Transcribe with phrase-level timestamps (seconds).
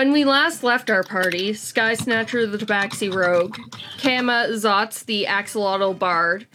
[0.00, 3.58] When we last left our party, Sky Snatcher the Tabaxi Rogue,
[3.98, 6.46] Kama Zots the Axolotl Bard,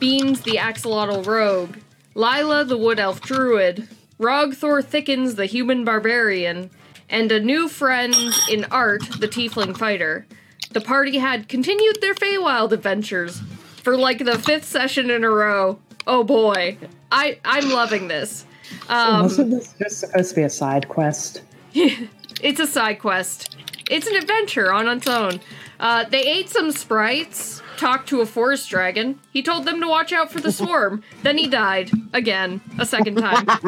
[0.00, 1.76] Beans the Axolotl Rogue,
[2.16, 3.86] Lila the Wood Elf Druid,
[4.18, 6.70] Rogthor Thickens the Human Barbarian,
[7.08, 8.16] and a new friend
[8.50, 10.26] in Art the Tiefling Fighter.
[10.72, 13.40] The party had continued their Feywild adventures
[13.76, 15.78] for like the fifth session in a row.
[16.08, 16.76] Oh boy,
[17.12, 18.44] I I'm loving this.
[18.88, 21.42] Um, Wasn't this just supposed to be a side quest?
[22.42, 23.56] it's a side quest.
[23.90, 25.40] It's an adventure on its own.
[25.80, 29.20] Uh, they ate some sprites, talked to a forest dragon.
[29.32, 31.02] He told them to watch out for the swarm.
[31.22, 33.46] then he died again, a second time.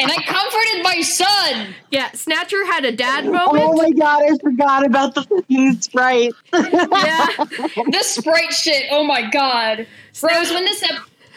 [0.00, 1.74] And I comforted my son.
[1.90, 3.64] yeah, Snatcher had a dad moment.
[3.66, 6.32] Oh my god, I forgot about the fucking sprite.
[6.54, 8.84] yeah, The sprite shit.
[8.90, 9.86] Oh my god.
[10.22, 10.82] Rose, when this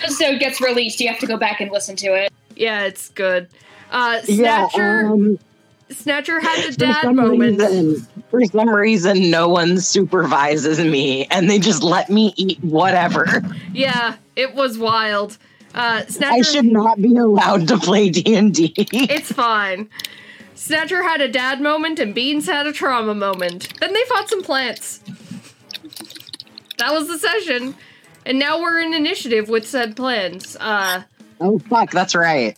[0.02, 2.32] episode gets released, you have to go back and listen to it.
[2.56, 3.50] yeah, it's good.
[3.92, 5.40] Uh, Yeah, Snatcher, um,
[5.90, 7.60] Snatcher had a dad moment.
[7.60, 13.42] reason, for some reason, no one supervises me, and they just let me eat whatever.
[13.74, 15.38] Yeah, it was wild.
[15.74, 18.72] Uh, Snatcher, I should not be allowed to play D and D.
[18.78, 19.90] It's fine.
[20.54, 23.74] Snatcher had a dad moment and Beans had a trauma moment.
[23.80, 25.00] Then they fought some plants.
[26.78, 27.76] That was the session.
[28.26, 30.56] And now we're in initiative with said plans.
[30.60, 31.04] Uh
[31.42, 32.56] Oh fuck, that's right.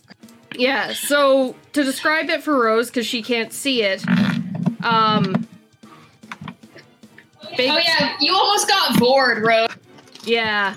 [0.58, 4.04] Yeah, so to describe it for Rose, because she can't see it,
[4.84, 5.46] um
[7.56, 9.70] Big- Oh yeah, you almost got bored, Rose.
[10.24, 10.76] yeah.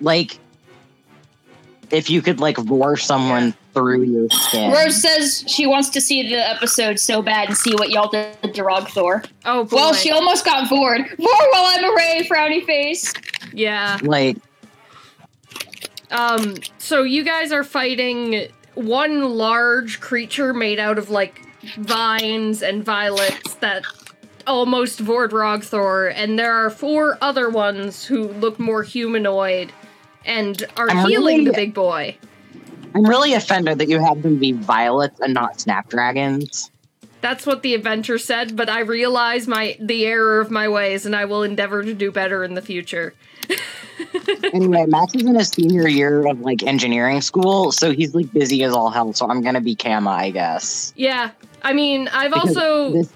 [0.00, 0.38] Like,
[1.90, 4.72] if you could like roar someone through your skin.
[4.72, 8.54] Rose says she wants to see the episode so bad and see what y'all did
[8.54, 9.24] to Rogthor.
[9.44, 9.76] Oh boy.
[9.76, 11.00] Well, she almost got bored.
[11.18, 13.12] More while I'm away, frowny face.
[13.54, 13.98] yeah.
[14.02, 14.36] Like,
[16.10, 21.40] Um, so you guys are fighting one large creature made out of like
[21.78, 23.84] vines and violets that
[24.46, 29.72] almost Vord Rogthor, and there are four other ones who look more humanoid
[30.24, 32.16] and are I'm healing the big boy.
[32.94, 36.70] I'm really offended that you have them be violets and not snapdragons.
[37.20, 41.16] That's what the adventure said, but I realize my the error of my ways, and
[41.16, 43.14] I will endeavor to do better in the future.
[44.52, 48.62] anyway, Max is in his senior year of like engineering school, so he's like busy
[48.64, 49.12] as all hell.
[49.12, 50.92] So I'm gonna be Kama, I guess.
[50.96, 51.30] Yeah,
[51.62, 53.12] I mean, I've Because also this-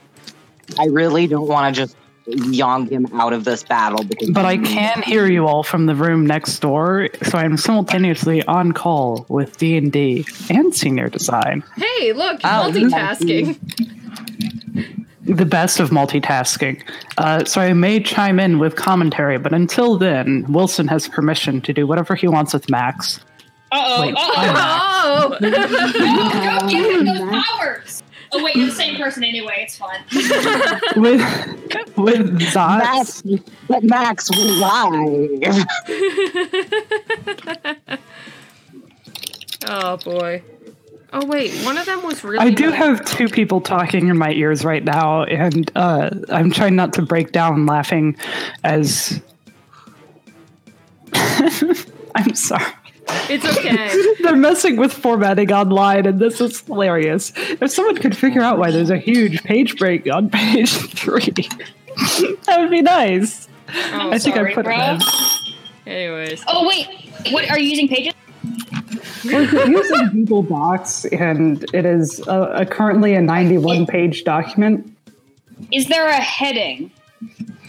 [0.79, 1.97] I really don't want to just
[2.27, 4.31] yong him out of this battle because.
[4.31, 8.71] But I can hear you all from the room next door, so I'm simultaneously on
[8.73, 11.65] call with D and D and senior design.
[11.77, 13.59] hey, look, Oh, multitasking.
[15.31, 16.83] The best of multitasking.
[17.17, 21.73] Uh, so I may chime in with commentary, but until then, Wilson has permission to
[21.73, 23.21] do whatever he wants with Max.
[23.71, 24.01] Uh oh.
[24.01, 25.43] Wait, Uh Oh, oh.
[25.51, 28.03] Don't give him those powers.
[28.33, 29.65] Oh wait, you're the same person anyway.
[29.67, 30.01] It's fine.
[31.01, 31.21] with
[31.97, 32.79] with Zotz.
[32.79, 33.23] Max,
[33.69, 35.65] but Max, we're live.
[39.69, 40.43] oh boy.
[41.13, 42.39] Oh wait, one of them was really.
[42.39, 42.75] I do good.
[42.75, 47.03] have two people talking in my ears right now, and uh, I'm trying not to
[47.03, 48.17] break down laughing
[48.63, 49.21] as.
[51.13, 52.73] I'm sorry.
[53.29, 54.15] It's okay.
[54.23, 57.33] They're messing with formatting online, and this is hilarious.
[57.37, 61.49] If someone could figure out why there's a huge page break on page three,
[62.47, 63.49] that would be nice.
[63.69, 64.77] Oh, I think sorry, I put bro.
[64.77, 65.03] it
[65.87, 66.45] anyways.
[66.47, 66.87] Oh wait,
[67.33, 68.15] what are you using pages?
[69.25, 74.97] We're using Google Docs, and it is a, a currently a 91 page document.
[75.73, 76.91] Is there a heading?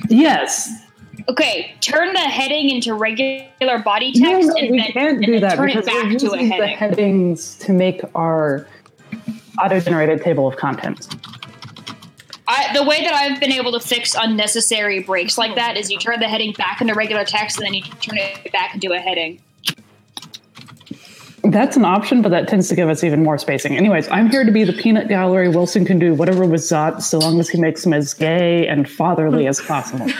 [0.09, 0.69] Yes.
[1.29, 5.39] Okay, turn the heading into regular body No, text no, and we then, can't do
[5.39, 8.67] that turn it because we're back to a using the headings to make our
[9.63, 11.09] auto-generated table of contents.
[12.47, 15.97] I, the way that I've been able to fix unnecessary breaks like that is you
[15.97, 18.97] turn the heading back into regular text and then you turn it back into a
[18.97, 19.41] heading.
[21.43, 23.75] That's an option, but that tends to give us even more spacing.
[23.75, 25.49] Anyways, I'm here to be the peanut gallery.
[25.49, 28.87] Wilson can do whatever with Zot, so long as he makes him as gay and
[28.89, 30.07] fatherly as possible.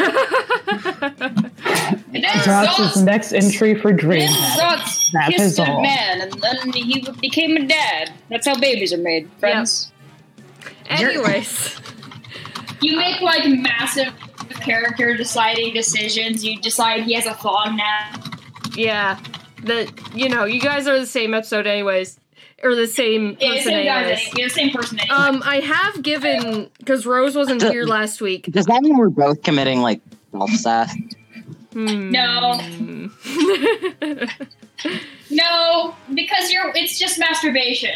[2.13, 4.19] And then Zot's Zot's, next entry for Dream.
[4.27, 5.81] then Zot's That kissed is a all.
[5.81, 8.11] man and then he became a dad.
[8.29, 9.91] That's how babies are made, friends.
[10.87, 11.79] Anyways.
[12.83, 14.11] You make like massive
[14.59, 16.43] character deciding decisions.
[16.43, 18.11] You decide he has a thong now.
[18.75, 19.19] Yeah.
[19.63, 22.17] The you know, you guys are the same episode anyways.
[22.63, 24.33] Or the same Yeah, person same anyways.
[24.37, 25.15] you're the same person anyway.
[25.15, 28.45] Um, I have given because Rose wasn't here last week.
[28.51, 29.99] Does that mean we're both committing like
[30.31, 30.93] self Seth?
[31.73, 32.11] Hmm.
[32.11, 32.59] No.
[35.31, 36.71] no, because you're.
[36.75, 37.95] It's just masturbation.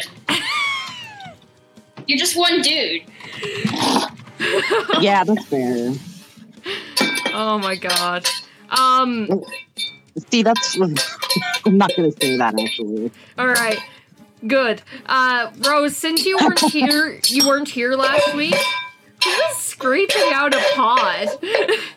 [2.06, 3.02] You're just one dude.
[5.00, 5.92] Yeah, that's fair.
[7.38, 8.26] Oh my god.
[8.70, 9.28] Um.
[10.30, 10.76] See, that's.
[11.66, 13.10] I'm not gonna say that actually.
[13.38, 13.78] All right.
[14.46, 14.82] Good.
[15.06, 18.54] Uh, Rose, since you weren't here, you weren't here last week.
[19.24, 21.28] Who was scraping out a pod?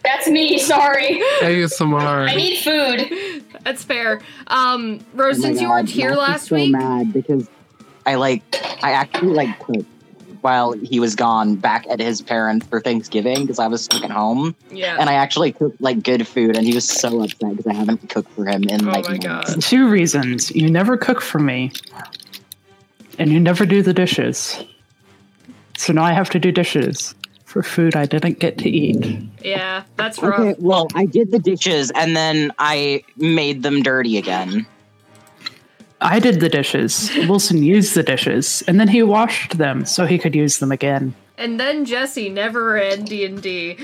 [0.04, 0.58] That's me.
[0.58, 1.22] Sorry.
[1.22, 2.36] I ASMR.
[2.36, 3.44] need food.
[3.64, 4.22] That's fair.
[4.48, 7.48] Um, Rose, Oh my since you weren't here Max is last so week, mad because
[8.06, 8.42] I like
[8.82, 9.86] I actually like cooked
[10.42, 14.12] while he was gone back at his parents for Thanksgiving because I was stuck at
[14.12, 14.98] home yeah.
[15.00, 18.10] and I actually cooked like good food and he was so upset because I haven't
[18.10, 19.56] cooked for him in Oh like my months.
[19.56, 19.62] god.
[19.62, 20.52] Two reasons.
[20.52, 21.72] You never cook for me,
[23.18, 24.64] and you never do the dishes.
[25.78, 27.16] So now I have to do dishes
[27.46, 29.22] for food I didn't get to eat.
[29.44, 30.40] Yeah, that's rough.
[30.40, 34.68] Okay, well, I did the dishes and then I made them dirty again.
[36.02, 37.12] I did the dishes.
[37.28, 41.14] Wilson used the dishes, and then he washed them so he could use them again.
[41.38, 43.78] And then Jesse never ran D and D.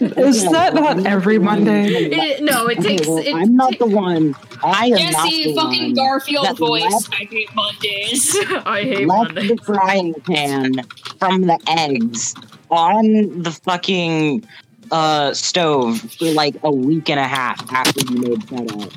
[0.00, 2.38] Is that not every Monday?
[2.40, 3.06] No, it Okay, takes.
[3.06, 4.34] well, it I'm not ta- the one.
[4.64, 6.82] I am not Jesse the fucking one Garfield that voice.
[6.92, 8.36] left- I hate Mondays.
[8.66, 9.48] I hate left Monday.
[9.54, 10.74] the frying pan
[11.20, 12.34] from the eggs
[12.70, 14.44] on the fucking
[14.90, 18.92] uh, stove for like a week and a half after you made setup.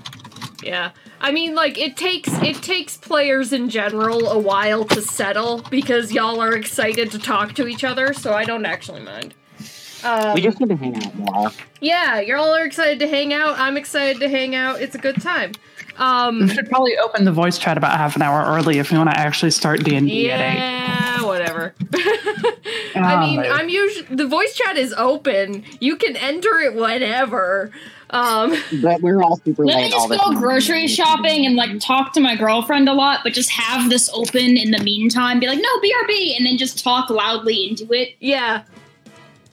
[0.63, 0.89] Yeah.
[1.25, 6.11] I mean, like it takes it takes players in general a while to settle because
[6.11, 9.33] y'all are excited to talk to each other, so I don't actually mind.
[10.03, 11.51] Um, we just need to hang out more.
[11.81, 13.57] yeah, y'all are excited to hang out.
[13.57, 14.79] I'm excited to hang out.
[14.79, 15.53] It's a good time.
[15.97, 18.97] We Um, should probably open the voice chat about half an hour early if we
[18.99, 20.57] want to actually start D and D at eight.
[20.59, 21.73] yeah, whatever.
[21.95, 22.53] I
[22.97, 23.39] Ah, mean.
[23.39, 25.63] I'm usually the voice chat is open.
[25.79, 27.71] You can enter it whenever.
[28.11, 30.41] Um, But we're all super Let me late all just the go time.
[30.41, 34.57] grocery shopping and like talk to my girlfriend a lot, but just have this open
[34.57, 35.39] in the meantime.
[35.39, 38.15] Be like, no, BRB, and then just talk loudly into it.
[38.19, 38.63] Yeah.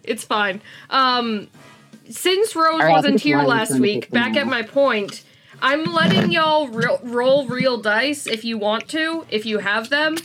[0.04, 0.60] It's fine.
[0.90, 1.48] Um
[2.10, 4.40] since Rose right, wasn't here last week, back now.
[4.42, 5.22] at my point,
[5.62, 10.16] I'm letting y'all ro- roll real dice if you want to, if you have them.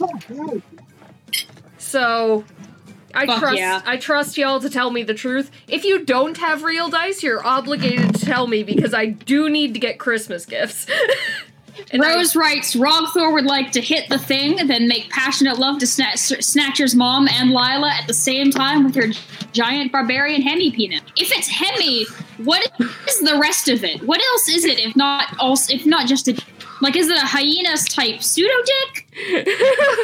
[1.77, 2.43] So
[3.13, 3.81] I Fuck trust yeah.
[3.85, 5.49] I trust y'all to tell me the truth.
[5.67, 9.73] If you don't have real dice, you're obligated to tell me because I do need
[9.73, 10.87] to get Christmas gifts.
[11.91, 15.79] And I- Rose writes, Rogthor would like to hit the thing, then make passionate love
[15.79, 19.09] to Sna- Snatcher's mom and Lila at the same time with her
[19.51, 21.01] giant barbarian Hemi penis.
[21.15, 22.05] If it's Hemi,
[22.43, 22.71] what
[23.07, 24.03] is the rest of it?
[24.03, 26.33] What else is it if not also if not just a
[26.81, 29.03] like is it a hyenas type pseudo dick?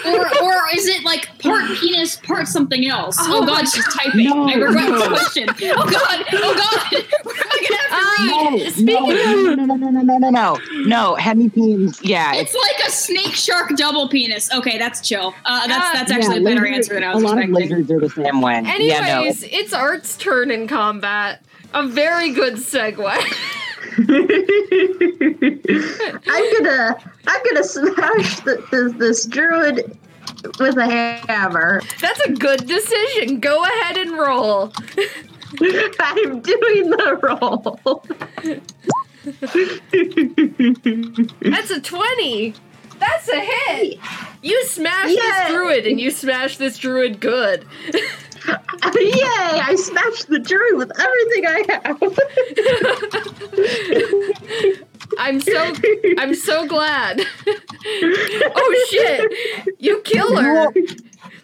[0.07, 3.15] or or is it like part penis, part something else?
[3.19, 4.25] Oh, Oh god, my she's typing.
[4.25, 4.99] No, I regret no.
[4.99, 5.47] the question.
[5.49, 7.03] Oh god, oh god.
[7.25, 8.63] We're gonna have to read.
[8.63, 11.15] No, Speaking no, no, no, no, no, no, no, no, no.
[11.15, 11.99] Hemi peens.
[12.03, 14.51] Yeah, It's like a snake shark double penis.
[14.53, 15.33] Okay, that's chill.
[15.45, 17.27] Uh, that's Uh, that's actually yeah, a better lizards- answer than I A was a
[17.27, 17.69] lot of expecting.
[17.77, 18.53] lizards are the same way.
[18.79, 19.07] yeah, no.
[19.19, 21.41] Anyways, it's Art's turn in combat.
[21.73, 23.33] A very good segue.
[26.27, 26.97] I'm gonna
[27.27, 29.97] I'm gonna smash the, this, this druid
[30.59, 30.87] with a
[31.27, 31.81] hammer.
[32.01, 33.39] That's a good decision.
[33.39, 34.73] Go ahead and roll.
[35.99, 38.03] I'm doing the roll.
[41.41, 42.53] That's a 20.
[42.99, 43.99] That's a hit.
[44.41, 45.15] You smash Yay.
[45.15, 47.65] this druid and you smash this druid good.
[48.95, 49.23] Yay!
[49.25, 52.01] I smashed the jury with everything I have.
[55.17, 55.73] I'm so
[56.17, 57.21] I'm so glad.
[57.47, 59.31] oh shit.
[59.79, 60.67] You kill her.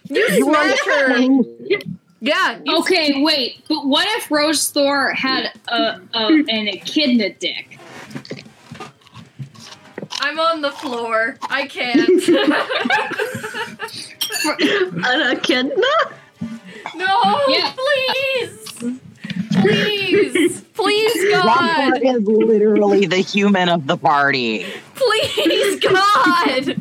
[0.04, 1.08] You smash her.
[2.20, 2.58] Yeah.
[2.64, 7.78] You Okay, wait, but what if Rose Thor had a, a an echidna dick?
[10.22, 11.38] I'm on the floor.
[11.48, 12.08] I can't.
[15.06, 15.86] An echidna?
[16.94, 17.72] No, Yeah.
[17.74, 19.00] please.
[19.60, 20.60] Please.
[20.80, 21.44] Please God.
[21.44, 24.64] Rogthor is literally the human of the party.
[24.94, 26.80] Please God.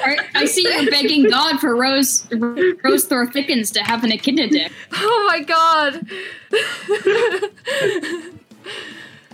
[0.00, 4.48] Alright, I see you're begging God for Rose Rose Thor Thickens to have an echidna
[4.48, 4.72] dick.
[4.94, 6.06] Oh my god.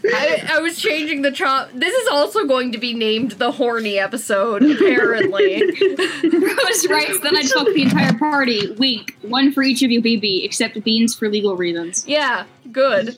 [0.04, 1.70] I, I was changing the chop.
[1.74, 5.62] This is also going to be named the horny episode, apparently.
[5.62, 8.72] Rose writes, then I'd fuck the entire party.
[8.72, 9.16] Wink.
[9.22, 12.04] One for each of you, BB, except Beans for legal reasons.
[12.06, 13.10] yeah, good.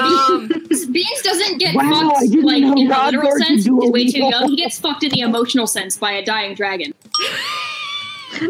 [0.00, 0.48] um,
[0.92, 3.64] Beans doesn't get Wow, fucked like in the literal sense.
[3.64, 4.48] He's way too young.
[4.50, 6.94] He gets fucked in the emotional sense by a dying dragon.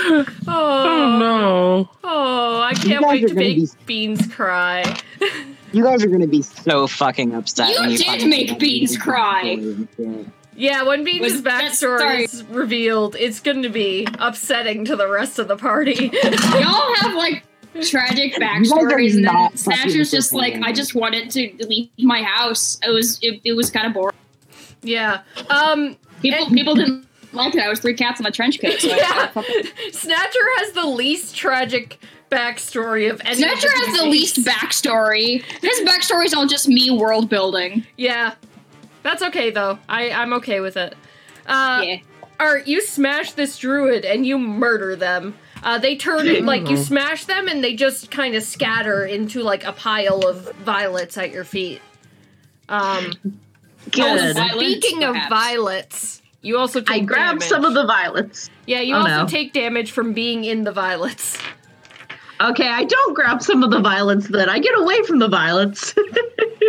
[0.00, 1.90] oh, Oh no.
[2.04, 4.84] oh, I can't wait to make be- Beans cry.
[5.70, 7.68] You guys are gonna be so fucking upset.
[7.74, 9.42] You when you did find make Beans cry.
[9.58, 10.26] stories and shit.
[10.56, 15.46] Yeah, when Beans' backstory is revealed, it's going to be upsetting to the rest of
[15.46, 16.10] the party.
[16.24, 17.44] Y'all have like
[17.82, 20.54] tragic backstories, and then not Snatcher's just like.
[20.54, 22.78] I just wanted to leave my house.
[22.82, 24.16] It was it, it was kind of boring.
[24.80, 25.20] yeah.
[25.50, 27.60] Um, People And- people didn't like it.
[27.62, 28.78] I was three cats in a trench coat.
[28.80, 29.30] So yeah.
[29.34, 31.98] I, Snatcher has the least tragic
[32.30, 33.32] backstory of any.
[33.32, 35.42] of Snatcher has the least backstory.
[35.60, 37.86] His backstory is all just me world building.
[37.96, 38.34] Yeah.
[39.02, 39.78] That's okay though.
[39.88, 40.94] I I'm okay with it.
[41.46, 41.96] Uh, yeah.
[42.40, 45.34] Art, you smash this druid and you murder them.
[45.62, 49.64] Uh, they turn like you smash them and they just kind of scatter into like
[49.64, 51.80] a pile of violets at your feet.
[52.68, 53.12] Um,
[53.88, 54.36] Oh, Good.
[54.36, 55.28] Violets, speaking of perhaps.
[55.30, 57.48] violets, you also take I grabbed damage.
[57.48, 58.50] some of the violets.
[58.66, 59.26] Yeah, you Oh, also no.
[59.26, 61.36] take damage from being in the violets.
[62.40, 64.48] Okay, I don't grab some of the violets then.
[64.48, 65.94] I get away from the violets.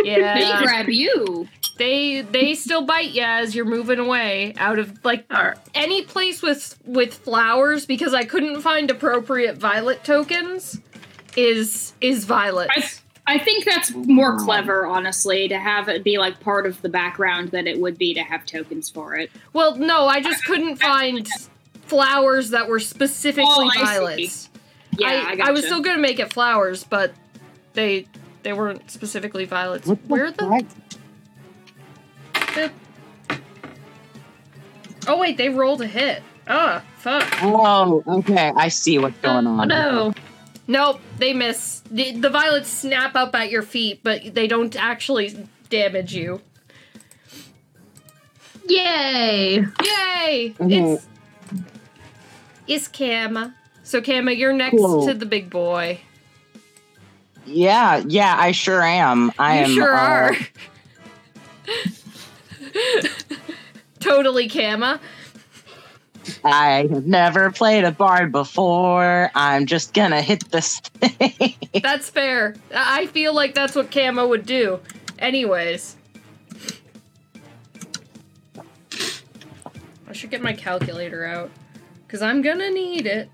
[0.02, 1.46] Yeah, They grab you.
[1.76, 5.58] they they still bite you as you're moving away out of like Alright.
[5.74, 10.80] any place with with flowers because I couldn't find appropriate violet tokens.
[11.36, 12.72] Is is violets?
[12.74, 16.88] I, I think that's more clever, honestly, to have it be like part of the
[16.88, 19.30] background than it would be to have tokens for it.
[19.52, 21.28] Well, no, I just couldn't find
[21.86, 23.82] flowers that were specifically Oh, I see.
[23.84, 24.50] violets.
[24.98, 25.52] Yeah, I, I, gotcha.
[25.52, 27.12] was still gonna make it flowers, but
[27.74, 28.06] they
[28.42, 29.86] they weren't specifically violets.
[29.86, 30.64] What the Where the,
[32.34, 32.54] fuck?
[32.54, 32.70] the
[35.06, 36.22] Oh wait, they rolled a hit.
[36.48, 37.24] Oh, fuck.
[37.42, 38.52] Oh, okay.
[38.56, 39.68] I see what's going Oh on.
[39.68, 40.12] no.
[40.70, 41.80] Nope, they miss.
[41.90, 46.40] The, the violets snap up at your feet, but they don't actually damage you.
[48.68, 49.54] Yay.
[49.56, 50.54] Yay!
[50.60, 50.94] Mhm.
[50.94, 51.06] It's
[52.68, 53.52] it's Kama.
[53.82, 55.04] So Kama, you're next Cool.
[55.08, 55.98] to the big boy.
[57.44, 59.32] Yeah, yeah, I sure am.
[59.40, 59.70] I you am.
[59.74, 60.36] sure uh, are.
[63.98, 65.00] totally Kama.
[66.44, 69.30] I have never played a bard before.
[69.34, 71.56] I'm just gonna hit this thing.
[71.82, 72.54] That's fair.
[72.74, 74.80] I feel like that's what Kama would do.
[75.18, 75.96] Anyways.
[80.08, 81.50] I should get my calculator out.
[82.06, 83.28] Because I'm gonna need it.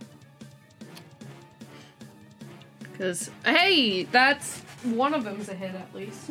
[2.92, 4.60] Because, hey, that's.
[4.84, 6.30] One of them's a hit at least.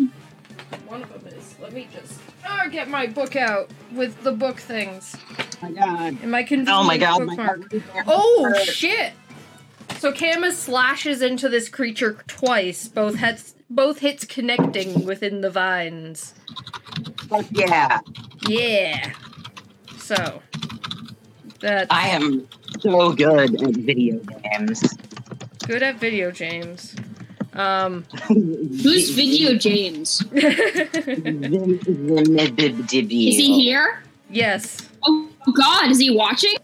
[0.88, 1.56] One of them is.
[1.60, 2.20] Let me just.
[2.48, 5.16] Oh, get my book out with the book things.
[5.40, 6.18] oh my god.
[6.22, 7.20] And my convenient Oh my god.
[7.24, 7.74] My bookmark.
[7.74, 9.14] heart- Oh shit!
[10.00, 16.34] So Kama slashes into this creature twice, both hits both hits connecting within the vines.
[17.30, 18.00] Fuck yeah.
[18.48, 19.14] Yeah.
[19.98, 20.42] So
[21.62, 22.48] that's I am
[22.80, 24.84] so good at video games.
[25.66, 26.96] good at video games.
[27.56, 30.22] Um Who's Video James?
[30.34, 31.86] Is
[32.94, 34.04] Is he here?
[34.30, 34.90] yes.
[35.04, 36.56] Oh God, is he watching?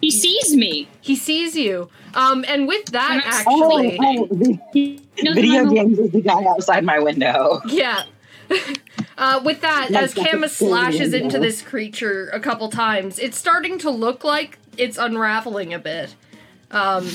[0.00, 0.88] He sees me.
[1.00, 1.88] He sees you.
[2.14, 6.10] Um and with that That's- Oh, actually oh, the- He doesn't video know- games is
[6.10, 7.60] the guy outside my window.
[7.66, 8.02] Yeah.
[9.16, 11.18] Uh, with that, Like as the Kama slashes window.
[11.18, 16.16] into this creature a couple times, it's starting to look like it's unraveling a bit.
[16.70, 17.08] Um,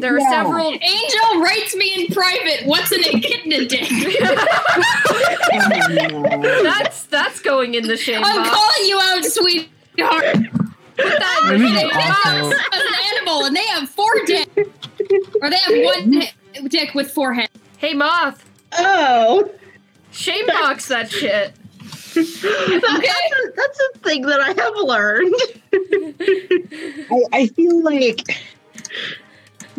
[0.00, 0.30] there are yeah.
[0.30, 0.72] several.
[0.72, 2.66] Angel writes me in private.
[2.66, 3.88] What's in a kitten a dick?
[6.62, 8.50] that's that's going in the shame I'm box.
[8.50, 10.36] calling you out, sweetheart.
[10.96, 12.56] Put that in the shame box.
[12.74, 12.82] an
[13.16, 14.56] animal, and they have four dicks,
[15.40, 16.32] or they have one di-
[16.68, 17.52] dick with four heads.
[17.78, 19.50] Hey, moth, Oh.
[20.10, 21.52] shame box that shit.
[22.16, 25.34] That- that's, a, that's a thing that I have learned.
[27.10, 28.38] I, I feel like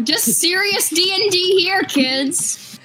[0.04, 2.80] Just serious D and D here, kids.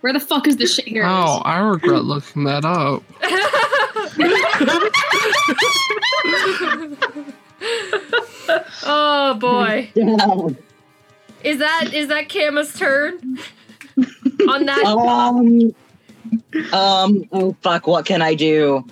[0.00, 0.86] Where the fuck is the shit?
[0.86, 1.04] Here.
[1.04, 3.02] Oh, I regret looking that up.
[8.84, 10.56] oh boy, down.
[11.44, 13.38] is that is that Kama's turn?
[14.48, 15.74] On that, Um,
[16.72, 18.84] um, oh fuck, what can I do?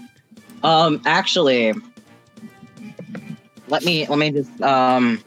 [0.62, 1.72] Um, actually,
[3.68, 5.22] let me, let me just, um,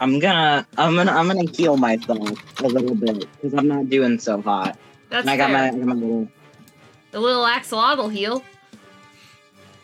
[0.00, 4.18] I'm gonna, I'm gonna, I'm gonna heal myself a little bit because I'm not doing
[4.18, 4.78] so hot.
[5.08, 6.28] that's And I got my, I got my little.
[7.10, 8.42] The little axolotl heal.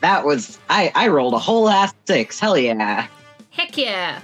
[0.01, 2.41] That was, I, I rolled a whole ass six.
[2.41, 3.07] Hell yeah!
[3.51, 4.21] Heck yeah.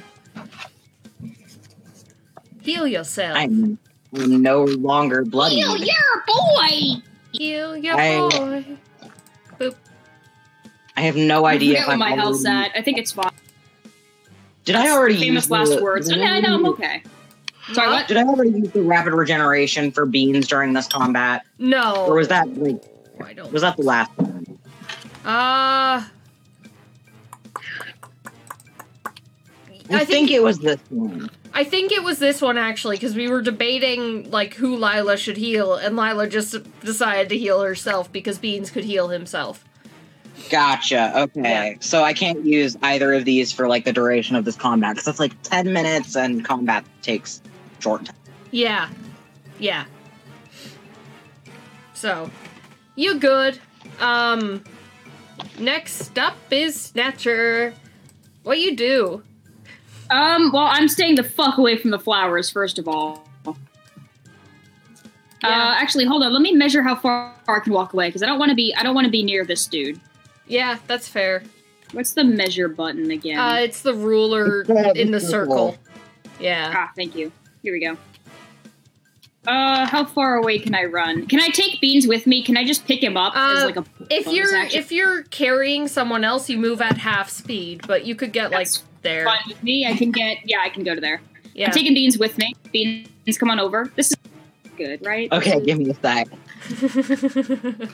[2.62, 3.36] Heal yourself.
[3.38, 3.78] I'm,
[4.14, 5.56] I'm no longer bloody.
[5.56, 7.02] You're a boy.
[7.32, 8.64] Heal your I- boy.
[10.98, 12.70] I have no I idea forget what I'm my health's at.
[12.74, 13.30] I think it's fine.
[14.64, 16.10] Did I already famous use last the- words.
[16.10, 17.02] I mean, I know I'm okay.
[17.72, 18.08] Sorry, what?
[18.08, 22.06] Did I already use the rapid regeneration for beans during this combat, No.
[22.06, 22.82] or was that like
[23.22, 23.52] I don't.
[23.52, 24.58] was that the last one?
[25.24, 26.04] Uh.
[29.90, 31.30] I, think, it was this one.
[31.54, 35.36] I think it was this one actually, because we were debating like who Lila should
[35.36, 39.64] heal, and Lila just decided to heal herself because Beans could heal himself.
[40.50, 41.20] Gotcha.
[41.22, 41.76] Okay, Yeah.
[41.80, 45.06] so I can't use either of these for like the duration of this combat because
[45.06, 47.40] that's like ten minutes, and combat takes
[47.80, 48.06] short.
[48.06, 48.16] time.
[48.50, 48.88] Yeah,
[49.58, 49.84] yeah.
[51.94, 52.30] So,
[52.94, 53.58] you good?
[54.00, 54.62] Um,
[55.58, 57.72] next up is Snatcher.
[58.42, 59.22] What you do?
[60.10, 63.26] Um, well, I'm staying the fuck away from the flowers, first of all.
[65.42, 65.50] Yeah.
[65.50, 66.32] Uh, actually, hold on.
[66.32, 68.74] Let me measure how far I can walk away because I don't want to be.
[68.74, 70.00] I don't want to be near this dude.
[70.46, 71.42] Yeah, that's fair.
[71.92, 73.38] What's the measure button again?
[73.38, 75.72] Uh, it's the ruler It's in the the circle.
[75.72, 75.78] circle.
[76.40, 76.72] Yeah.
[76.74, 77.30] ah, thank you.
[77.62, 77.96] Here we go.
[79.46, 81.26] Uh, how far away can I run?
[81.26, 82.42] Can I take Beans with me?
[82.42, 84.78] Can I just pick him up as Uh, like a If you're action?
[84.80, 88.68] if you're carrying someone else, you move at half speed, but you could get like
[89.02, 89.24] there.
[89.24, 89.86] fine with me?
[89.86, 90.38] I can get.
[90.44, 91.20] Yeah, I can go to there.
[91.54, 91.66] Yeah.
[91.66, 92.54] I'm taking Beans with me.
[92.72, 93.90] Beans, come on over.
[93.96, 94.16] This is
[94.76, 95.30] good, right?
[95.32, 96.28] Okay, give me a sec.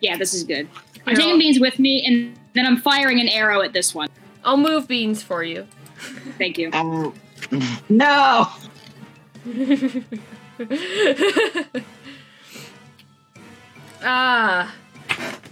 [0.00, 0.68] Yeah, this is good.
[1.06, 3.94] I'm Here, taking I'll- Beans with me, and then I'm firing an arrow at this
[3.94, 4.08] one.
[4.44, 5.66] I'll move beans for you.
[6.38, 6.68] Thank you.
[6.70, 7.10] Uh,
[7.88, 8.48] no.
[14.02, 14.74] ah,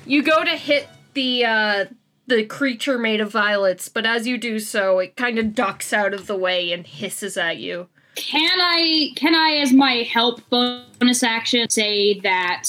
[0.07, 1.85] you go to hit the uh,
[2.27, 6.14] the creature made of violets, but as you do so, it kind of ducks out
[6.14, 7.88] of the way and hisses at you.
[8.14, 12.64] Can I can I as my help bonus action say that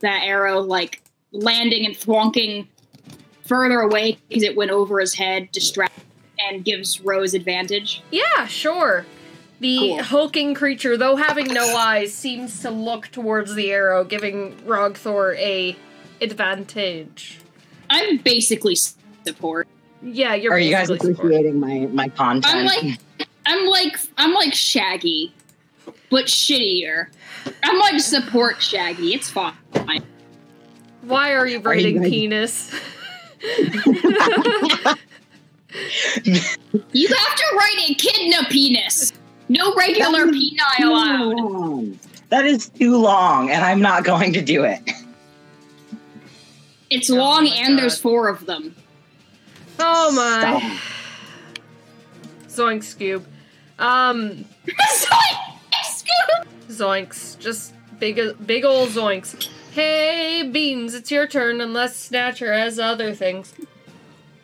[0.00, 2.66] that arrow like landing and thwonking
[3.44, 5.98] further away because it went over his head, distract
[6.38, 8.02] and gives Rose advantage?
[8.10, 9.04] Yeah, sure.
[9.60, 10.02] The Cool.
[10.02, 15.76] hulking creature, though having no eyes, seems to look towards the arrow, giving Rogthor a
[16.22, 17.38] advantage.
[17.90, 18.76] I'm basically
[19.26, 19.68] support.
[20.02, 21.32] Yeah, you're Are you guys basically support.
[21.32, 22.54] appreciating my my content?
[22.54, 22.98] I'm like
[23.44, 25.34] I'm like I'm like Shaggy,
[26.10, 27.08] but shittier.
[27.62, 29.12] I'm like support Shaggy.
[29.14, 29.54] It's fine.
[31.02, 32.74] Why are you Are you writing guys- penis?
[36.92, 39.12] You have to write echidna penis.
[39.50, 41.98] No regular peni allowed.
[42.28, 44.80] That is too long, and I'm not going to do it.
[46.88, 48.76] It's Oh long my and there's four of them.
[49.80, 50.60] Oh my.
[52.46, 52.66] Stop.
[52.68, 53.24] Zoinks, Scoob.
[53.80, 54.44] Um,
[55.82, 56.46] Scoop!
[56.68, 57.36] zoinks.
[57.40, 59.48] Just big, big ol' zoinks.
[59.72, 63.52] Hey, Beans, it's your turn unless Snatcher has other things.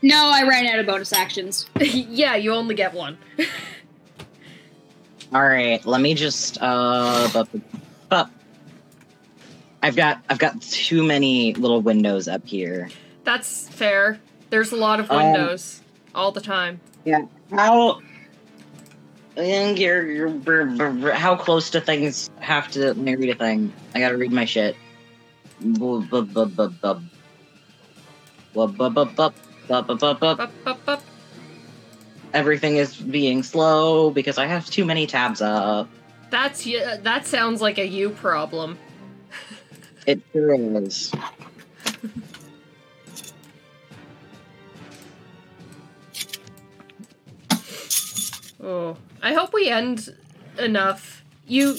[0.02, 1.68] No, I ran out of bonus actions.
[1.80, 3.18] yeah, you only get one.
[5.36, 7.46] All right, let me just uh, but,
[8.08, 8.30] but
[9.82, 12.88] I've got I've got too many little windows up here.
[13.22, 14.18] That's fair.
[14.48, 15.82] There's a lot of Um, windows
[16.14, 16.80] all the time.
[17.04, 17.26] Yeah.
[17.50, 18.00] How?
[19.36, 23.74] How close do things have to let me read a thing?
[23.94, 24.74] I gotta read my shit.
[25.60, 27.04] Bub, bub, bub, bub.
[28.54, 29.34] Bub, bub, bub, bub,
[29.68, 30.50] bub, bub,
[30.86, 31.02] bub,
[32.36, 35.88] Everything is being slow because I have too many tabs up.
[36.28, 38.78] That's y- that sounds like a you problem.
[40.06, 41.10] It sure is.
[48.62, 50.14] Oh, I hope we end
[50.58, 51.24] enough.
[51.46, 51.76] You,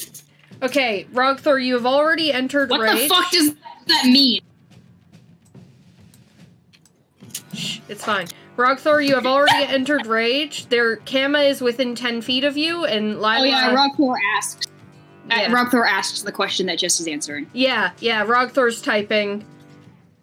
[0.62, 3.08] okay, Rogthor, you have already entered What rage.
[3.10, 3.54] the fuck does
[3.88, 4.42] that mean?
[7.54, 8.28] Shh, it's fine.
[8.58, 10.68] Rogthor, you have already entered rage.
[10.68, 13.38] Their Kama is within ten feet of you, and Lila.
[13.40, 14.66] Oh yeah, Rogthor asks.
[15.30, 15.36] Yeah.
[15.44, 17.50] Uh, Rogthor asks the question that Jess is answering.
[17.54, 18.26] yeah, yeah.
[18.26, 19.46] Rogthor's typing.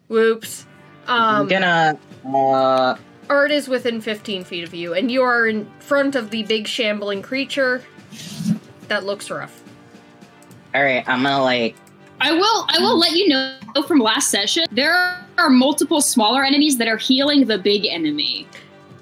[0.07, 0.65] Whoops.
[1.07, 2.95] I'm Um, gonna uh
[3.29, 6.67] Art is within 15 feet of you, and you are in front of the big
[6.67, 7.83] shambling creature.
[8.87, 9.61] That looks rough.
[10.75, 11.75] all right, I'm gonna like
[12.21, 12.65] I will.
[12.69, 14.65] I will let you know from last session.
[14.71, 18.47] There are multiple smaller enemies that are healing the big enemy.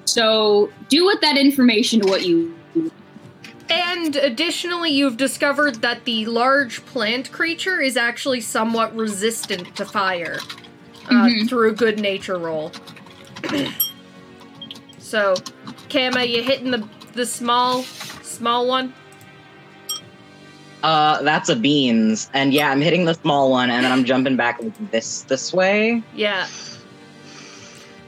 [0.06, 2.54] So do with that information what you.
[3.70, 10.40] And additionally, you've discovered that the large plant creature is actually somewhat resistant to fire
[11.08, 11.50] uh, Mhm.
[11.50, 12.72] through a good nature roll.
[15.00, 15.36] so,
[15.90, 17.84] Kama, you hitting the the small
[18.24, 18.94] small one?
[20.84, 22.30] Uh that's a beans.
[22.34, 25.54] And yeah, I'm hitting the small one and then I'm jumping back like this this
[25.54, 26.04] way.
[26.14, 26.48] Yeah.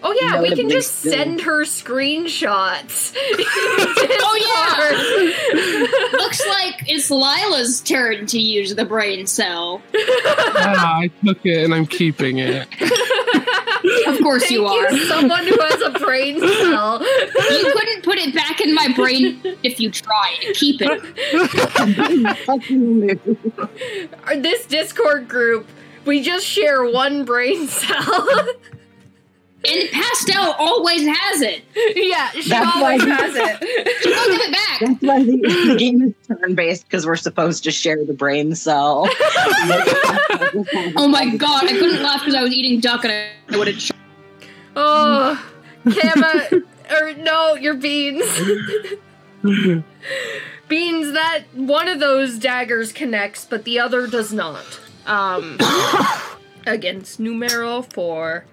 [0.07, 1.13] Oh yeah, we can just still.
[1.13, 3.15] send her screenshots.
[4.27, 4.37] Oh,
[6.11, 6.17] yeah.
[6.17, 9.81] Looks like it's Lila's turn to use the brain cell.
[9.95, 12.67] Ah, I took it and I'm keeping it.
[14.07, 14.97] Of course you are.
[15.07, 17.01] someone who has a brain cell.
[17.01, 20.37] You couldn't put it back in my brain if you tried.
[20.53, 21.01] Keep it.
[24.41, 25.67] This Discord group,
[26.05, 28.47] we just share one brain cell.
[29.67, 31.63] And Pastel always has it.
[31.95, 33.59] yeah, she That's always why- has it.
[34.03, 34.79] Don't give it back.
[34.79, 38.55] That's why the, the game is turn based because we're supposed to share the brain
[38.55, 39.07] cell.
[40.97, 43.91] Oh my god, I couldn't laugh because I was eating duck and I would have.
[44.75, 45.45] Oh,
[45.83, 46.49] Kama,
[46.91, 48.23] or no, your beans.
[50.67, 54.63] beans, that one of those daggers connects, but the other does not.
[55.05, 55.57] Um,
[56.65, 58.45] against numero four.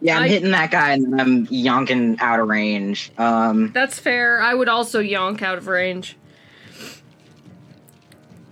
[0.00, 3.10] Yeah, I'm I- hitting that guy and I'm yonking out of range.
[3.18, 4.40] Um, That's fair.
[4.40, 6.16] I would also yonk out of range.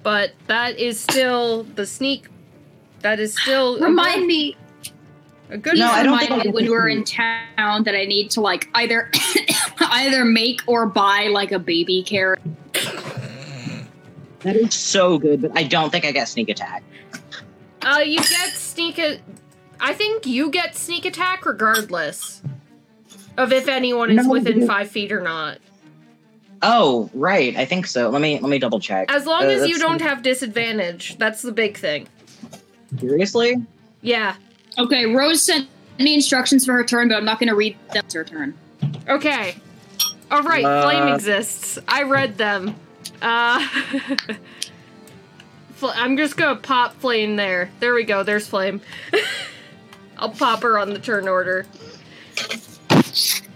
[0.03, 2.29] But that is still the sneak.
[3.01, 4.57] That is still a Remind good- me.
[5.51, 5.77] a good.
[5.79, 8.69] No, I don't think remind me when we're in town that I need to like
[8.75, 9.11] either
[9.81, 12.41] either make or buy like a baby carrot.
[14.41, 16.83] that is so good, but I don't think I get sneak attack.
[17.83, 18.99] Uh, you get sneak.
[18.99, 19.21] A-
[19.81, 22.43] I think you get sneak attack regardless
[23.37, 25.59] of if anyone is No, within five feet or not.
[26.63, 27.55] Oh, right.
[27.57, 28.09] I think so.
[28.09, 29.11] Let me let me double check.
[29.13, 32.09] As long Uh, as you don't have disadvantage, that's the big thing.
[32.99, 33.57] Seriously?
[34.01, 34.37] Yeah.
[34.79, 38.03] Okay, Rose sent me instructions for her turn, but I'm not going to read them.
[38.05, 38.55] It's her turn.
[39.09, 39.57] Okay.
[40.31, 40.65] All right.
[40.65, 41.79] Uh, flame exists.
[41.87, 42.75] I read them.
[43.23, 43.67] Uh,
[45.83, 47.71] I'm just gonna pop flame there.
[47.81, 48.23] There we go.
[48.23, 48.81] There's flame.
[50.19, 51.67] I'll pop her on the turn order.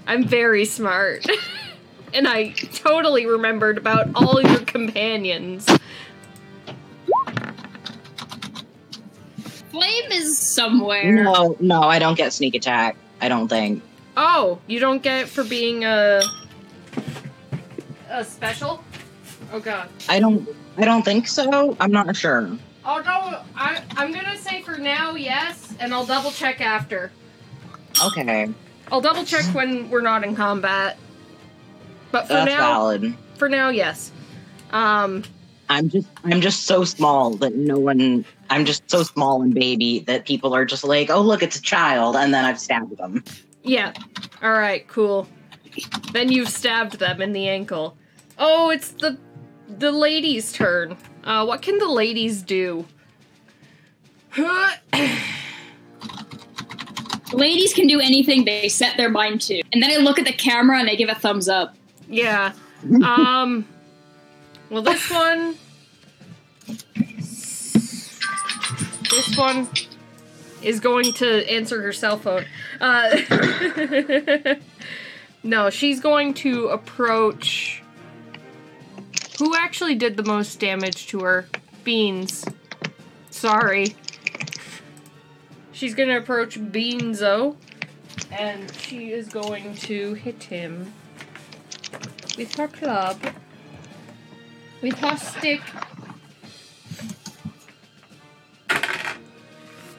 [0.06, 1.26] I'm very smart.
[2.14, 5.66] and I totally remembered about all your companions.
[9.70, 11.24] Flame is somewhere.
[11.24, 12.96] No, no, I don't get sneak attack.
[13.20, 13.82] I don't think.
[14.16, 16.22] Oh, you don't get it for being a
[18.10, 18.82] a special?
[19.52, 19.88] Oh god.
[20.08, 20.48] I don't.
[20.76, 21.76] I don't think so.
[21.78, 22.50] I'm not sure.
[22.84, 27.12] Oh no, I I'm gonna say for now yes, and I'll double check after.
[28.04, 28.48] Okay,
[28.90, 30.96] I'll double check when we're not in combat.
[32.10, 33.14] But for that's now, valid.
[33.36, 34.10] for now, yes.
[34.70, 35.22] Um,
[35.68, 36.08] I'm just.
[36.24, 38.24] I'm just so small that no one.
[38.48, 41.62] I'm just so small and baby that people are just like, oh look, it's a
[41.62, 43.22] child, and then I've stabbed them.
[43.62, 43.92] yeah.
[44.42, 45.28] All right, cool.
[46.12, 47.96] Then you've stabbed them in the ankle.
[48.38, 49.18] Oh, it's the
[49.68, 50.96] the ladies' turn.
[51.24, 52.86] Uh, what can the ladies do?
[57.32, 59.62] Ladies can do anything they set their mind to.
[59.72, 61.76] And then I look at the camera and I give a thumbs up.
[62.08, 62.52] Yeah.
[63.04, 63.66] Um.
[64.70, 65.56] Well, this one.
[69.10, 69.68] This one
[70.62, 72.44] is going to answer her cell phone.
[72.80, 73.16] Uh,
[75.42, 77.79] no, she's going to approach.
[79.40, 81.48] Who actually did the most damage to her?
[81.82, 82.44] Beans.
[83.30, 83.96] Sorry.
[85.72, 87.56] She's gonna approach Beanzo,
[88.30, 90.92] and she is going to hit him
[92.36, 93.18] with her club,
[94.82, 95.62] with her stick.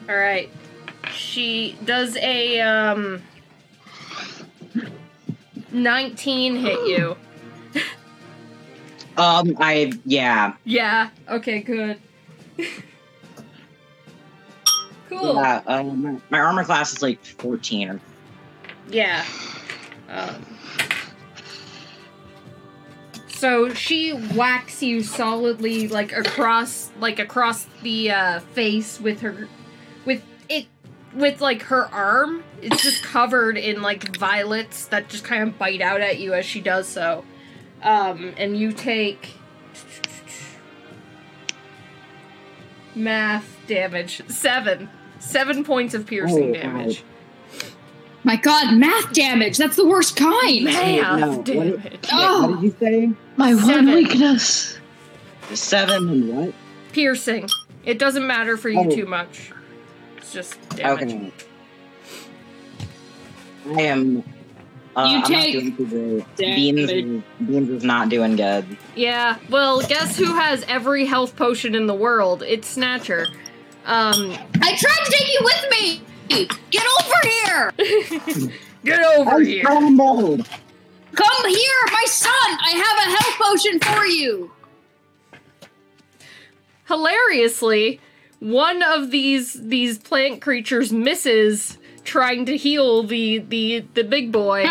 [0.08, 0.50] All right.
[1.10, 3.22] She does a um
[5.72, 7.16] 19 hit you.
[9.16, 10.54] Um, I yeah.
[10.64, 11.10] Yeah.
[11.28, 11.98] Okay, good.
[15.08, 15.34] cool.
[15.34, 18.00] Yeah, um, my- armor class is like 14 or
[18.88, 19.24] Yeah.
[20.08, 20.44] Um,
[23.28, 29.48] so she whacks you solidly, like across, like across the uh, face with her,
[30.04, 30.66] with it,
[31.14, 32.44] with like her arm.
[32.60, 36.44] It's just covered in like violets that just kind of bite out at you as
[36.46, 37.24] she does so.
[37.82, 39.30] Um, and you take
[42.94, 47.02] math damage seven, seven points of piercing Oh, damage.
[48.24, 49.56] My god, math damage!
[49.56, 50.64] That's the worst kind!
[50.64, 51.82] Math no, what damage.
[51.82, 52.46] Wait, Oh.
[52.50, 53.10] what did you say?
[53.36, 53.86] My Seven.
[53.86, 54.78] one weakness.
[55.54, 56.54] Seven and what?
[56.92, 57.48] Piercing.
[57.84, 58.90] It doesn't matter for you Oh.
[58.94, 59.50] too much.
[60.18, 61.02] It's just damage.
[61.02, 61.32] Okay.
[63.74, 64.22] I am.
[64.94, 66.36] Uh, You I'm take not doing too great.
[66.36, 66.56] damage.
[66.56, 68.64] Beans, is- Beans is not doing good.
[68.94, 69.38] Yeah.
[69.48, 72.42] Well, guess who has every health potion in the world?
[72.42, 73.26] It's Snatcher.
[73.86, 76.02] Um, I tried to take you with me!
[76.70, 77.72] Get over here!
[78.84, 79.62] Get over I'm here.
[79.64, 80.48] scrambled.
[81.14, 82.30] Come here, my son!
[82.34, 84.50] I have a health potion for you!
[86.88, 88.00] Hilariously,
[88.40, 94.66] one of these these plant creatures misses trying to heal the the the big boy.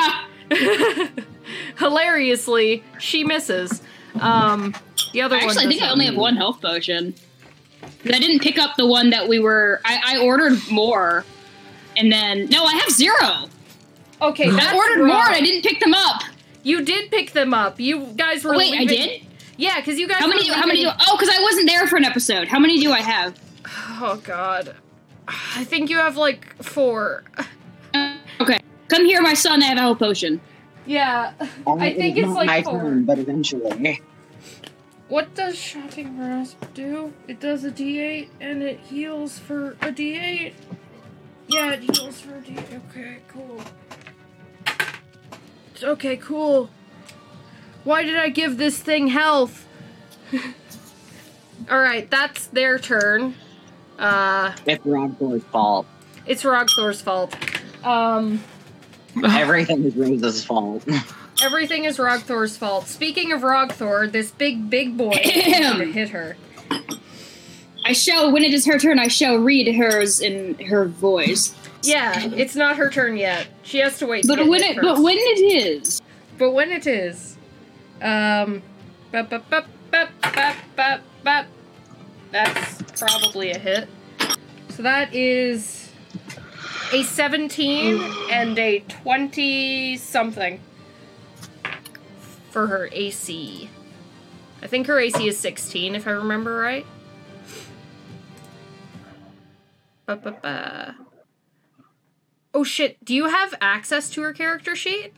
[1.77, 3.81] Hilariously, she misses.
[4.19, 4.73] Um,
[5.13, 5.45] the other one.
[5.45, 7.15] Actually, I think I only have one health potion.
[7.83, 9.81] I didn't pick up the one that we were.
[9.83, 11.25] I, I ordered more,
[11.97, 13.49] and then no, I have zero.
[14.21, 15.07] Okay, I ordered wrong.
[15.07, 16.21] more, and I didn't pick them up.
[16.63, 17.79] You did pick them up.
[17.79, 18.53] You guys were.
[18.53, 19.25] Oh, wait, I did.
[19.57, 20.19] Yeah, because you guys.
[20.19, 20.49] How were many?
[20.49, 20.83] How many?
[20.83, 22.47] Do, oh, because I wasn't there for an episode.
[22.47, 23.39] How many do I have?
[24.03, 24.75] Oh God,
[25.55, 27.23] I think you have like four.
[27.93, 29.61] Uh, okay, come here, my son.
[29.61, 30.41] I have a health potion.
[30.85, 31.33] Yeah,
[31.67, 32.79] I think It's it's not like my four.
[32.79, 34.01] turn, but eventually.
[35.07, 37.13] What does shocking grasp do?
[37.27, 40.53] It does a D8 and it heals for a D8.
[41.47, 42.81] Yeah, it heals for a D8.
[42.89, 43.61] Okay, cool.
[45.83, 46.69] Okay, cool.
[47.83, 49.67] Why did I give this thing health?
[51.69, 53.35] Alright, that's their turn.
[54.01, 55.85] Uh, It's Rogthor's fault.
[56.25, 57.35] it's Rogthor's fault.
[57.85, 58.43] Um,
[59.23, 60.83] Everything is Rose's fault.
[61.43, 62.87] everything is Rogthor's fault.
[62.87, 66.35] Speaking of Rogthor, this big, big boy is going to hit her.
[67.83, 68.31] I shall.
[68.31, 71.55] When it is her turn, I shall read hers in her voice.
[71.83, 73.47] Yeah, it's not her turn yet.
[73.63, 74.25] She has to wait.
[74.27, 74.81] But get when it, first.
[74.87, 75.99] but when it is,
[76.37, 77.35] but when it is,
[78.01, 78.61] um,
[79.11, 81.45] bop, bop, bop, bop, bop, bop, bop.
[82.31, 83.89] that's probably a hit.
[84.69, 85.91] So that is
[86.93, 90.59] a 17 and a 20 something
[92.51, 93.69] for her AC.
[94.61, 96.85] I think her AC is 16 if I remember right.
[100.05, 100.95] Ba, ba, ba.
[102.53, 105.13] Oh shit, do you have access to her character sheet?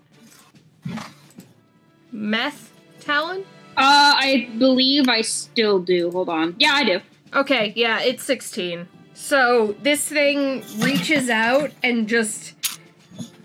[2.12, 3.41] Meth Talon?
[3.76, 6.12] uh, I believe I still do.
[6.12, 6.56] Hold on.
[6.60, 7.02] Yeah, I do.
[7.36, 8.88] Okay, yeah, it's 16.
[9.13, 12.54] So this thing reaches out and just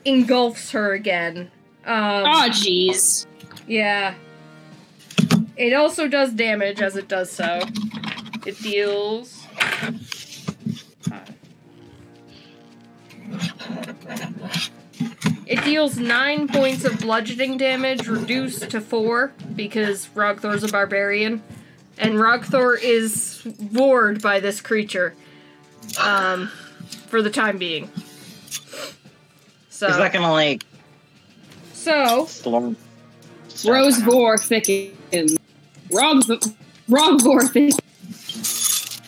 [0.04, 1.50] engulfs her again.
[1.84, 3.26] Um, Oh, jeez.
[3.66, 4.14] Yeah.
[5.56, 7.60] It also does damage as it does so.
[8.46, 9.44] It deals.
[15.46, 21.42] It deals nine points of bludgeoning damage, reduced to four because Rogthor's a barbarian,
[21.98, 25.14] and Rogthor is warred by this creature,
[26.00, 26.48] um,
[27.08, 27.90] for the time being.
[29.68, 30.64] So, Is that gonna like
[31.72, 32.76] so slurp?
[33.66, 35.38] Rose Vor thickens.
[35.90, 36.24] Rog
[36.88, 37.78] Rog Vor thickens.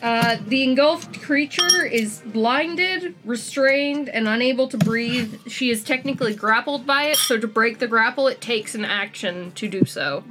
[0.03, 5.47] Uh, the engulfed creature is blinded, restrained, and unable to breathe.
[5.47, 9.53] She is technically grappled by it, so to break the grapple, it takes an action
[9.53, 10.25] to do so.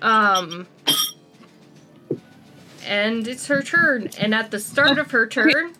[0.00, 0.66] Um,
[2.84, 4.10] and it's her turn.
[4.18, 5.74] And at the start of her turn,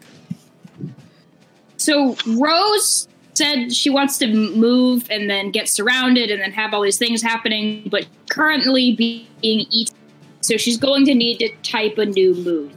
[1.77, 6.83] So Rose said she wants to move and then get surrounded and then have all
[6.83, 9.97] these things happening, but currently being eaten.
[10.41, 12.73] So she's going to need to type a new move.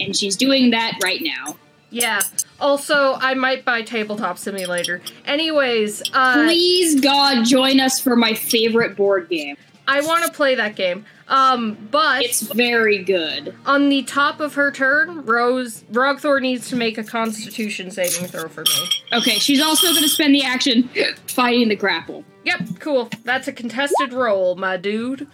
[0.00, 1.56] And she's doing that right now.
[1.90, 2.20] yeah.
[2.60, 5.02] Also, I might buy Tabletop Simulator.
[5.24, 9.56] Anyways, uh, Please, God, join us for my favorite board game.
[9.86, 11.04] I want to play that game.
[11.28, 13.54] Um, but It's very good.
[13.66, 18.48] on the top of her turn, Rose Rogthor needs to make a Constitution saving throw
[18.48, 18.88] for me.
[19.12, 20.88] Okay, she's also going to spend the action
[21.26, 22.24] fighting the grapple.
[22.44, 23.10] Yep, cool.
[23.24, 25.26] That's a contested roll, my dude.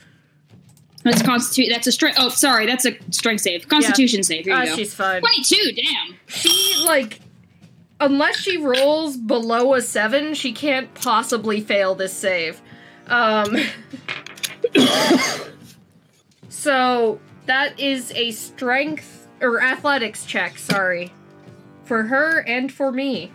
[1.05, 1.71] That's constitute.
[1.73, 2.19] That's a strength.
[2.21, 3.69] Oh, sorry, that's a strength save.
[3.69, 4.45] Constitution save.
[4.45, 4.77] Here you Ah, go.
[4.77, 5.21] she's fine.
[5.21, 5.73] Twenty-two.
[5.73, 6.17] Damn.
[6.27, 7.21] She like
[8.01, 12.61] unless she rolls below a 7, she can't possibly fail this save.
[13.07, 13.57] Um
[16.49, 21.13] So, that is a strength or athletics check, sorry.
[21.85, 23.31] For her and for me.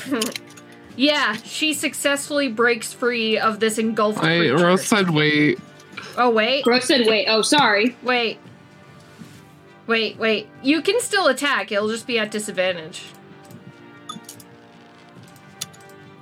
[0.96, 4.56] yeah, she successfully breaks free of this engulfed I creature.
[4.56, 5.58] Rose said wait.
[6.16, 6.64] Oh wait.
[6.64, 7.26] Brooke said, "Wait.
[7.28, 7.96] Oh, sorry.
[8.02, 8.38] Wait.
[9.86, 10.48] Wait, wait.
[10.62, 11.72] You can still attack.
[11.72, 13.02] It'll just be at disadvantage.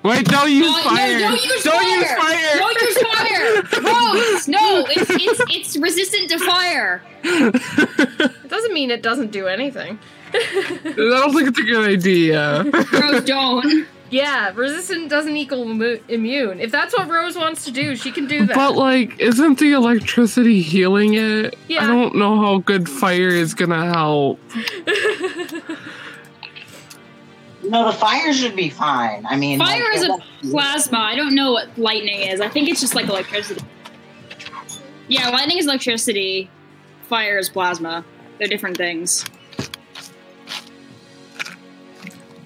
[0.02, 1.18] Wait, don't use Uh, fire.
[1.20, 1.98] No, don't use don't fire.
[1.98, 2.58] use fire.
[2.58, 3.82] Don't use fire.
[3.82, 4.86] Rose, no.
[4.90, 7.02] It's it's it's resistant to fire.
[7.22, 9.98] It doesn't mean it doesn't do anything.
[10.32, 12.62] I don't think it's a good idea.
[12.92, 13.86] Rose, don't.
[14.10, 16.58] Yeah, resistant doesn't equal immu- immune.
[16.60, 18.56] If that's what Rose wants to do, she can do that.
[18.56, 21.56] But like, isn't the electricity healing it?
[21.68, 21.84] Yeah.
[21.84, 24.40] I don't know how good fire is gonna help.
[27.70, 29.24] No, the fire should be fine.
[29.26, 30.18] I mean, Fire like, is a
[30.50, 30.98] plasma.
[30.98, 32.40] I don't know what lightning is.
[32.40, 33.64] I think it's just like electricity.
[35.06, 36.50] Yeah, lightning is electricity.
[37.02, 38.04] Fire is plasma.
[38.38, 39.24] They're different things.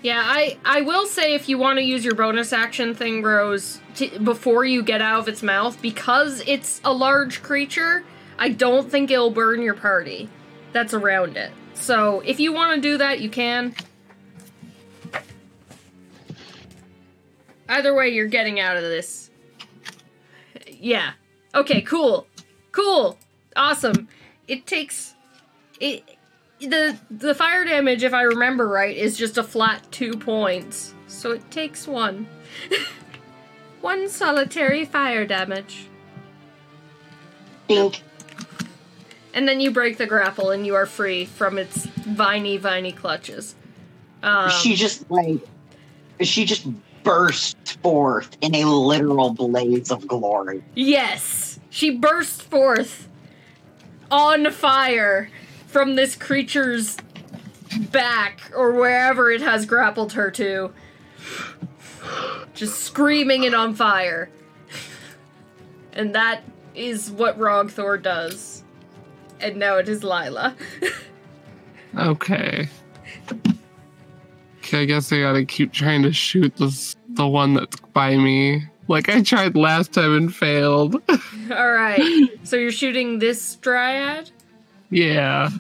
[0.02, 3.80] Yeah, I I will say if you want to use your bonus action thing, Rose,
[3.94, 8.04] t- before you get out of its mouth, because it's a large creature,
[8.38, 10.28] I don't think it'll burn your party
[10.74, 11.50] that's around it.
[11.72, 13.74] So if you want to do that, you can.
[17.68, 19.30] Either way, you're getting out of this.
[20.68, 21.12] Yeah.
[21.54, 21.80] Okay.
[21.80, 22.26] Cool.
[22.72, 23.18] Cool.
[23.56, 24.08] Awesome.
[24.48, 25.14] It takes
[25.80, 26.04] it
[26.60, 30.94] the the fire damage, if I remember right, is just a flat two points.
[31.06, 32.26] So it takes one.
[33.80, 35.86] one solitary fire damage.
[37.68, 38.02] Dink.
[39.32, 43.56] And then you break the grapple and you are free from its viney, viney clutches.
[44.22, 45.40] Um, she just like
[46.20, 46.66] she just
[47.04, 50.64] burst forth in a literal blaze of glory.
[50.74, 51.60] Yes!
[51.70, 53.08] She burst forth
[54.10, 55.30] on fire
[55.66, 56.96] from this creature's
[57.92, 60.72] back or wherever it has grappled her to.
[62.54, 64.30] Just screaming and on fire.
[65.92, 66.42] And that
[66.74, 68.64] is what Rogthor does.
[69.40, 70.56] And now it is Lila.
[71.96, 72.68] Okay.
[74.74, 78.64] Okay, I guess I gotta keep trying to shoot this the one that's by me.
[78.88, 81.00] Like I tried last time and failed.
[81.50, 82.00] Alright.
[82.42, 84.30] So you're shooting this dryad?
[84.90, 85.50] yeah.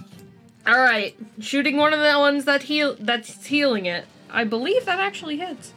[0.66, 4.04] All right, shooting one of the ones that heal that's healing it.
[4.30, 5.72] I believe that actually hits.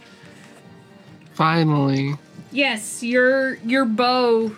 [1.34, 2.16] Finally.
[2.52, 4.56] Yes, your your bow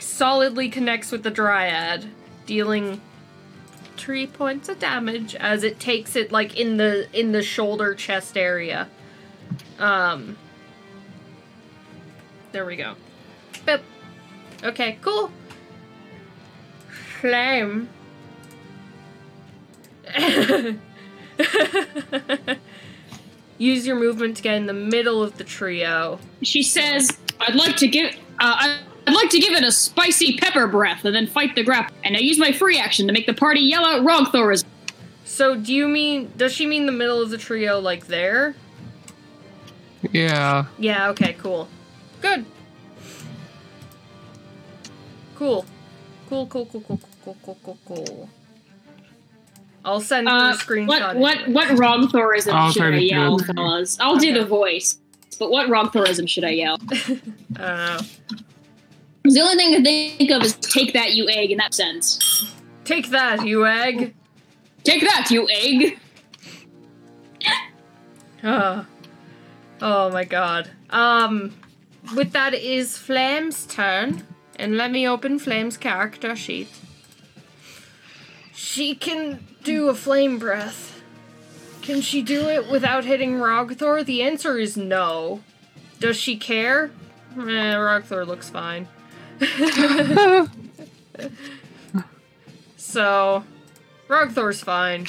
[0.00, 2.04] solidly connects with the dryad,
[2.44, 3.00] dealing
[3.98, 8.36] three points of damage as it takes it like in the in the shoulder chest
[8.36, 8.88] area.
[9.78, 10.36] Um.
[12.52, 12.94] There we go.
[13.66, 13.82] Bip.
[14.64, 15.30] Okay, cool.
[17.20, 17.88] Flame.
[23.58, 26.18] Use your movement to get in the middle of the trio.
[26.42, 28.16] She says, "I'd like to get.
[28.38, 31.96] Uh, I'd like to give it a spicy pepper breath and then fight the grapple.
[32.04, 34.66] And I use my free action to make the party yell out Rogthor's.
[35.24, 38.54] So do you mean does she mean the middle of the trio like there?
[40.12, 40.66] Yeah.
[40.78, 41.68] Yeah, okay, cool.
[42.20, 42.44] Good.
[45.36, 45.64] Cool.
[46.28, 48.28] Cool, cool, cool, cool, cool, cool, cool, cool.
[49.86, 51.16] I'll send uh, a screenshot.
[51.16, 53.98] What what what Rogthorism should I yell, fellas?
[54.00, 54.32] I'll okay.
[54.32, 54.98] do the voice.
[55.38, 56.78] But what Rogthorism should I yell?
[56.90, 57.98] I don't know.
[59.28, 62.50] The only thing I think of is "take that, you egg" in that sense.
[62.84, 64.14] Take that, you egg.
[64.84, 65.98] Take that, you egg.
[68.44, 68.86] Oh.
[69.82, 70.70] oh my god.
[70.90, 71.52] Um,
[72.14, 74.22] with that it is Flame's turn,
[74.54, 76.68] and let me open Flame's character sheet.
[78.54, 81.02] She can do a flame breath.
[81.82, 84.04] Can she do it without hitting Rogthor?
[84.04, 85.42] The answer is no.
[85.98, 86.92] Does she care?
[87.36, 88.86] Eh, Rogthor looks fine.
[92.76, 93.44] so,
[94.08, 95.06] Rogthor's fine.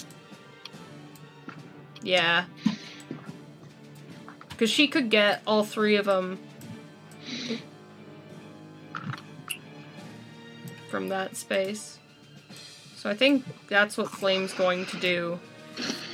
[2.01, 2.45] Yeah.
[4.49, 6.37] Because she could get all three of them
[10.89, 11.97] from that space.
[12.95, 15.39] So I think that's what Flame's going to do,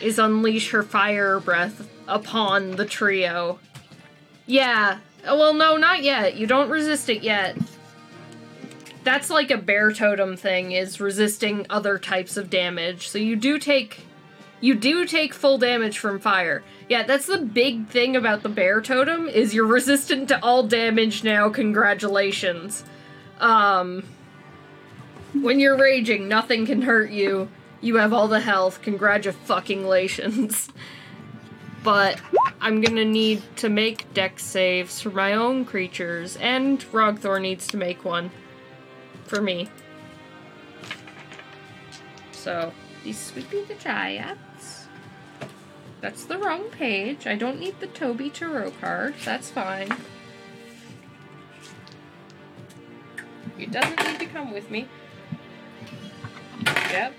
[0.01, 3.59] is unleash her fire breath upon the trio.
[4.45, 4.99] Yeah.
[5.23, 6.35] Well, no, not yet.
[6.35, 7.57] You don't resist it yet.
[9.05, 13.07] That's like a bear totem thing, is resisting other types of damage.
[13.07, 14.01] So you do take
[14.61, 16.63] you do take full damage from fire.
[16.89, 21.23] Yeah, that's the big thing about the bear totem is you're resistant to all damage
[21.23, 21.49] now.
[21.49, 22.83] Congratulations.
[23.39, 24.03] Um
[25.33, 27.49] when you're raging, nothing can hurt you.
[27.81, 28.81] You have all the health.
[28.81, 30.69] Congratulations.
[31.83, 32.19] but
[32.59, 37.77] I'm gonna need to make dex saves for my own creatures, and Rogthor needs to
[37.77, 38.31] make one
[39.25, 39.69] for me.
[42.31, 42.71] So,
[43.03, 44.87] these would be the Giants.
[46.01, 47.25] That's the wrong page.
[47.25, 49.15] I don't need the Toby Tarot card.
[49.23, 49.89] That's fine.
[53.57, 54.87] It doesn't need to come with me.
[56.65, 57.13] Yep.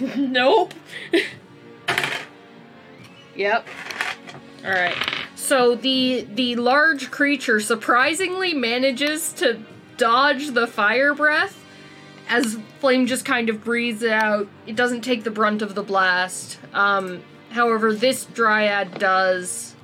[0.16, 0.74] nope.
[3.36, 3.66] yep.
[4.64, 4.96] All right.
[5.34, 9.60] So the the large creature surprisingly manages to
[9.98, 11.64] dodge the fire breath
[12.28, 14.48] as Flame just kind of breathes it out.
[14.66, 16.58] It doesn't take the brunt of the blast.
[16.72, 19.74] Um, However, this dryad does.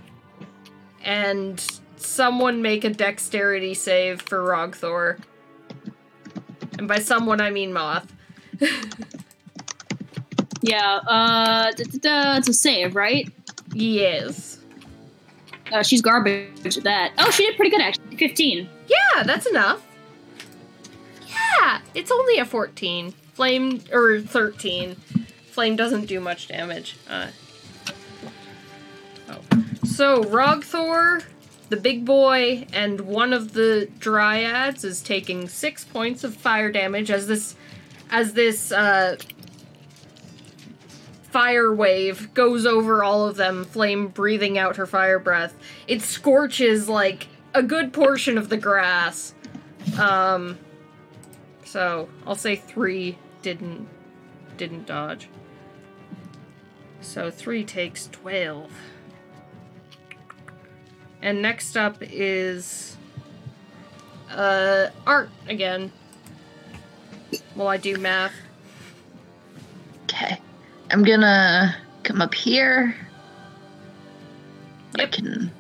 [1.02, 1.62] And
[1.96, 5.18] someone make a dexterity save for Rogthor.
[6.78, 8.12] And by someone, I mean Moth.
[10.66, 13.30] Yeah, uh, da, da, da, it's a save, right?
[13.74, 14.60] Yes.
[15.70, 17.12] Uh, she's garbage at that.
[17.18, 18.16] Oh, she did pretty good actually.
[18.16, 18.66] 15.
[18.88, 19.83] Yeah, that's enough.
[21.34, 23.12] Yeah, it's only a 14.
[23.34, 24.94] Flame, or 13.
[25.50, 26.96] Flame doesn't do much damage.
[27.08, 27.28] Uh,
[29.28, 29.40] oh.
[29.84, 31.24] So, Rogthor,
[31.68, 37.10] the big boy, and one of the dryads is taking six points of fire damage
[37.10, 37.56] as this,
[38.10, 39.16] as this, uh,
[41.34, 45.54] fire wave goes over all of them, Flame breathing out her fire breath.
[45.88, 49.34] It scorches, like, a good portion of the grass.
[49.98, 50.58] Um,
[51.74, 53.88] so I'll say three didn't
[54.56, 55.28] didn't dodge.
[57.00, 58.70] So three takes twelve.
[61.20, 62.96] And next up is
[64.30, 65.90] uh art again.
[67.56, 68.34] While I do math.
[70.04, 70.38] Okay.
[70.92, 72.94] I'm gonna come up here.
[74.96, 75.10] I Yep.
[75.10, 75.50] can.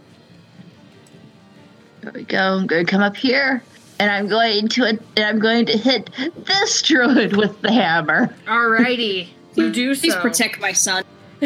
[2.02, 2.38] There we go.
[2.38, 3.64] I'm to come up here,
[3.98, 6.10] and I'm going to and I'm going to hit
[6.46, 8.34] this druid with the hammer.
[8.46, 9.28] Alrighty.
[9.56, 10.00] You do so.
[10.00, 11.04] Please protect my son.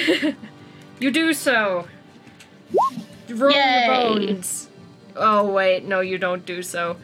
[1.00, 1.86] You do so.
[3.28, 3.84] Roll Yay.
[3.86, 4.68] your bones.
[5.16, 6.96] Oh wait, no, you don't do so.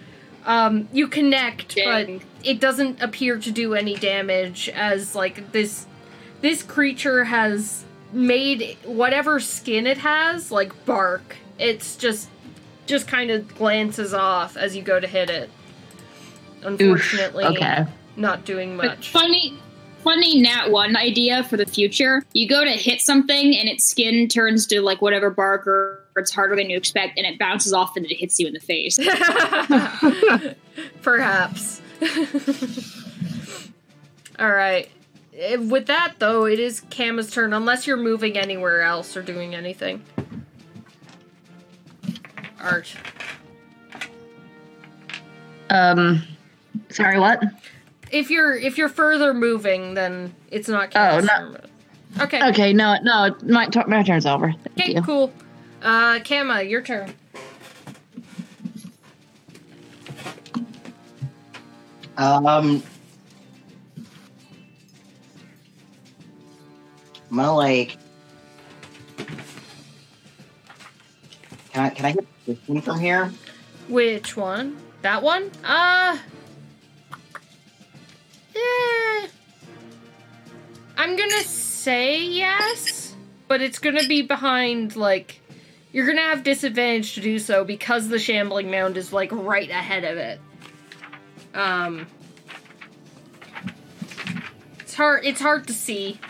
[0.46, 2.18] Um, you connect, Dang.
[2.18, 5.86] but it doesn't appear to do any damage as like this
[6.40, 11.36] this creature has made whatever skin it has like bark.
[11.58, 12.28] It's just
[12.86, 15.50] just kind of glances off as you go to hit it.
[16.62, 17.84] Unfortunately, Okay.
[18.16, 19.10] not doing But much.
[19.10, 19.54] funny,
[20.02, 22.22] funny Nat one idea for the future.
[22.32, 26.32] You go to hit something and its skin turns to like whatever bark or it's
[26.32, 28.98] harder than you expect, and it bounces off and it hits you in the face.
[31.02, 31.80] Perhaps.
[34.38, 34.88] All right.
[35.36, 39.54] Eh, With that, though, it is Kama's turn, unless you're moving anywhere else or doing
[39.54, 40.02] anything.
[42.64, 42.92] Art.
[45.70, 46.22] Um.
[46.90, 47.18] Sorry.
[47.18, 47.42] What?
[48.10, 51.56] If you're if you're further moving, then it's not Oh, Kama's no.
[52.24, 52.48] Okay.
[52.50, 52.72] Okay.
[52.72, 52.96] No.
[53.02, 53.34] No.
[53.44, 54.52] My t- my turn's over.
[54.76, 54.94] Thank Okay.
[54.94, 55.02] you.
[55.02, 55.32] Cool.
[55.82, 57.12] Uh, Kama, your turn.
[62.16, 62.82] Um, I'm
[67.30, 67.98] gonna like.
[71.74, 73.32] Can I can I hit this one from here?
[73.88, 74.76] Which one?
[75.02, 75.50] That one?
[75.64, 76.16] Uh.
[78.54, 79.26] Eh.
[80.96, 83.16] I'm gonna say yes,
[83.48, 85.40] but it's gonna be behind, like.
[85.92, 90.04] You're gonna have disadvantage to do so because the shambling mound is, like, right ahead
[90.04, 90.40] of it.
[91.54, 92.06] Um.
[94.78, 96.20] It's hard, it's hard to see.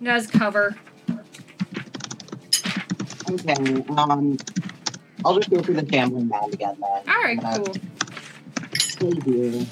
[0.00, 0.76] It has cover.
[3.30, 3.84] Okay.
[3.96, 4.36] Um,
[5.24, 7.14] I'll just go through the shambling mound again then.
[7.14, 7.74] Alright, Uh, cool.
[8.78, 9.66] Stay here.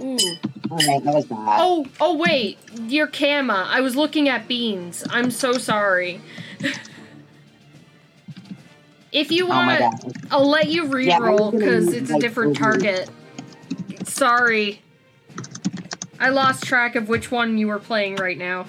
[0.00, 0.18] Ooh.
[0.70, 1.58] All right, that was bad.
[1.60, 3.66] Oh, oh wait, your camera.
[3.68, 5.04] I was looking at beans.
[5.10, 6.20] I'm so sorry.
[9.12, 10.12] if you Oh want, god.
[10.30, 13.10] I'll let you Yeah, re-roll because move, it's a different target.
[14.04, 14.80] Sorry.
[16.20, 18.66] I lost track of which one you were playing right now.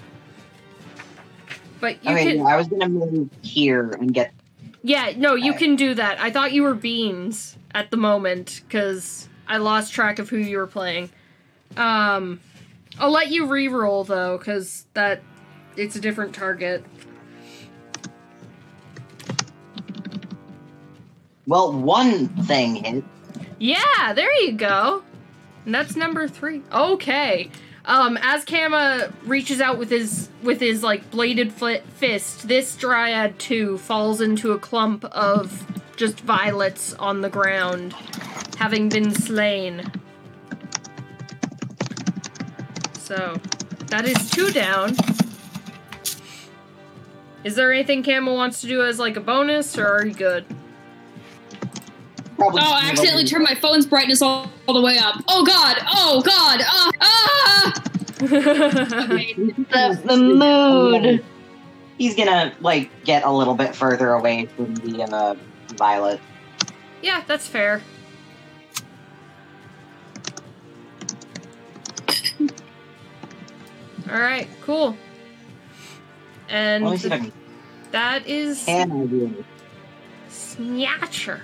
[1.79, 4.33] But you Okay, can, yeah, I was gonna move here and get.
[4.83, 6.19] yeah, no, you can do that.
[6.19, 10.57] I thought you were beans at the moment because I lost track of who you
[10.57, 11.09] were playing.
[11.77, 12.39] Um,
[12.97, 15.21] I'll let you re-roll though, because that
[15.75, 16.83] it's a different target.
[21.47, 23.03] Well, one thing hit.
[23.59, 25.03] Yeah, there you go.
[25.65, 26.61] And that's number three.
[26.71, 27.49] Okay.
[27.85, 33.77] Um, as Kama reaches out with his with his like bladed fist, this dryad too
[33.77, 37.93] falls into a clump of just violets on the ground,
[38.57, 39.91] having been slain.
[42.93, 43.37] So
[43.87, 44.95] that is two down.
[47.43, 50.45] Is there anything Kama wants to do as like a bonus, or are you good?
[52.37, 55.21] Probably Oh, I accidentally turned my phone's brightness all, all the way up.
[55.27, 55.77] Oh god!
[55.89, 56.61] Oh god!
[56.63, 56.91] Ah!
[57.01, 57.81] ah!
[58.21, 59.33] Okay.
[59.35, 61.23] The, the mood.
[61.97, 65.35] He's gonna like get a little bit further away from the uh,
[65.75, 66.19] violet.
[67.01, 67.81] yeah, that's fair.
[74.09, 74.95] All right, cool.
[76.49, 77.31] And Let me see if I can.
[77.91, 79.45] that is Can I do it?
[80.29, 81.41] Snatcher.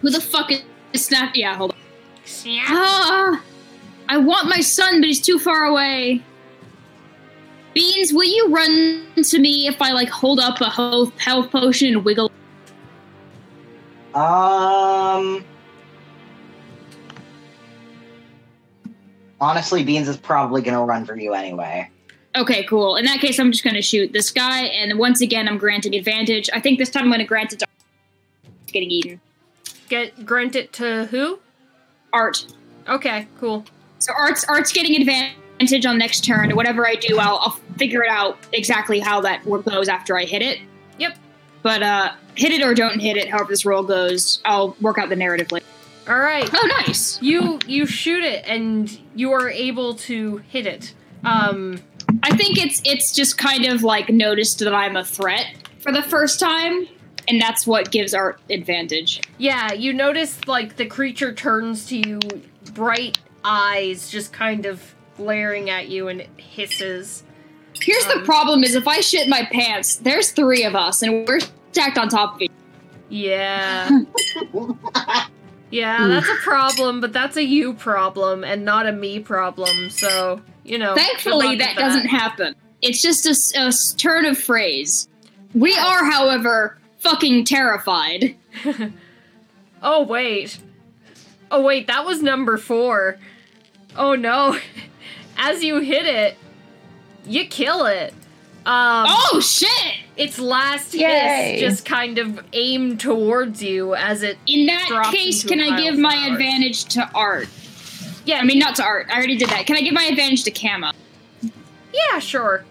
[0.00, 0.62] Who the fuck is
[0.94, 1.34] Snap?
[1.34, 1.78] Yeah, hold on.
[2.24, 2.66] Snatcher.
[2.68, 3.42] Ah,
[4.08, 6.22] I want my son, but he's too far away.
[7.74, 11.88] Beans, will you run to me if I like hold up a health, health potion
[11.88, 12.30] and wiggle?
[14.14, 15.44] Um.
[19.40, 21.88] Honestly, Beans is probably gonna run for you anyway.
[22.36, 22.96] Okay, cool.
[22.96, 26.48] In that case, I'm just gonna shoot this guy, and once again, I'm granting advantage.
[26.52, 27.66] I think this time I'm gonna grant it to
[28.66, 29.20] getting eaten.
[29.88, 31.38] Get grant it to who?
[32.12, 32.46] Art.
[32.88, 33.64] Okay, cool.
[33.98, 36.54] So Art's Art's getting advantage on next turn.
[36.54, 40.42] Whatever I do, I'll, I'll figure it out exactly how that goes after I hit
[40.42, 40.60] it.
[40.98, 41.16] Yep.
[41.62, 45.08] But uh, hit it or don't hit it, however this roll goes, I'll work out
[45.08, 45.66] the narrative later.
[46.08, 46.48] All right.
[46.52, 47.20] Oh, nice.
[47.20, 50.94] You you shoot it and you are able to hit it.
[51.24, 51.80] Um
[52.22, 56.02] I think it's it's just kind of like noticed that I'm a threat for the
[56.02, 56.88] first time,
[57.28, 59.20] and that's what gives Art advantage.
[59.38, 62.18] yeah, you notice like the creature turns to you,
[62.74, 67.22] bright eyes just kind of glaring at you and it hisses.
[67.80, 71.26] Here's the Um, problem: is if I shit my pants, there's three of us, and
[71.28, 71.40] we're
[71.72, 72.50] stacked on top of each.
[73.08, 73.88] Yeah.
[75.70, 79.90] Yeah, that's a problem, but that's a you problem and not a me problem.
[79.90, 80.94] So, you know.
[80.94, 82.54] Thankfully, luck that doesn't happen.
[82.80, 85.10] It's just a turn of phrase.
[85.52, 88.36] We are, however, fucking terrified.
[89.80, 90.58] Oh, wait.
[91.52, 93.16] Oh, wait, that was number four.
[93.96, 94.58] Oh, no.
[95.36, 96.36] As you hit it,
[97.24, 98.12] you kill it.
[98.66, 99.94] Um, oh shit!
[100.16, 101.52] its last Yay.
[101.52, 104.36] hiss just kind of aimed towards you as it.
[104.48, 106.32] In that Drops case, into can I give my flowers.
[106.32, 107.48] advantage to Art?
[108.26, 109.06] Yeah, I mean, not to Art.
[109.10, 109.64] I already did that.
[109.64, 110.92] Can I give my advantage to Kama?
[111.42, 112.64] yeah, sure.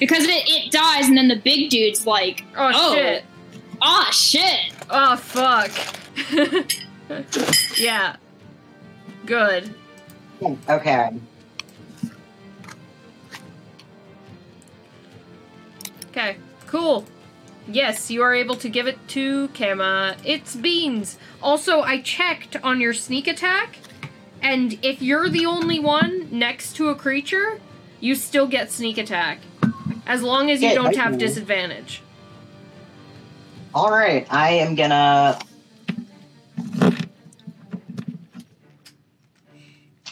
[0.00, 2.94] Because it, it dies, and then the big dude's like, Oh, Oh.
[2.94, 3.24] shit.
[3.80, 4.72] Ah, shit.
[4.90, 5.70] Oh, fuck.
[7.78, 8.16] yeah.
[9.26, 9.74] Good.
[10.68, 11.10] Okay.
[16.10, 17.04] Okay, cool.
[17.66, 20.16] Yes, you are able to give it to Kama.
[20.24, 21.18] It's beans.
[21.42, 23.78] Also, I checked on your sneak attack,
[24.40, 27.60] and if you're the only one next to a creature,
[28.00, 29.40] you still get sneak attack.
[30.06, 31.18] As long as you Yeah, don't have know.
[31.18, 32.00] disadvantage.
[33.74, 34.26] All right.
[34.30, 35.38] I am gonna.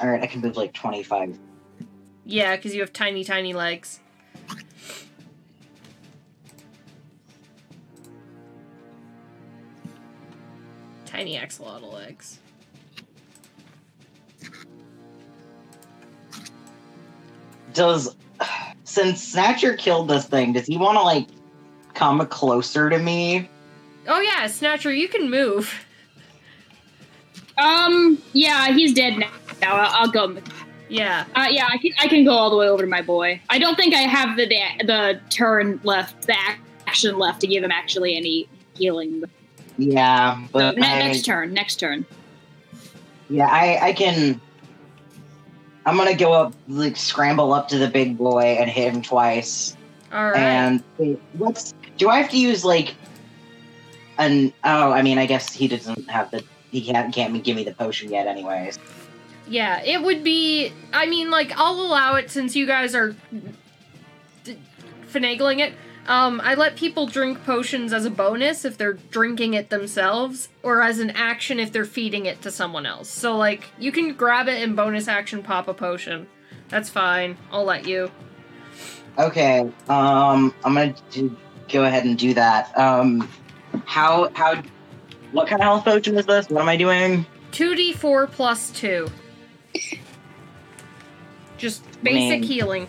[0.01, 0.23] All right.
[0.23, 1.39] I can move like twenty-five.
[2.25, 4.01] Yeah, because you have tiny, tiny legs.
[11.07, 12.41] Tiny axolotl legs.
[17.73, 18.15] Does
[18.85, 21.29] since Snatcher killed this thing, does he want to like
[21.97, 23.49] come closer to me?
[24.07, 25.75] Oh yeah, Snatcher, you can move.
[27.59, 29.31] Um, yeah, he's dead now.
[29.63, 30.37] I'll, I'll go.
[30.89, 31.25] Yeah.
[31.35, 33.41] Uh, yeah, I can, I can go all the way over to my boy.
[33.51, 36.37] I don't think I have the da- the turn left, the
[36.87, 39.25] action left to give him actually any healing.
[39.79, 42.07] Yeah, but Ne- I, next turn, next turn.
[43.29, 44.41] yeah, I I can.
[45.87, 49.77] I'm gonna go up, like scramble up to the big boy and hit him twice.
[50.13, 50.37] All right.
[50.37, 52.95] And wait, what's do I have to use like
[54.19, 57.65] an oh I mean I guess he doesn't have the he can't can't give me
[57.65, 58.79] the potion yet anyways.
[59.49, 60.73] Yeah, it would be.
[60.93, 63.15] I mean, like, I'll allow it since you guys are
[64.43, 64.59] d-
[65.09, 65.73] finagling it.
[66.09, 70.83] Um, I let people drink potions as a bonus if they're drinking it themselves, or
[70.83, 73.09] as an action if they're feeding it to someone else.
[73.09, 76.27] So, like, you can grab it and bonus action pop a potion.
[76.69, 77.37] That's fine.
[77.53, 78.11] I'll let you.
[79.19, 81.37] Okay, um I'm gonna do,
[81.69, 82.77] go ahead and do that.
[82.79, 83.29] Um
[83.85, 84.63] how how
[85.33, 86.49] what kind of health potion is this?
[86.49, 87.27] What am I doing?
[87.53, 89.09] 2d4 plus 2.
[91.57, 92.87] Just basic healing.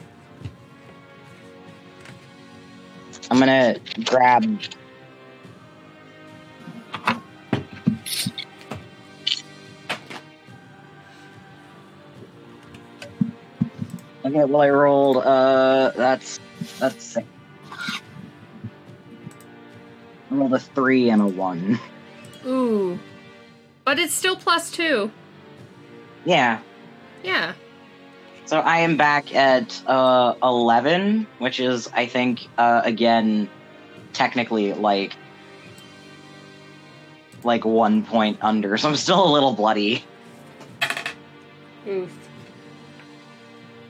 [3.30, 4.44] I'm gonna grab
[14.26, 16.40] Okay, well I rolled uh that's
[16.80, 17.28] that's six.
[20.30, 21.80] Rolled a three and a one.
[22.46, 23.00] Ooh.
[23.86, 25.10] But it's still plus 2.
[26.26, 26.60] Yeah.
[27.24, 27.54] Yeah.
[28.46, 33.50] So I am back at uh eleven, which is I think uh again
[34.14, 35.16] technically like
[37.44, 40.04] like one point under, so I'm still a little bloody.
[41.88, 42.30] Oof.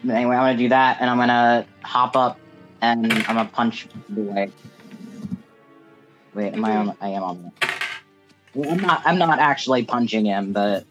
[0.03, 2.39] Anyway, I'm gonna do that, and I'm gonna hop up,
[2.81, 4.51] and I'm gonna punch the way.
[6.37, 6.95] Wait, am I on?
[7.01, 7.51] I am on.
[8.53, 9.01] Well, I'm not.
[9.05, 10.85] I'm not actually punching him, but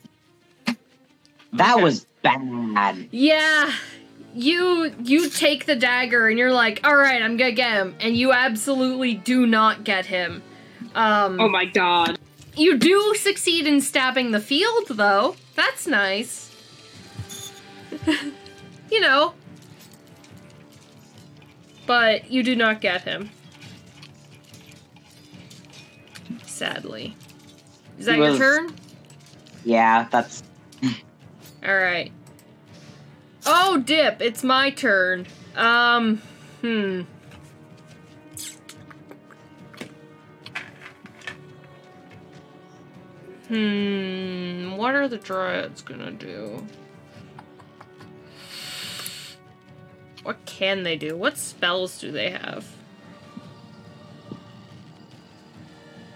[1.53, 1.83] that Okay.
[1.85, 3.07] was bad.
[3.13, 3.73] Yeah.
[4.35, 8.17] You you take the dagger and you're like, all right, I'm gonna get him, and
[8.17, 10.43] you absolutely do not get him.
[10.97, 12.19] Um, Oh my god.
[12.57, 15.37] You do succeed in stabbing the field, though.
[15.55, 16.51] That's nice.
[18.91, 19.35] you know.
[21.87, 23.31] But you do not get him.
[26.57, 27.15] Sadly.
[27.99, 28.75] Is that your turn?
[29.63, 30.43] Yeah, that's
[31.63, 32.13] Alright.
[33.45, 35.27] Oh, Dip, it's my turn.
[35.55, 36.23] Um,
[36.63, 37.03] hmm.
[43.49, 46.67] Hmm, what are the dryads gonna do?
[50.23, 51.19] What can they do?
[51.19, 52.67] What spells do they have?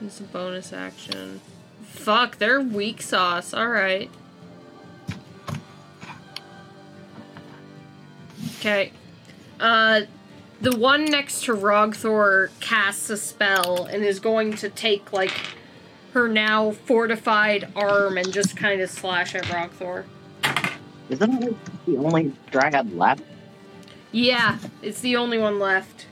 [0.02, 1.40] It's a bonus action.
[1.82, 3.52] Fuck, they're weak sauce.
[3.52, 4.10] Alright.
[8.56, 8.92] Okay.
[9.58, 10.02] Uh,
[10.60, 15.32] the one next to Rogthor casts a spell and is going to take, like,
[16.12, 20.04] her now fortified arm and just kind of slash at Rogthor.
[21.08, 23.22] isn't it the only dryad left?
[24.12, 26.06] Yeah, it's the only one left.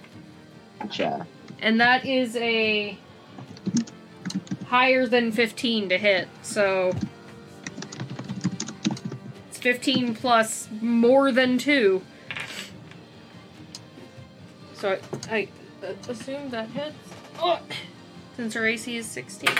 [0.78, 1.26] Gotcha.
[1.60, 2.96] And that is a
[4.66, 6.92] higher than 15 to hit, so.
[9.48, 12.02] It's 15 plus more than 2.
[14.74, 14.98] So
[15.30, 15.48] I,
[15.82, 16.94] I assume that hits.
[17.40, 17.60] Oh,
[18.36, 19.50] since her AC is 16.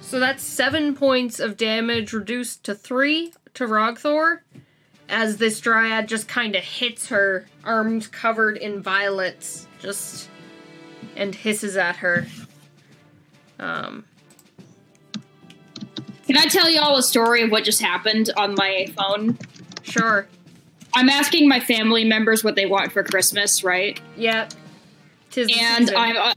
[0.00, 4.40] So that's 7 points of damage reduced to 3 to Rogthor
[5.08, 10.28] as this dryad just kind of hits her, arms covered in violets, just
[11.16, 12.26] and hisses at her.
[13.58, 14.04] Um,
[16.26, 19.38] Can I tell y'all a story of what just happened on my phone?
[19.82, 20.28] sure.
[20.94, 24.00] I'm asking my family members what they want for Christmas, right?
[24.16, 24.52] Yep.
[25.30, 25.96] Tis the and season.
[25.96, 26.34] I'm uh,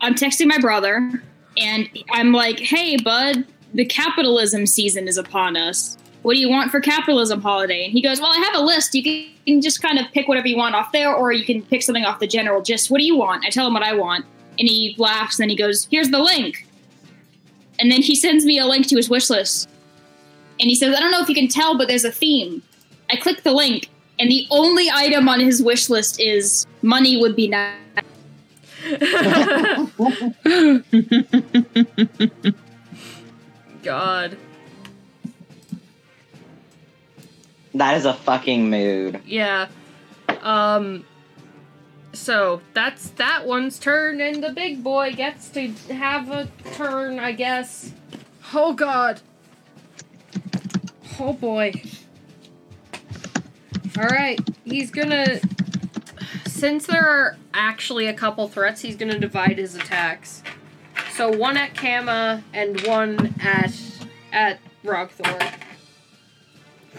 [0.00, 1.22] I'm texting my brother,
[1.56, 5.96] and I'm like, "Hey, bud, the capitalism season is upon us.
[6.24, 8.94] What do you want for capitalism holiday?" And he goes, "Well, I have a list.
[8.94, 9.12] You can,
[9.44, 11.82] you can just kind of pick whatever you want off there, or you can pick
[11.82, 12.90] something off the general gist.
[12.90, 14.24] What do you want?" I tell him what I want,
[14.58, 15.38] and he laughs.
[15.38, 16.66] And then he goes, "Here's the link."
[17.78, 19.68] And then he sends me a link to his wish list,
[20.58, 22.62] and he says, "I don't know if you can tell, but there's a theme."
[23.10, 27.36] I click the link, and the only item on his wish list is money would
[27.36, 27.74] be nice.
[33.82, 34.38] God.
[37.74, 39.20] That is a fucking mood.
[39.26, 39.68] Yeah.
[40.42, 41.04] Um.
[42.12, 47.32] So that's that one's turn, and the big boy gets to have a turn, I
[47.32, 47.92] guess.
[48.54, 49.20] Oh God.
[51.18, 51.82] Oh boy.
[53.98, 55.40] All right, he's gonna.
[56.46, 60.42] Since there are actually a couple threats, he's gonna divide his attacks.
[61.12, 63.72] So one at Kama and one at
[64.32, 65.63] at Rogthor.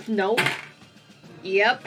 [0.08, 0.42] Nope.
[1.44, 1.84] Yep.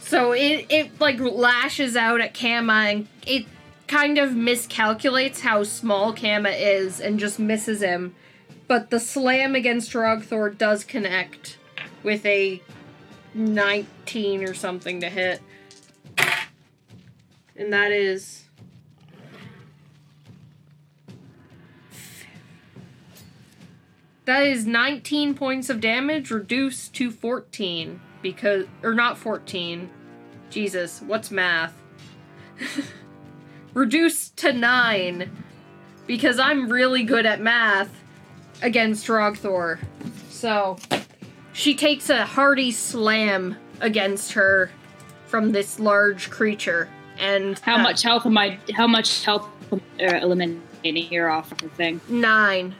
[0.00, 3.46] So it it like lashes out at Kama and it
[3.86, 8.14] kind of miscalculates how small Kama is and just misses him.
[8.68, 11.58] But the slam against Rogthor does connect
[12.02, 12.62] with a
[13.34, 15.40] 19 or something to hit.
[17.56, 18.44] And that is
[24.30, 29.90] That is 19 points of damage reduced to 14 because or not 14.
[30.50, 31.74] Jesus, what's math?
[33.74, 35.28] reduced to 9
[36.06, 37.90] because I'm really good at math
[38.62, 39.80] against Rogthor.
[40.28, 40.76] So,
[41.52, 44.70] she takes a hearty slam against her
[45.26, 48.60] from this large creature and How uh, much health am I?
[48.74, 50.62] How much health uh, eliminating
[51.02, 52.00] here off of the thing?
[52.08, 52.76] 9.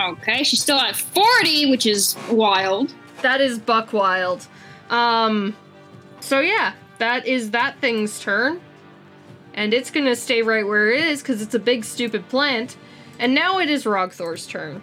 [0.00, 2.92] Okay, she's still at forty, which is wild.
[3.22, 4.46] That is Buck Wild.
[4.90, 5.56] Um,
[6.20, 8.60] so yeah, that is that thing's turn.
[9.54, 12.76] And it's gonna stay right where it is because it's a big stupid plant.
[13.18, 14.82] And now it is Rogthor's turn.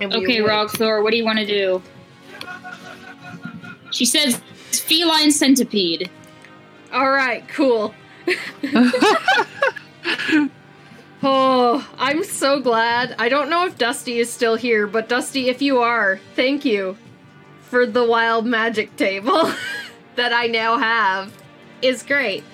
[0.00, 1.82] Okay, await- Rogthor, what do you want to do?
[3.90, 4.40] She says
[4.70, 6.10] feline centipede.
[6.92, 7.94] All right, cool.
[11.26, 13.14] Oh, I'm so glad.
[13.18, 16.98] I don't know if Dusty is still here, but Dusty, if you are, thank you
[17.62, 19.50] for the wild magic table
[20.16, 21.32] that I now have.
[21.82, 22.44] Is great.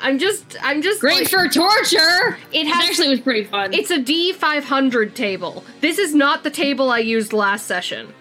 [0.00, 2.38] I'm just, I'm just Great like- for torture.
[2.52, 3.72] It It has- actually was pretty fun.
[3.72, 5.64] It's a D500 table.
[5.80, 8.12] This is not the table I used last session.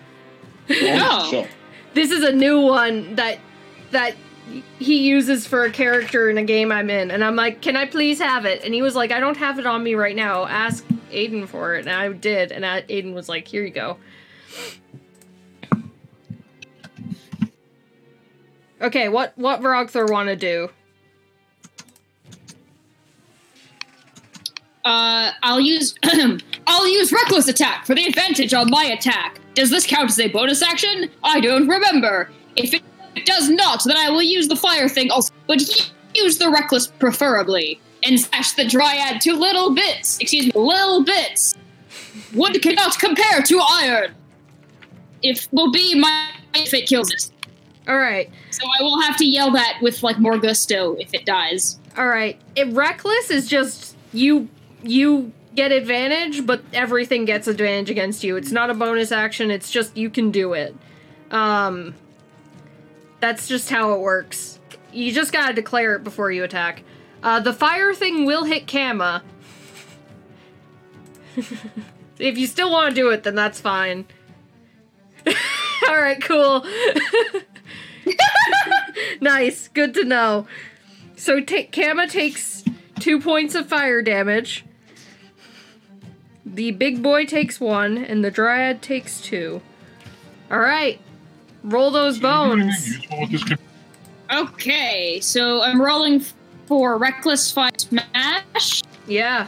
[0.70, 0.76] Oh.
[0.82, 1.30] oh.
[1.32, 1.50] Shit.
[1.94, 3.40] This is a new one that
[3.92, 4.16] that
[4.80, 7.12] he uses for a character in a game I'm in.
[7.12, 9.60] And I'm like, "Can I please have it?" And he was like, "I don't have
[9.60, 10.46] it on me right now.
[10.46, 13.98] Ask Aiden for it." And I did, and I, Aiden was like, "Here you go."
[18.82, 20.70] Okay, what what Vrogthor want to do?
[24.84, 25.96] Uh, I'll use
[26.68, 29.40] I'll use reckless attack for the advantage on my attack.
[29.54, 31.10] Does this count as a bonus action?
[31.24, 32.32] I don't remember.
[32.56, 32.82] If it
[33.26, 35.34] does not, then I will use the fire thing also.
[35.48, 35.62] But
[36.16, 40.20] use the reckless preferably and slash the dryad to little bits.
[40.20, 41.56] Excuse me, little bits.
[42.34, 44.14] Wood cannot compare to iron.
[45.24, 47.30] If will be my if it kills it.
[47.88, 48.30] All right.
[48.52, 51.80] So I will have to yell that with like more gusto if it dies.
[51.98, 52.40] All right.
[52.56, 54.50] It, reckless is just you
[54.84, 58.36] you get advantage, but everything gets advantage against you.
[58.38, 59.52] It's not a bonus action.
[59.52, 60.76] It's just you can do it.
[61.30, 61.96] Um
[63.22, 64.60] that's just how it works.
[64.92, 66.84] You just got to declare it before you attack.
[67.24, 69.24] Uh the fire thing will hit Kama.
[72.20, 74.06] if you still want to do it, then that's fine.
[75.88, 76.66] All right, cool.
[79.22, 79.68] nice.
[79.70, 80.48] Good to know.
[81.16, 82.64] So Kama takes
[83.00, 84.66] two points of fire damage.
[86.46, 89.62] The big boy takes one, and the dryad takes two.
[90.50, 91.00] All right,
[91.64, 93.00] roll those bones.
[94.32, 96.24] Okay, so I'm rolling
[96.68, 98.82] for reckless fight smash.
[99.08, 99.48] Yeah.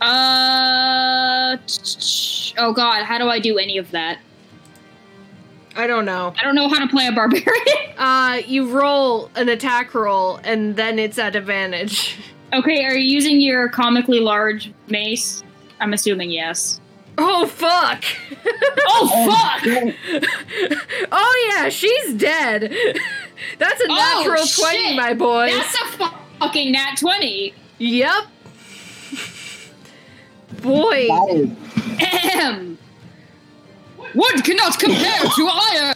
[0.00, 1.56] Uh,
[2.58, 4.18] oh god, how do I do any of that?
[5.76, 6.34] I don't know.
[6.38, 7.44] I don't know how to play a barbarian.
[7.96, 12.18] Uh, you roll an attack roll, and then it's at advantage.
[12.52, 15.42] okay, are you using your comically large mace?
[15.80, 16.78] I'm assuming yes.
[17.18, 18.04] Oh fuck!
[18.44, 20.78] Oh, oh fuck!
[21.12, 22.62] oh yeah, she's dead.
[23.58, 23.94] That's a Oh,
[24.24, 25.50] natural twenty, my boy.
[25.50, 27.54] That's a fu- fucking nat twenty.
[27.78, 28.24] Yep.
[30.62, 31.06] Boy.
[31.08, 31.50] That is
[32.34, 32.78] Ahem.
[34.14, 35.94] Wood cannot compare to iron.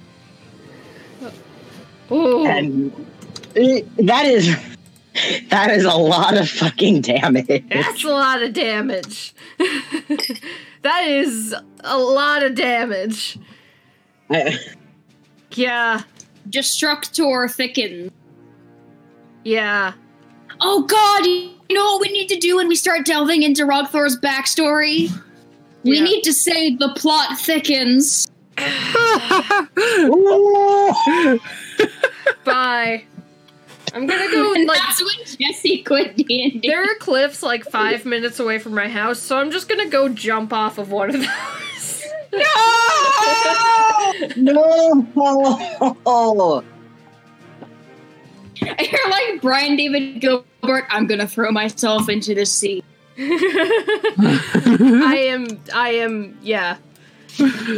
[2.13, 2.45] Ooh.
[2.47, 3.07] and
[3.99, 4.57] that is
[5.49, 7.47] that is a lot of fucking damage.
[7.69, 9.35] That's a lot of damage.
[10.83, 11.55] That is
[11.85, 13.39] a lot of damage.
[14.31, 14.59] I-
[15.53, 16.03] Yeah.
[16.49, 18.11] Destructor thickens.
[19.45, 19.93] Yeah.
[20.61, 24.19] Oh god, you know what we need to do when we start delving into Rogthor's
[24.19, 25.11] backstory?
[25.85, 26.05] We Yeah.
[26.05, 28.27] need to say the plot thickens.
[32.45, 33.05] Bye.
[33.95, 36.61] I'm gonna go And like that's when Jesse quit D&D.
[36.69, 40.09] there are cliffs like five minutes away from my house, so I'm just gonna go
[40.09, 42.05] jump off of one of those.
[44.37, 44.61] no.
[48.57, 50.85] You're like Brian David Gilbert.
[50.91, 52.85] I'm gonna throw myself into the sea.
[53.19, 56.77] I am I am yeah.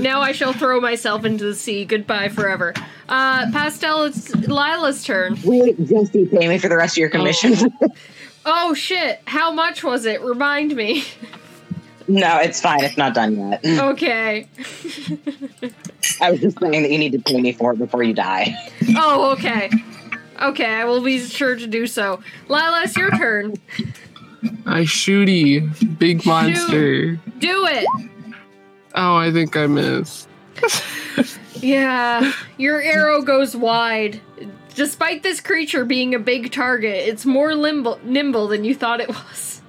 [0.00, 1.84] Now I shall throw myself into the sea.
[1.84, 2.74] Goodbye forever.
[3.09, 5.36] Uh Pastel, it's Lila's turn.
[5.44, 7.55] Wait, Jesse, pay me for the rest of your commission.
[8.44, 10.20] Oh shit, how much was it?
[10.22, 11.05] Remind me.
[12.09, 12.82] no, it's fine.
[12.82, 13.64] It's not done yet.
[13.92, 14.48] Okay.
[16.20, 18.55] I was just saying that you need to pay me for it before you die.
[18.96, 19.70] Oh, okay.
[20.40, 22.20] Okay, I will be sure to do so.
[22.48, 23.55] Lila, it's your turn.
[24.66, 27.14] I shooty big monster.
[27.38, 27.86] Do it.
[28.95, 30.28] Oh, I think I missed.
[31.55, 34.20] Yeah, your arrow goes wide.
[34.74, 39.09] Despite this creature being a big target, it's more limble, nimble than you thought it
[39.09, 39.62] was.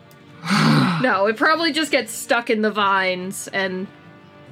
[1.03, 3.87] No, it probably just gets stuck in the vines and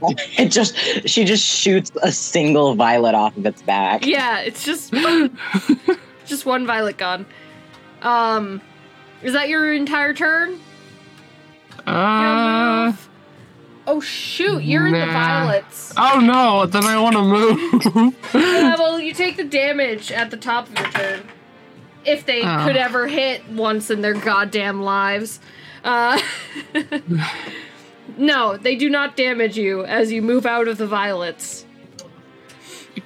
[0.37, 0.75] It just
[1.07, 4.05] she just shoots a single violet off of its back.
[4.05, 4.93] yeah, it's just
[6.25, 7.25] just one violet gone.
[8.01, 8.61] Um
[9.23, 10.59] is that your entire turn?
[11.87, 12.91] Uh,
[13.87, 15.93] Oh shoot, you're in the violets.
[15.97, 18.15] oh no, then I want to move.
[18.33, 21.23] Yeah, well, you take the damage at the top of your turn.
[22.05, 22.63] If they Oh.
[22.65, 25.39] could ever hit once in their goddamn lives.
[25.83, 26.19] Uh,
[28.17, 31.65] no, they do not damage you as you move out of the violets.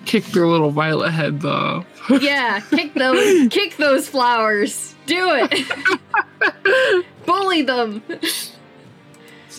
[0.05, 1.85] Kick their little violet heads though.
[2.21, 4.93] Yeah, kick those, kick those flowers.
[5.07, 7.05] Do it.
[7.25, 8.03] Bully them!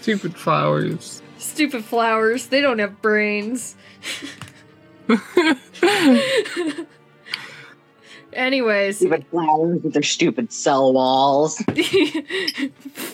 [0.07, 1.21] Stupid flowers.
[1.37, 3.75] Stupid flowers, they don't have brains.
[8.33, 11.59] Anyways, Stupid flowers with their stupid cell walls.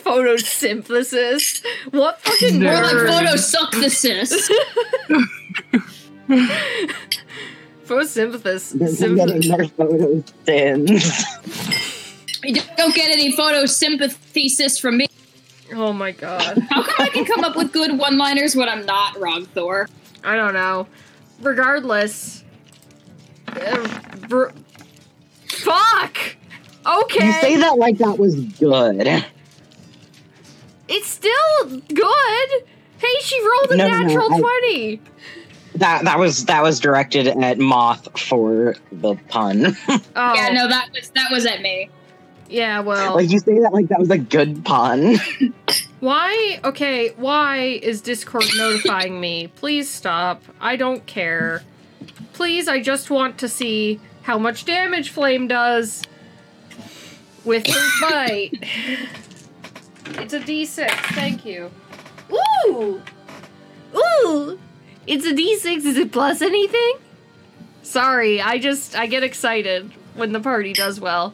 [0.05, 1.65] photosynthesis.
[1.89, 2.73] What fucking Nerd.
[2.73, 3.09] More like word?
[3.09, 4.51] photosynthesis.
[7.87, 8.73] Photosynthesis.
[8.77, 9.63] They're Sym- getting their.
[12.43, 15.07] You don't get any photosympathesis from me.
[15.71, 16.57] Oh my god.
[16.69, 19.87] How come I can come up with good one-liners when I'm not Rogthor?
[20.23, 20.87] I don't know.
[21.41, 22.43] Regardless.
[23.47, 23.87] uh,
[24.27, 24.49] br-
[25.47, 26.17] fuck!
[26.85, 27.25] Okay.
[27.25, 29.07] You say that like that was good.
[30.89, 32.49] It's still good.
[32.97, 35.01] Hey, she rolled a No, no, no, natural I- 20.
[35.75, 39.75] That that was that was directed at Moth for the pun.
[40.15, 40.33] Oh.
[40.35, 41.89] Yeah, no, that was that was at me.
[42.53, 43.15] Yeah, well.
[43.15, 45.15] like you say that like that was a good pun.
[46.01, 46.59] Why?
[46.63, 49.47] Okay, why is Discord notifying me?
[49.47, 50.43] Please stop.
[50.59, 51.63] I don't care.
[52.33, 56.03] Please, I just want to see how much damage Flame does
[57.45, 58.51] with his bite.
[60.05, 60.89] It's a d6.
[61.15, 61.71] Thank you.
[62.67, 63.01] Ooh!
[63.95, 64.59] Ooh!
[65.07, 65.85] It's a d6.
[65.85, 66.95] Is it plus anything?
[67.81, 71.33] Sorry, I just I get excited when the party does well.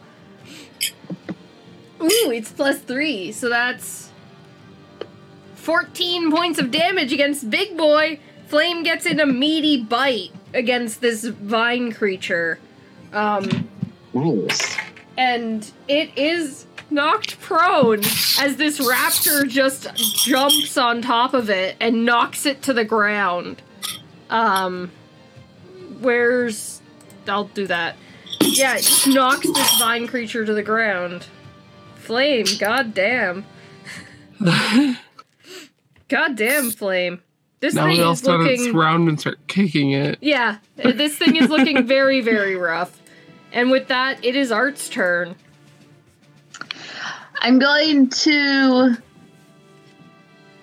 [2.02, 3.32] Ooh, it's plus 3.
[3.32, 4.10] So that's
[5.56, 8.20] 14 points of damage against Big Boy.
[8.48, 12.60] Flame gets in a meaty bite against this vine creature.
[13.14, 13.70] Um,
[14.14, 14.76] Nice.
[15.18, 18.00] and it is knocked prone
[18.40, 23.62] as this raptor just jumps on top of it and knocks it to the ground.
[24.30, 24.92] Um,
[26.02, 26.82] where's.
[27.28, 27.96] I'll do that.
[28.42, 31.28] Yeah, it just knocks this vine creature to the ground.
[32.10, 33.46] Flame, goddamn.
[36.08, 37.22] goddamn, Flame.
[37.60, 38.66] This now thing we all is start looking.
[38.66, 40.18] its round and start kicking it.
[40.20, 43.00] Yeah, uh, this thing is looking very, very rough.
[43.52, 45.36] And with that, it is Art's turn.
[47.42, 48.98] I'm going to.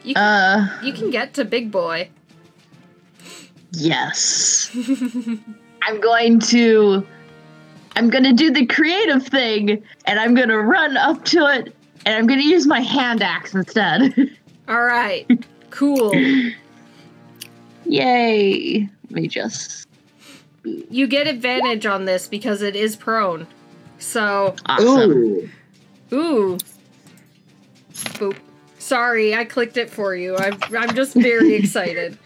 [0.02, 2.10] You can, Uh, you can get to Big Boy.
[3.70, 4.68] yes.
[5.82, 7.06] I'm going to.
[7.96, 11.74] I'm going to do the creative thing, and I'm going to run up to it,
[12.04, 14.36] and I'm going to use my hand axe instead.
[14.68, 15.26] All right,
[15.70, 16.14] cool.
[17.86, 18.88] Yay!
[19.04, 19.88] Let me just.
[20.64, 23.46] You get advantage on this because it is prone.
[23.98, 25.10] So, Awesome.
[25.10, 25.50] Ooh.
[26.12, 26.58] ooh.
[27.92, 28.36] Boop.
[28.78, 30.36] Sorry, I clicked it for you.
[30.36, 32.18] I'm, I'm just very excited.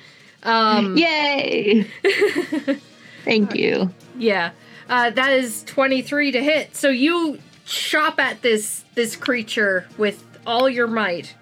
[0.43, 1.87] Um, Yay!
[3.25, 3.93] Thank you.
[4.19, 4.51] Yeah,
[4.91, 6.77] uh, that is 23 to hit.
[6.77, 11.35] So you chop at this this creature with all your might,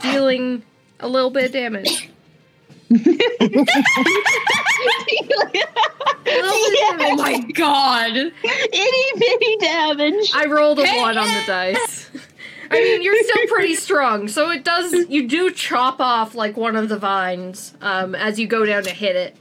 [0.00, 0.62] dealing
[1.00, 2.10] a little bit of damage.
[2.90, 3.12] A little
[5.52, 5.70] bit of
[6.28, 7.18] Oh damage.
[7.18, 8.16] my god!
[8.16, 10.30] Itty bitty damage.
[10.34, 12.10] I rolled a one on the dice.
[12.70, 14.92] I mean, you're still pretty strong, so it does.
[15.08, 18.90] You do chop off like one of the vines um, as you go down to
[18.90, 19.36] hit it.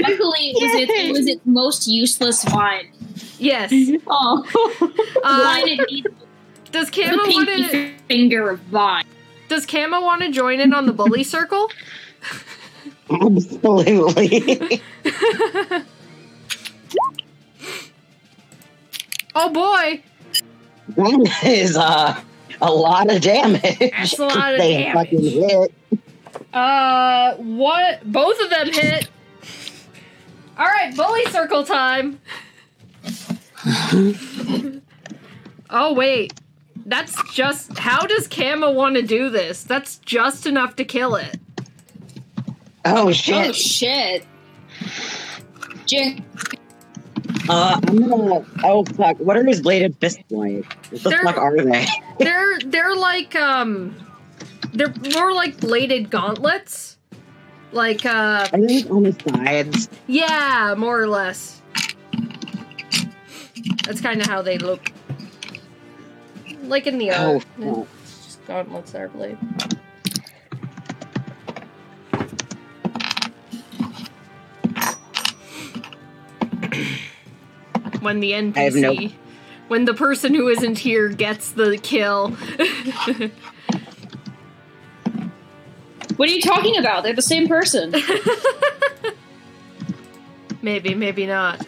[0.00, 2.92] Luckily, it was, its, it was its most useless vine.
[3.38, 3.72] Yes.
[4.06, 4.44] Oh,
[5.22, 5.78] Uh, vine
[6.72, 7.98] does the Kama want pinky to?
[8.08, 9.04] finger of vine.
[9.48, 11.70] Does Kama want to join in on the bully circle?
[13.10, 14.80] Absolutely.
[19.34, 20.02] Oh boy!
[20.96, 22.20] that is uh,
[22.60, 23.62] a lot of damage.
[23.78, 24.94] That's a lot of they damage.
[24.94, 25.74] fucking hit.
[26.52, 28.00] Uh, what?
[28.10, 29.08] Both of them hit.
[30.58, 32.20] All right, bully circle time.
[35.70, 36.34] oh wait,
[36.86, 37.78] that's just.
[37.78, 39.64] How does Kama want to do this?
[39.64, 41.36] That's just enough to kill it.
[42.84, 43.48] Oh shit.
[43.48, 44.24] Oh shit!
[45.86, 46.24] Jin-
[47.48, 48.44] Uh, I'm gonna.
[48.64, 49.16] Oh fuck!
[49.18, 50.64] What are his bladed fists like?
[50.90, 51.86] What the They're- fuck are they?
[52.18, 53.94] They're they're like um,
[54.72, 56.89] they're more like bladed gauntlets.
[57.72, 59.88] Like uh, Are they on the sides?
[60.06, 61.60] yeah, more or less.
[63.84, 64.90] That's kind of how they look.
[66.64, 67.88] Like in the Oh art.
[68.04, 69.38] just gauntlets that are blade.
[78.00, 79.08] when the NPC, have no-
[79.68, 82.36] when the person who isn't here gets the kill.
[86.20, 87.02] What are you talking about?
[87.02, 87.92] They're the same person.
[90.60, 91.66] maybe, maybe not.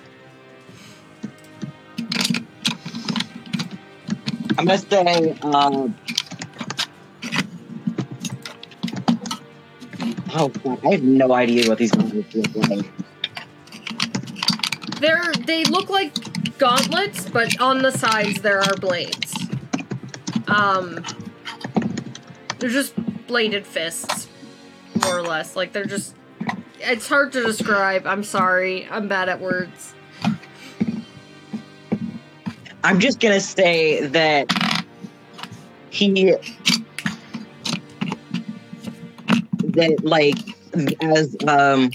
[4.58, 5.34] I'm gonna say.
[5.40, 5.88] Uh,
[10.34, 10.84] oh fuck!
[10.84, 12.84] I have no idea what these gauntlets look like.
[15.00, 19.32] They're they look like gauntlets, but on the sides there are blades.
[20.46, 21.02] Um,
[22.58, 22.92] they're just
[23.26, 24.28] bladed fists,
[25.04, 25.56] more or less.
[25.56, 26.14] Like they're just.
[26.80, 28.06] It's hard to describe.
[28.06, 28.88] I'm sorry.
[28.88, 29.94] I'm bad at words.
[32.84, 34.50] I'm just gonna say that
[35.90, 36.34] he
[39.60, 40.38] that like
[41.00, 41.90] as um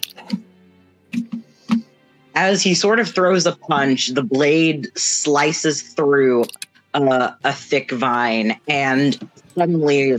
[2.38, 6.46] as he sort of throws a punch, the blade slices through
[6.94, 10.18] uh, a thick vine, and suddenly,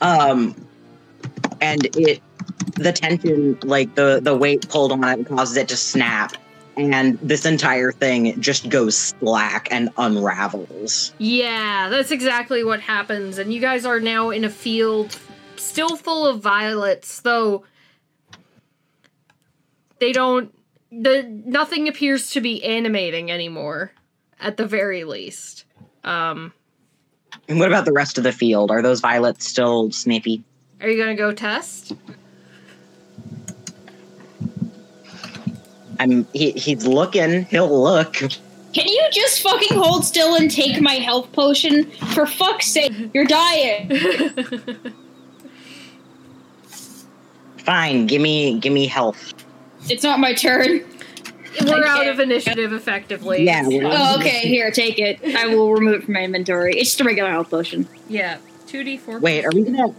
[0.00, 0.63] um,
[1.64, 2.20] and it
[2.76, 6.36] the tension, like the the weight pulled on it, causes it to snap,
[6.76, 11.14] and this entire thing just goes slack and unravels.
[11.18, 13.38] Yeah, that's exactly what happens.
[13.38, 15.18] And you guys are now in a field
[15.56, 17.64] still full of violets, though
[20.00, 20.54] they don't
[20.92, 23.92] the nothing appears to be animating anymore
[24.38, 25.64] at the very least.
[26.04, 26.52] Um
[27.48, 28.70] And what about the rest of the field?
[28.70, 30.44] Are those violets still snippy?
[30.84, 31.92] Are you going to go test?
[35.98, 37.44] I'm he, he's looking.
[37.46, 38.12] He'll look.
[38.14, 41.90] Can you just fucking hold still and take my health potion?
[42.14, 43.90] For fuck's sake, you're dying.
[47.58, 48.06] Fine.
[48.08, 49.32] Give me give me health.
[49.88, 50.80] It's not my turn.
[51.64, 53.44] We're out of initiative effectively.
[53.44, 53.66] Yeah.
[53.66, 55.20] we're- Oh, okay, here, take it.
[55.36, 56.72] I will remove it from my inventory.
[56.74, 57.86] It's just a regular health potion.
[58.08, 58.38] Yeah.
[58.66, 59.20] 2d4.
[59.20, 59.44] Wait.
[59.44, 59.94] Are we gonna?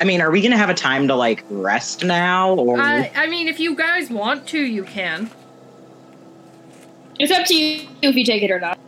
[0.00, 3.26] I mean, are we gonna have a time to like rest now, or I, I
[3.28, 5.30] mean, if you guys want to, you can.
[7.18, 8.78] It's up to you if you take it or not.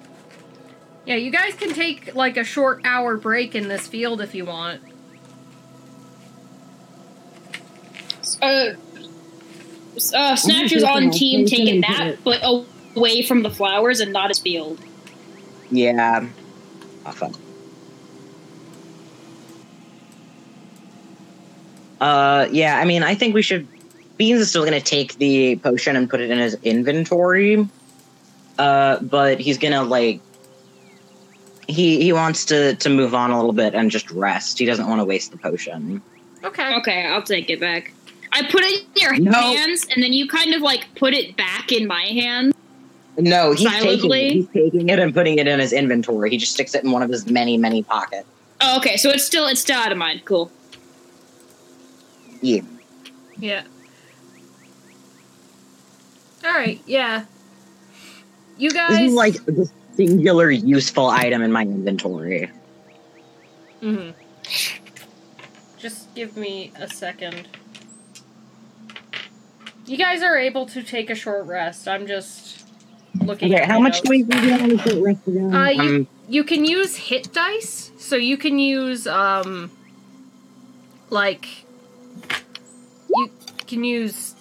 [1.07, 4.45] Yeah, you guys can take like a short hour break in this field if you
[4.45, 4.81] want.
[8.43, 8.75] Uh,
[10.15, 14.81] uh, Snatcher's on team taking that, but away from the flowers and not his field.
[15.71, 16.27] yeah?
[17.07, 17.31] Oh,
[22.01, 22.79] Uh, yeah.
[22.79, 23.67] I mean, I think we should.
[24.17, 27.69] Beans is still gonna take the potion and put it in his inventory.
[28.59, 30.21] Uh, but he's gonna like.
[31.69, 34.59] He he wants to to move on a little bit and just rest.
[34.59, 36.01] He doesn't want to waste the potion.
[36.45, 36.75] Okay.
[36.77, 37.93] Okay, I'll take it back.
[38.33, 39.33] I put it in your No.
[39.33, 42.55] hands, and then you kind of like put it back in my hand.
[43.19, 44.33] No, he's taking it.
[44.33, 46.31] He's taking it and putting it in his inventory.
[46.31, 48.29] He just sticks it in one of his many, many pockets.
[48.61, 50.21] Oh, okay, so it's still it's still out of mine.
[50.25, 50.51] Cool.
[52.47, 52.63] Yeah.
[53.39, 53.63] Yeah.
[56.45, 56.81] All right.
[56.87, 57.25] Yeah.
[58.57, 58.91] You guys.
[58.91, 59.09] This guys.
[59.09, 62.51] is like the singular useful item in my inventory.
[63.83, 64.15] Mhm.
[65.79, 67.49] Just give me a second.
[69.87, 71.87] You guys are able to take a short rest.
[71.89, 72.65] I'm just
[73.23, 73.53] looking.
[73.53, 74.09] Okay, at how much notes.
[74.09, 75.55] do we get on the short rest again?
[75.55, 79.71] Uh, you Um, you can use hit dice, so you can use um,
[81.11, 81.66] like
[83.09, 83.31] you
[83.67, 84.35] can use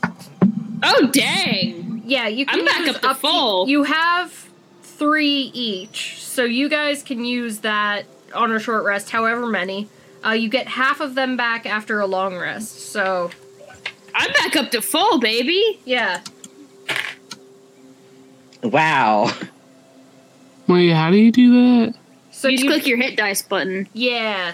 [0.83, 2.01] Oh dang!
[2.05, 3.67] yeah you can I'm back use up to to- full.
[3.69, 4.31] you have
[4.83, 8.03] three each, so you guys can use that
[8.33, 9.87] on a short rest, however many.
[10.25, 12.91] Uh, you get half of them back after a long rest.
[12.91, 13.29] So
[14.13, 15.79] I'm back up to full, baby.
[15.85, 16.21] yeah,
[18.63, 19.31] wow.
[20.67, 21.95] Wait, how do you do that?
[22.31, 23.87] so you just you click your hit dice button.
[23.93, 24.53] yeah.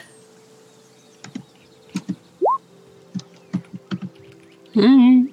[4.76, 5.32] Mm.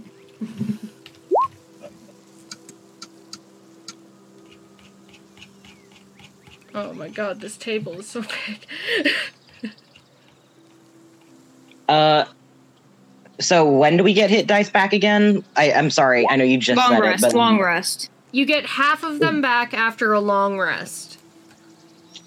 [6.74, 9.12] Oh my god, this table is so big.
[11.88, 12.26] Uh,
[13.40, 15.42] so when do we get hit dice back again?
[15.56, 16.28] I, I'm sorry.
[16.28, 17.24] I know you just long said rest.
[17.24, 18.10] it, but long rest.
[18.30, 21.18] you get half of them back after a long rest.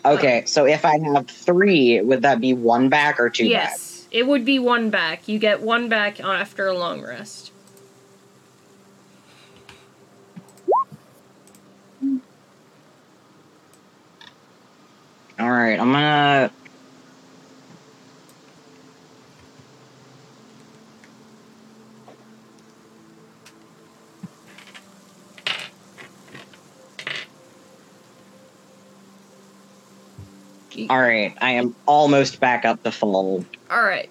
[0.03, 0.45] okay.
[0.47, 3.78] So if I have three, would that be one back or two back?
[4.12, 5.28] It would be one back.
[5.30, 7.51] You get one back after a long rest.
[15.39, 15.80] All right.
[15.80, 16.51] I'm gonna.
[30.89, 33.45] All right, I am almost back up to full.
[33.69, 34.09] All right,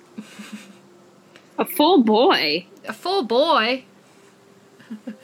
[1.59, 3.85] A full boy, a full boy.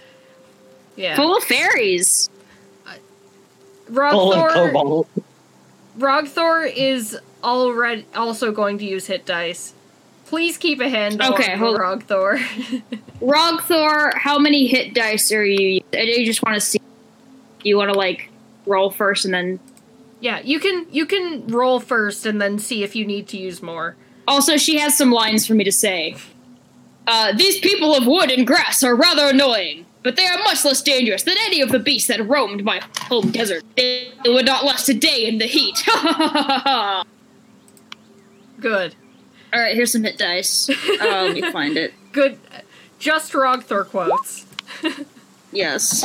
[0.96, 2.30] yeah, full of fairies.
[2.86, 2.92] Uh,
[3.88, 5.08] full of Rogthor, cobalt.
[5.98, 9.72] Rogthor is already also going to use hit dice.
[10.26, 12.38] Please keep a hand Okay, on hold- Rogthor.
[13.20, 15.80] Rogthor, how many hit dice are you?
[15.94, 16.80] I you just want to see.
[17.62, 18.30] You want to like
[18.66, 19.60] roll first and then.
[20.20, 23.62] Yeah, you can you can roll first and then see if you need to use
[23.62, 23.96] more.
[24.28, 26.16] Also, she has some lines for me to say.
[27.06, 30.82] Uh, these people of wood and grass are rather annoying, but they are much less
[30.82, 33.62] dangerous than any of the beasts that roamed my home desert.
[33.76, 35.84] They would not last a day in the heat.
[38.60, 38.96] Good.
[39.52, 40.68] All right, here's some hit dice.
[40.68, 41.94] Uh, let me find it.
[42.10, 42.38] Good.
[42.98, 44.44] Just Rogthor quotes.
[45.52, 46.04] Yes,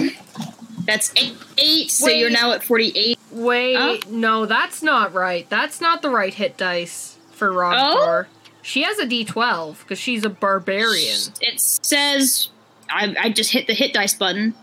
[0.86, 1.36] that's eight.
[1.58, 2.20] eight so Wait.
[2.20, 3.20] you're now at forty-eight.
[3.32, 3.98] Wait, Huh?
[4.10, 5.50] no, that's not right.
[5.50, 8.28] That's not the right hit dice for Rogthor.
[8.62, 11.18] She has a D12 because she's a barbarian.
[11.42, 12.50] It says
[12.90, 14.54] I, I just hit the hit dice button.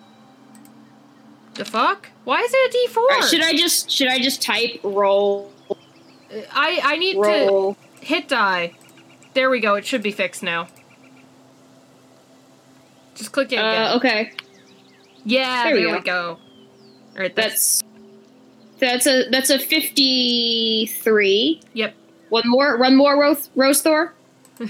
[1.54, 2.10] The fuck?
[2.24, 2.96] Why is it a D4?
[2.98, 5.50] All right, should I just should I just type roll
[6.52, 7.74] I I need roll?
[7.74, 8.74] to hit die.
[9.34, 9.74] There we go.
[9.74, 10.68] It should be fixed now.
[13.14, 13.82] Just click it again.
[13.92, 14.32] Uh, okay,
[15.24, 16.38] yeah, there there, we we go.
[16.38, 17.82] All right, that's,
[18.78, 21.60] that's a that's a fifty-three.
[21.74, 21.94] yep.
[22.28, 24.14] One more, one more, Rose, Rose Thor.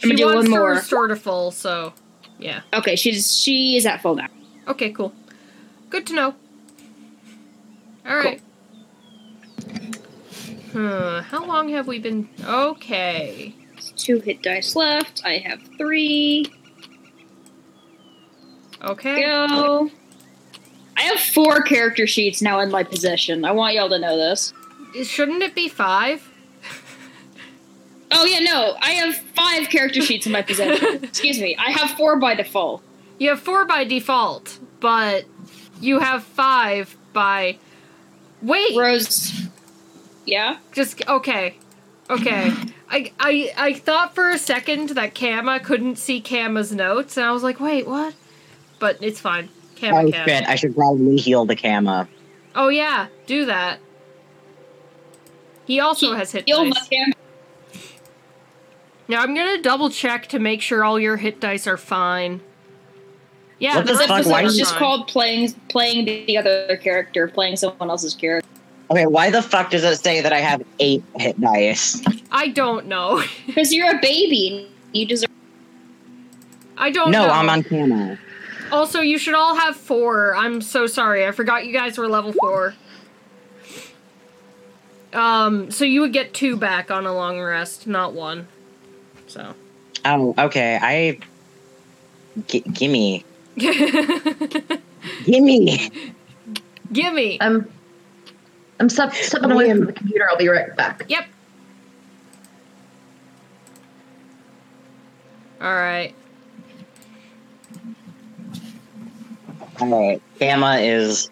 [0.00, 0.70] She gonna do wants one to more.
[0.70, 1.92] restore to full, so
[2.38, 2.60] yeah.
[2.72, 4.28] Okay, she's she is at full now.
[4.68, 5.12] Okay, cool.
[5.90, 6.34] Good to know.
[8.06, 8.40] All right.
[10.70, 12.28] Hmm, how long have we been?
[12.44, 13.56] Okay.
[13.96, 15.22] Two hit dice left.
[15.24, 16.46] I have three.
[18.84, 19.22] Okay.
[19.22, 19.90] Go.
[20.98, 23.44] I have four character sheets now in my possession.
[23.44, 24.52] I want y'all to know this.
[25.04, 26.28] Shouldn't it be five?
[28.10, 31.00] Oh yeah, no, I have five character sheets in my possession.
[31.04, 32.82] Excuse me, I have four by default.
[33.18, 35.24] You have four by default, but
[35.80, 37.58] you have five by.
[38.42, 38.76] Wait.
[38.76, 39.46] Rose.
[40.26, 40.56] Yeah.
[40.72, 41.58] Just okay.
[42.10, 42.52] Okay.
[42.90, 47.30] I, I I thought for a second that Kama couldn't see Kama's notes, and I
[47.30, 48.14] was like, wait, what?
[48.80, 49.48] But it's fine.
[49.80, 50.26] Kama Oh can.
[50.28, 50.48] shit!
[50.48, 52.08] I should probably heal the Kama.
[52.54, 53.78] Oh yeah, do that.
[55.66, 56.88] He also has hit Heal my dice.
[56.88, 57.12] cam-
[59.06, 62.40] Now I'm gonna double check to make sure all your hit dice are fine.
[63.58, 64.78] Yeah, What the the This fuck, episode why is are just fine.
[64.78, 68.48] called playing playing the other character, playing someone else's character.
[68.90, 72.02] Okay, why the fuck does it say that I have eight hit dice?
[72.32, 73.22] I don't know.
[73.46, 74.70] Because you're a baby.
[74.92, 75.28] You deserve.
[76.78, 77.32] I don't no, know.
[77.32, 78.18] I'm on Kama.
[78.70, 80.34] Also, you should all have four.
[80.34, 81.26] I'm so sorry.
[81.26, 82.74] I forgot you guys were level four.
[85.12, 88.48] Um, so you would get two back on a long rest, not one.
[89.26, 89.54] So.
[90.04, 90.78] Oh, okay.
[90.80, 91.18] I.
[92.46, 93.24] G- gimme.
[95.24, 95.90] Gimme!
[96.92, 97.40] Gimme!
[97.40, 97.68] I'm
[98.78, 100.28] I'm step, stepping away from the computer.
[100.30, 101.04] I'll be right back.
[101.08, 101.26] Yep.
[109.80, 109.92] Alright.
[109.92, 110.22] Alright.
[110.38, 111.30] Kama is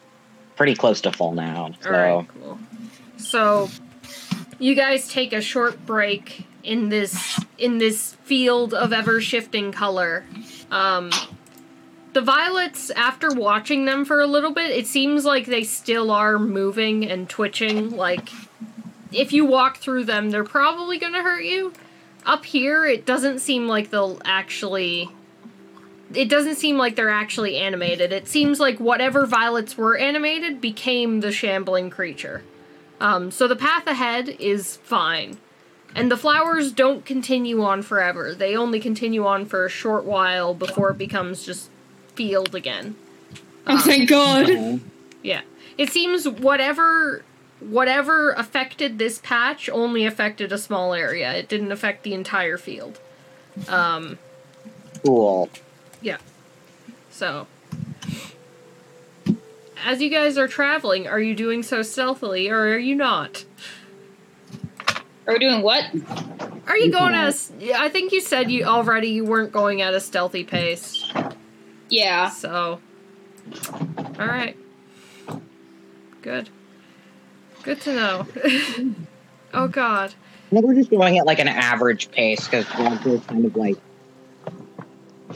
[0.56, 1.72] pretty close to full now.
[1.80, 1.90] So.
[1.90, 2.58] Alright, cool.
[3.16, 3.68] So
[4.58, 10.24] you guys take a short break in this in this field of ever shifting color.
[10.70, 11.10] Um
[12.12, 16.38] the violets after watching them for a little bit, it seems like they still are
[16.38, 18.30] moving and twitching like
[19.12, 21.72] if you walk through them, they're probably to hurt you.
[22.24, 25.10] Up here, it doesn't seem like they'll actually
[26.14, 28.12] it doesn't seem like they're actually animated.
[28.12, 32.42] It seems like whatever violets were animated became the shambling creature.
[33.00, 35.38] Um, so the path ahead is fine.
[35.94, 38.34] And the flowers don't continue on forever.
[38.34, 41.70] They only continue on for a short while before it becomes just
[42.14, 42.96] field again.
[43.66, 44.80] Oh, thank God.
[45.22, 45.40] Yeah.
[45.78, 47.24] It seems whatever
[47.60, 51.32] whatever affected this patch only affected a small area.
[51.32, 53.00] It didn't affect the entire field.
[53.68, 54.18] Um
[55.04, 55.48] Cool.
[56.06, 56.18] Yeah.
[57.10, 57.48] So
[59.84, 63.44] as you guys are traveling, are you doing so stealthily or are you not?
[65.26, 65.84] Are we doing what?
[66.68, 69.82] Are you going at a s I think you said you already you weren't going
[69.82, 71.12] at a stealthy pace.
[71.88, 72.30] Yeah.
[72.30, 72.80] So
[74.20, 74.56] All right.
[76.22, 76.50] Good.
[77.64, 78.26] Good to know.
[79.54, 80.14] oh god.
[80.46, 82.64] I think we're just going at like an average pace because
[83.04, 83.76] we're kind of like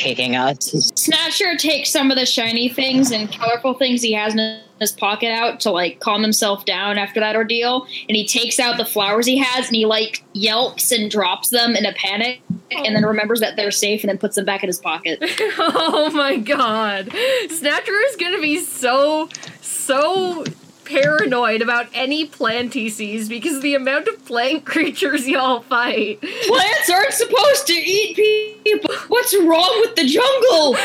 [0.00, 0.70] kicking us.
[0.96, 5.28] Snatcher takes some of the shiny things and colorful things he has in his pocket
[5.28, 9.26] out to like calm himself down after that ordeal, and he takes out the flowers
[9.26, 12.40] he has and he like yelps and drops them in a panic,
[12.70, 15.18] and then remembers that they're safe and then puts them back in his pocket.
[15.58, 17.12] oh my god.
[17.48, 19.28] Snatcher is gonna be so,
[19.60, 20.44] so
[20.90, 26.20] paranoid about any plant he sees because the amount of plant creatures y'all fight.
[26.20, 28.16] Plants aren't supposed to eat
[28.64, 28.94] people.
[29.08, 30.76] What's wrong with the jungle?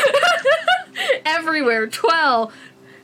[1.26, 1.86] Everywhere.
[1.88, 2.54] Twelve.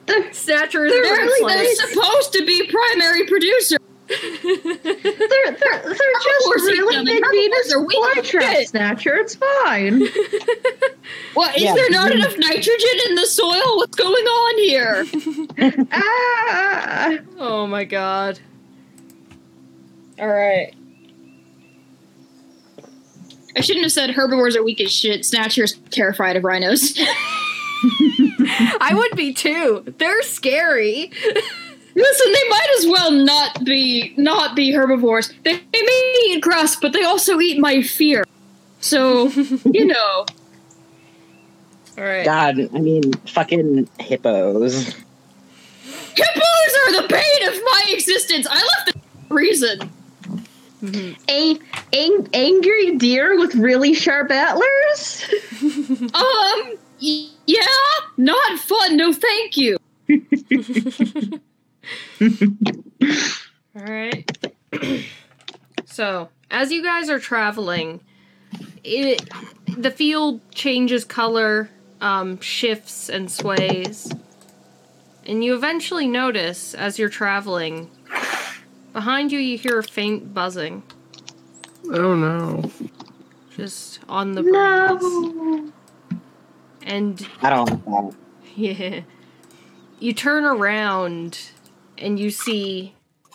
[0.07, 1.03] They're,
[1.49, 3.77] they're supposed to be primary producer.
[4.09, 4.19] They're,
[4.83, 9.15] they're, they're just really big Herbivores Venus are weak as flytrap snatcher.
[9.17, 10.03] It's fine.
[11.35, 11.75] What is Yeah.
[11.75, 13.77] there not enough nitrogen in the soil?
[13.77, 15.07] What's going on here?
[15.93, 17.19] ah.
[17.39, 18.39] Oh my god.
[20.19, 20.75] All right.
[23.57, 25.25] I shouldn't have said herbivores are weak as shit.
[25.25, 26.99] Snatcher's terrified of rhinos.
[28.81, 29.85] I would be too.
[29.99, 31.11] They're scary.
[31.95, 35.33] Listen, they might as well not be not be herbivores.
[35.45, 38.25] They, they may eat grass, but they also eat my fear.
[38.81, 39.29] So
[39.73, 40.27] you know,
[41.99, 42.25] All right.
[42.25, 44.87] God, I mean, fucking hippos.
[46.15, 48.47] hippos are the bane of my existence.
[48.51, 48.95] I left
[49.29, 49.91] the reason.
[51.29, 51.57] A,
[51.93, 55.25] ang- angry deer with really sharp antlers?
[55.63, 57.67] Um, y- yeah,
[58.17, 58.97] not fun.
[58.97, 59.79] No, thank you.
[62.21, 64.31] All right.
[65.87, 68.01] so, as you guys are traveling,
[68.85, 69.29] it
[69.77, 74.13] the field changes color, um, shifts and sways,
[75.27, 77.91] and you eventually notice as you're traveling.
[78.93, 80.83] Behind you, you hear a faint buzzing,
[81.91, 82.71] Oh no.
[83.57, 84.53] just on the breeze.
[84.55, 85.73] No.
[86.83, 88.15] And I don't like.
[88.55, 89.01] Yeah.
[89.99, 91.41] You turn around
[92.03, 92.95] and you see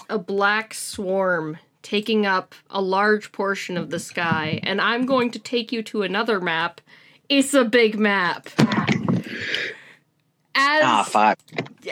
[0.09, 4.59] a black swarm taking up a large portion of the sky.
[4.63, 6.81] And I'm going to take you to another map.
[7.29, 8.49] It's a big map.
[10.59, 11.39] As, Ah, fuck.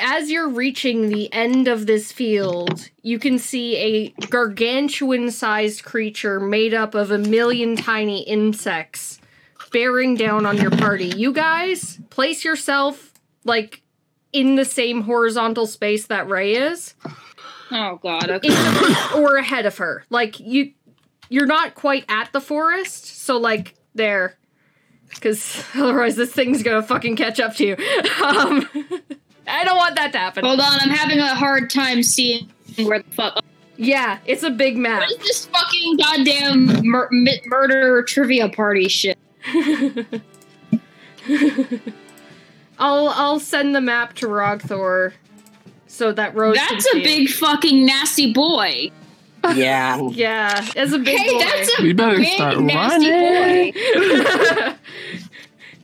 [0.02, 6.40] as you're reaching the end of this field, you can see a gargantuan sized creature
[6.40, 9.20] made up of a million tiny insects
[9.72, 11.08] bearing down on your party.
[11.08, 13.82] You guys, place yourself like
[14.36, 16.94] in the same horizontal space that Ray is,
[17.72, 18.30] Oh God.
[18.30, 18.50] Okay.
[19.16, 20.06] or ahead of her.
[20.10, 20.74] Like you,
[21.30, 24.38] you're not quite at the forest, so like there,
[25.10, 27.78] because otherwise this thing's gonna fucking catch up to you.
[28.26, 28.68] Um,
[29.48, 30.46] I don't want that to happen.
[30.46, 33.44] Hold on, I'm having a hard time seeing where the fuck.
[33.78, 35.02] Yeah, it's a big map.
[35.02, 37.10] What is this fucking goddamn mur-
[37.46, 39.18] murder trivia party shit?
[42.80, 45.14] I'll I'll send the map to Rogthor
[45.88, 46.58] so that Rose.
[46.58, 47.04] can That's see a it.
[47.04, 48.92] big fucking nasty boy.
[49.54, 50.02] Yeah.
[50.12, 51.18] Yeah, it's a big.
[51.20, 51.40] Hey, boy.
[51.40, 53.74] that's a We better big start nasty running.
[53.74, 54.76] boy.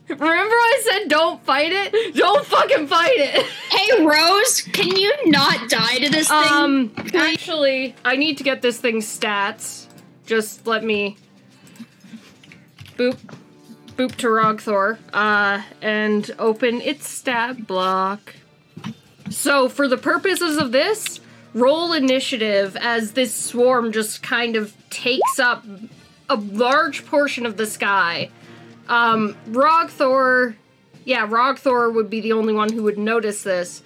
[0.10, 2.16] Remember, I said don't fight it.
[2.16, 3.46] Don't fucking fight it.
[3.72, 6.38] Hey Rose, can you not die to this thing?
[6.52, 9.88] Um, actually, I need to get this thing's stats.
[10.26, 11.16] Just let me
[12.98, 13.18] boop
[14.02, 18.36] boop to Rogthor, uh, and open its stat block.
[19.30, 21.20] So, for the purposes of this,
[21.54, 25.64] roll initiative as this swarm just kind of takes up
[26.30, 28.30] a large portion of the sky.
[28.88, 30.56] Um, Rogthor,
[31.06, 33.84] yeah, Rogthor would be the only one who would notice this.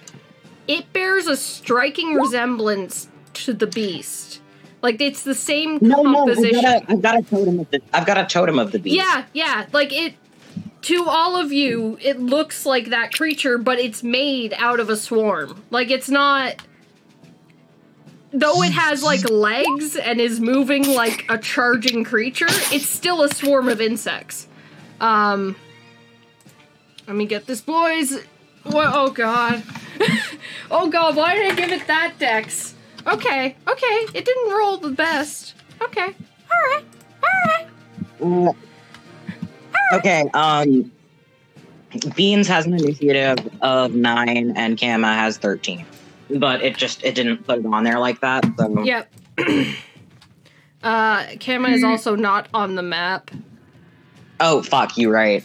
[0.66, 4.40] It bears a striking resemblance to the beast.
[4.86, 7.82] Like it's the same No, no, I've got, a, I've got a totem of the.
[7.92, 8.94] I've got a totem of the beast.
[8.94, 9.66] Yeah, yeah.
[9.72, 10.14] Like it
[10.82, 14.96] to all of you, it looks like that creature, but it's made out of a
[14.96, 15.60] swarm.
[15.70, 16.64] Like it's not
[18.30, 23.34] though it has like legs and is moving like a charging creature, it's still a
[23.34, 24.46] swarm of insects.
[25.00, 25.56] Um
[27.08, 28.20] Let me get this boys.
[28.62, 29.64] What oh god.
[30.70, 32.75] oh god, why did I give it that dex?
[33.06, 34.06] Okay, okay.
[34.14, 35.54] It didn't roll the best.
[35.80, 36.14] Okay.
[36.50, 36.84] Alright.
[38.20, 38.56] Alright.
[39.92, 40.28] Uh, okay.
[40.34, 40.90] Um.
[42.14, 45.86] Beans has an initiative of nine, and Kama has thirteen.
[46.28, 48.44] But it just it didn't put it on there like that.
[48.58, 49.12] So Yep.
[50.82, 53.30] uh, Kama is also not on the map.
[54.40, 55.44] Oh fuck, you right.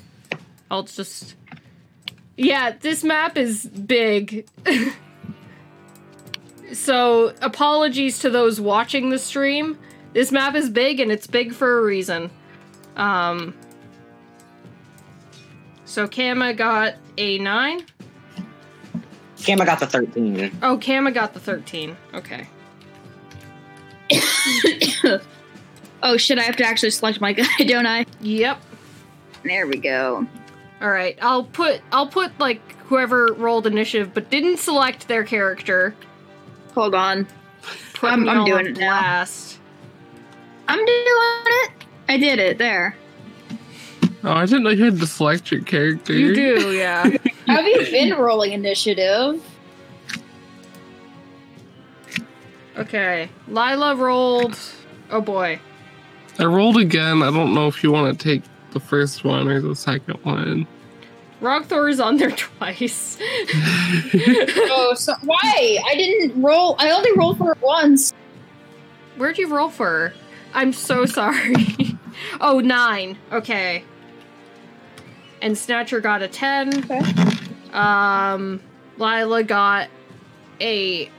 [0.70, 1.36] I'll just.
[2.38, 4.48] Yeah, this map is big.
[6.74, 9.78] so, apologies to those watching the stream.
[10.14, 12.30] This map is big and it's big for a reason.
[12.96, 13.56] Um.
[15.86, 17.86] So, Kama got a 9.
[19.46, 20.58] Kama got the thirteen.
[20.62, 21.98] Oh, Kama got the 13.
[22.14, 22.48] Okay.
[26.04, 28.06] oh shit, I have to actually select my guy, don't I?
[28.22, 28.62] Yep.
[29.44, 30.28] There we go.
[30.82, 35.96] All right, I'll put I'll put like whoever rolled initiative but didn't select their character.
[36.74, 37.28] Hold on.
[38.02, 39.00] I'm- I'm doing on it now.
[39.00, 39.60] blast.
[40.68, 41.72] I'm doing it.
[42.10, 42.58] I did it.
[42.58, 42.96] There.
[44.24, 46.14] Oh, I didn't know you had to select your character.
[46.14, 47.04] You do, yeah.
[47.48, 49.42] Have you been rolling initiative?
[52.78, 53.30] Okay.
[53.48, 54.58] Lila rolled.
[55.10, 55.60] Oh boy.
[56.40, 57.22] I rolled again.
[57.24, 60.66] I don't know if you want to take the first one or the second one.
[61.42, 63.18] Rogthor is on there twice.
[63.22, 65.80] oh, so why?
[65.86, 66.76] I didn't roll.
[66.78, 68.14] I only rolled for it once.
[69.18, 70.14] Where'd you roll for?
[70.54, 71.98] I'm so sorry.
[72.40, 73.18] oh, nine.
[73.32, 73.84] Okay.
[75.42, 76.86] And Snatcher got a 10.
[76.86, 77.02] Okay.
[77.74, 78.62] Um,
[78.98, 79.90] Lila got
[80.60, 81.10] a.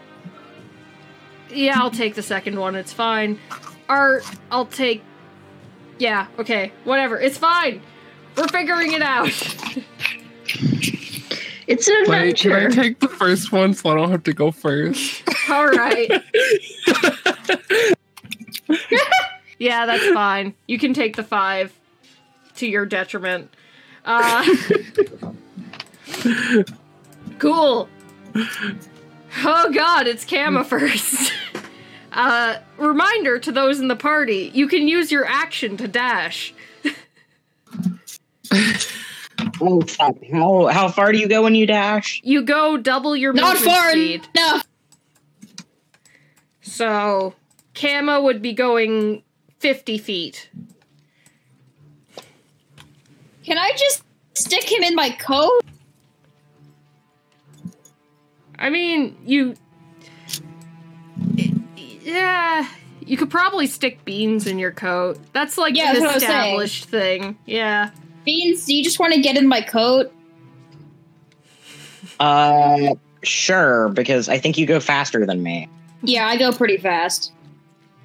[1.51, 2.77] Yeah, I'll take the second one.
[2.77, 3.39] It's fine.
[3.89, 5.03] Art, I'll take.
[5.99, 6.73] Yeah, okay.
[6.85, 7.21] Whatever.
[7.21, 7.83] It's fine.
[8.37, 9.31] We're figuring it out.
[11.67, 12.71] It's an Wait, can I adventure.
[12.71, 15.23] take the first one so I don't have to go first?
[15.49, 16.11] All right.
[19.59, 20.55] yeah, that's fine.
[20.67, 21.73] You can take the five
[22.57, 23.55] to your detriment.
[24.05, 24.45] Uh,
[27.39, 27.89] cool.
[29.45, 31.33] Oh god, it's Kama first.
[32.15, 36.53] Uh, reminder to those in the party: you can use your action to dash.
[39.65, 40.17] Oh fuck!
[40.33, 42.21] How how far do you go when you dash?
[42.25, 44.27] You go double your Not far speed.
[44.35, 44.65] enough.
[46.63, 47.35] So,
[47.75, 49.23] Kama would be going
[49.61, 50.51] fifty feet.
[53.45, 54.03] Can I just
[54.35, 55.61] stick him in my coat?
[58.59, 59.55] I mean, you.
[62.05, 62.69] Yeah,
[63.01, 65.19] you could probably stick beans in your coat.
[65.33, 66.33] That's like Yeah, an that's what I was saying.
[66.33, 67.39] established thing.
[67.47, 67.91] Yeah.
[68.25, 70.13] Beans, do you just want to get in my coat?
[72.21, 75.69] Uh, sure, because I think you go faster than me.
[76.03, 77.33] Yeah, I go pretty fast.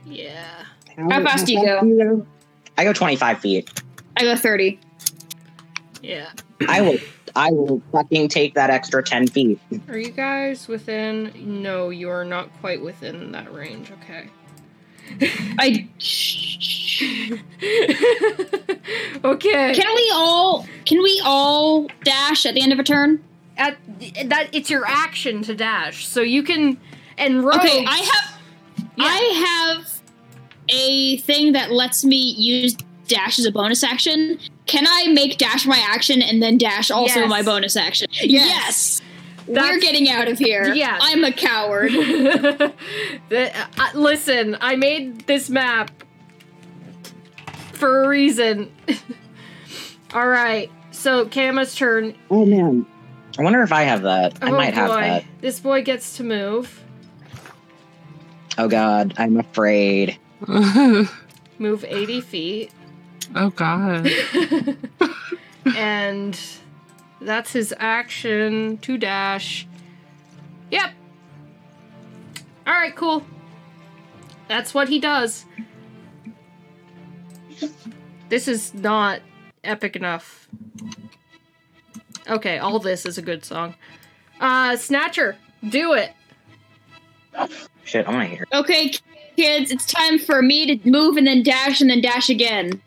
[0.06, 0.64] Yeah.
[0.98, 2.26] How fast do you go?
[2.78, 3.70] I go twenty five feet.
[4.18, 4.80] I go 30.
[6.02, 6.32] Yeah.
[6.68, 6.98] I will.
[7.36, 9.60] I will fucking take that extra ten feet.
[9.90, 11.62] Are you guys within?
[11.62, 13.92] No, you are not quite within that range.
[13.92, 14.30] Okay.
[15.60, 15.88] I
[19.24, 19.74] okay.
[19.74, 23.24] Can we all can we all dash at the end of a turn?
[23.58, 23.78] At
[24.26, 26.80] that, it's your action to dash, so you can.
[27.18, 28.40] And rogues, Okay, I have
[29.00, 30.02] I have
[30.70, 32.76] a thing that lets me use
[33.08, 34.40] dash as a bonus action.
[34.66, 37.30] Can I make dash my action and then dash also Yes.
[37.30, 38.08] my bonus action?
[38.12, 39.02] Yes.
[39.48, 40.74] We're getting out of here.
[40.74, 41.92] Yeah, I'm a coward.
[43.30, 45.92] The- uh, listen, I made this map
[47.74, 48.72] for a reason.
[50.14, 52.16] All right, so Kama's turn.
[52.30, 52.86] Oh man.
[53.38, 54.38] I wonder if I have that.
[54.42, 55.26] I oh might have that.
[55.42, 56.84] this boy gets to move.
[58.58, 60.18] Oh god, I'm afraid.
[60.48, 62.72] Move 80 feet.
[63.36, 64.10] Oh god.
[65.76, 66.40] and
[67.22, 69.68] that's his action to dash.
[70.72, 70.92] Yep.
[72.66, 73.24] All right, cool.
[74.48, 75.46] That's what he does.
[78.30, 79.22] This is not
[79.64, 80.48] epic enough.
[82.30, 83.76] Okay, all this is a good song.
[84.40, 85.38] Uh, Snatcher,
[85.68, 86.12] do it.
[87.84, 88.46] Shit, I want to hear.
[88.54, 88.92] okay,
[89.38, 92.82] kids, it's time for me to move and then dash and then dash again.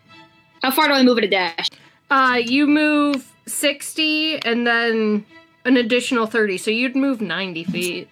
[0.63, 1.71] How far do I move at a dash?
[2.11, 5.25] Uh, you move 60 and then
[5.65, 8.09] an additional 30, so you'd move 90 feet.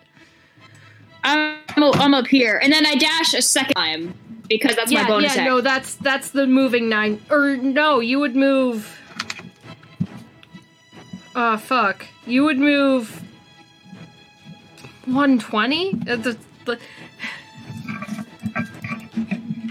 [1.24, 2.58] I'm, I'm up here.
[2.62, 4.14] And then I dash a second time
[4.48, 7.20] because that's yeah, my bonus yeah, no, that's that's the moving nine.
[7.30, 8.98] Or no, you would move.
[11.34, 12.06] Uh, fuck.
[12.26, 13.22] You would move.
[15.04, 15.94] 120?
[16.08, 16.78] Uh, the- the-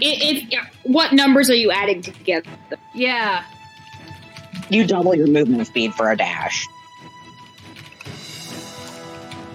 [0.00, 2.48] If, if, what numbers are you adding together?
[2.94, 3.44] Yeah.
[4.70, 6.66] You double your movement speed for a dash.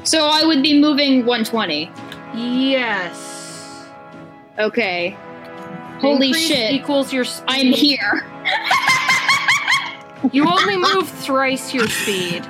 [0.04, 1.92] So I would be moving 120.
[2.36, 3.88] Yes.
[4.60, 5.18] Okay.
[6.00, 6.72] Holy Increase shit.
[6.74, 7.46] Equals your speed.
[7.48, 8.26] I'm here.
[10.32, 12.46] You only move thrice your speed.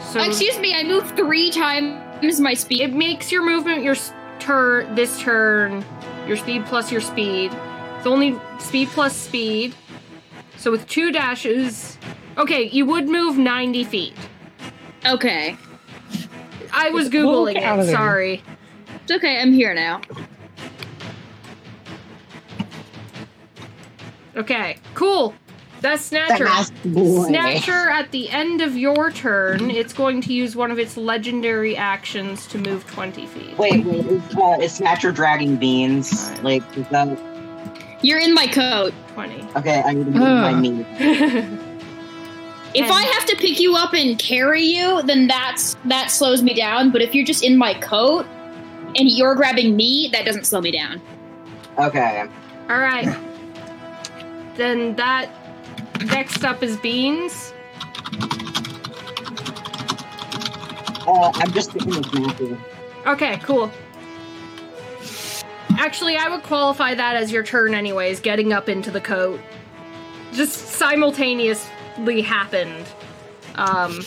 [0.00, 2.80] So Excuse me, I moved three times my speed.
[2.80, 3.96] it makes your movement your
[4.38, 5.84] turn this turn
[6.26, 7.52] your speed plus your speed.
[7.98, 9.74] It's only speed plus speed.
[10.66, 11.96] So with two dashes,
[12.36, 14.14] okay, you would move 90 feet.
[15.06, 15.56] Okay.
[16.72, 17.92] I was googling out of it.
[17.92, 18.42] Sorry.
[19.04, 20.00] It's okay, I'm here now.
[24.34, 25.36] Okay, cool.
[25.82, 26.46] That's Snatcher.
[26.46, 27.28] That's boy.
[27.28, 31.76] Snatcher, at the end of your turn, it's going to use one of its legendary
[31.76, 33.56] actions to move 20 feet.
[33.56, 36.36] Wait, wait, is, uh, is Snatcher dragging beans?
[36.42, 37.16] Like, is that
[38.06, 38.94] You're in my coat.
[39.14, 39.42] 20.
[39.56, 39.82] okay?
[39.84, 40.60] I need to move my Huh.
[40.60, 40.86] meat.
[42.72, 46.54] If I have to pick you up and carry you, then that's that slows me
[46.54, 46.92] down.
[46.92, 48.24] But if you're just in my coat
[48.94, 51.02] and you're grabbing me, that doesn't slow me down.
[51.78, 52.24] Okay.
[52.70, 53.08] All right.
[54.54, 55.28] Then that
[56.04, 57.52] next up is Beans.
[61.08, 62.58] Uh, I'm just sticking with Snatcher.
[63.06, 63.70] Okay, cool.
[65.78, 69.40] Actually, I would qualify that as your turn, anyways, getting up into the coat.
[70.32, 72.86] Just simultaneously happened.
[73.54, 74.00] Um,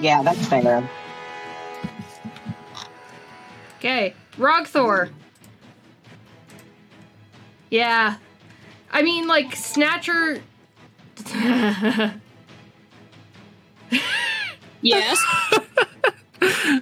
[0.00, 0.88] Yeah, that's fair.
[3.78, 4.14] okay.
[4.36, 5.10] Rogthor.
[7.70, 8.16] Yeah.
[8.92, 10.40] I mean, like, Snatcher.
[14.82, 15.18] Yes.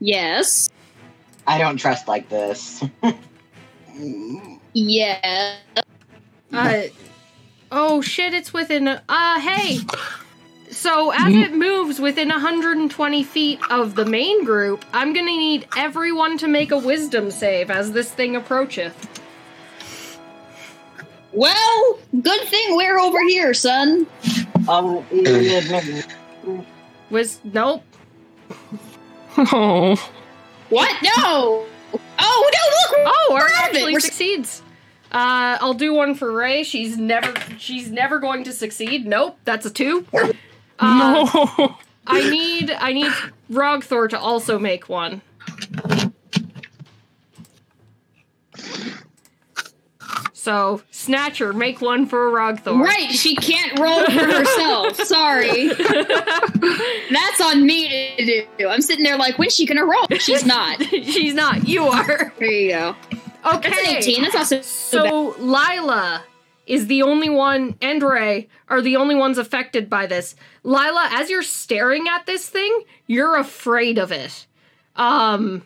[0.00, 0.68] yes.
[1.46, 2.82] I don't trust like this.
[4.74, 5.56] Yeah.
[6.50, 6.82] Uh,
[7.70, 8.88] oh shit, it's within.
[8.88, 9.80] a- Uh, hey!
[10.70, 16.38] So, as it moves within 120 feet of the main group, I'm gonna need everyone
[16.38, 18.94] to make a wisdom save as this thing approacheth.
[21.32, 24.06] Well, good thing we're over here, son.
[24.68, 26.06] Um, admit-
[27.10, 27.40] Wis.
[27.44, 27.84] Nope.
[29.36, 29.96] Oh,
[30.72, 30.90] What?
[31.02, 31.66] No.
[31.94, 32.98] Oh no!
[33.04, 33.14] Look.
[33.14, 33.78] Oh, Art we're out of it.
[33.78, 34.62] actually We're- succeeds.
[35.10, 36.62] Uh, I'll do one for Ray.
[36.62, 37.34] She's never.
[37.58, 39.06] She's never going to succeed.
[39.06, 40.06] Nope, that's a two.
[40.78, 41.28] Uh,
[41.58, 41.76] no.
[42.08, 42.70] I need.
[42.72, 43.12] I need
[43.50, 45.22] Rogthor to also make one.
[50.42, 52.82] So, Snatcher, make one for Rogthor.
[52.82, 54.96] Right, she can't roll for herself.
[55.04, 55.68] Sorry.
[55.68, 58.66] That's on me to do.
[58.66, 60.08] I'm sitting there like, when's she gonna roll?
[60.18, 60.82] She's not.
[60.90, 61.68] She's not.
[61.68, 62.32] You are.
[62.40, 62.96] There you go.
[63.54, 63.70] Okay.
[63.70, 64.22] That's an 18.
[64.22, 66.24] That's also So Lila
[66.66, 70.34] is the only one, and Ray are the only ones affected by this.
[70.64, 74.48] Lila, as you're staring at this thing, you're afraid of it.
[74.96, 75.62] Um,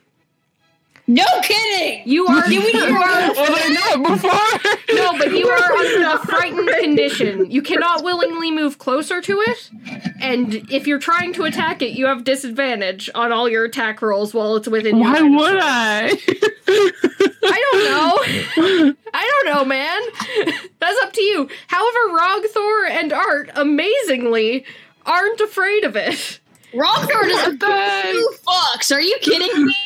[1.08, 2.02] No kidding.
[2.04, 2.50] you are.
[2.50, 3.28] you are.
[3.28, 4.96] Was I not before?
[4.96, 7.48] No, but you are under a frightened condition.
[7.50, 9.70] You cannot willingly move closer to it,
[10.20, 14.34] and if you're trying to attack it, you have disadvantage on all your attack rolls
[14.34, 14.98] while it's within.
[14.98, 15.58] Why of would.
[15.60, 16.10] I?
[16.68, 18.94] I don't know.
[19.14, 20.00] I don't know, man.
[20.80, 21.48] That's up to you.
[21.68, 24.64] However, Rogthor and Art, amazingly,
[25.04, 26.40] aren't afraid of it.
[26.74, 27.28] Rogthor
[27.58, 28.92] doesn't fucks.
[28.92, 29.76] Are you kidding me?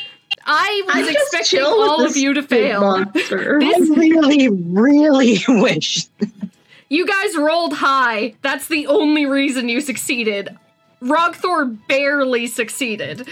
[0.52, 2.80] I was I just expecting chill with all of you to big fail.
[2.80, 3.60] Monster.
[3.62, 6.08] I really, really wish.
[6.88, 8.34] You guys rolled high.
[8.42, 10.58] That's the only reason you succeeded.
[11.00, 13.28] Rogthor barely succeeded.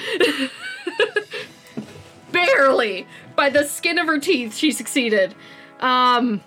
[2.32, 3.04] barely.
[3.34, 5.34] By the skin of her teeth, she succeeded.
[5.80, 6.40] Um,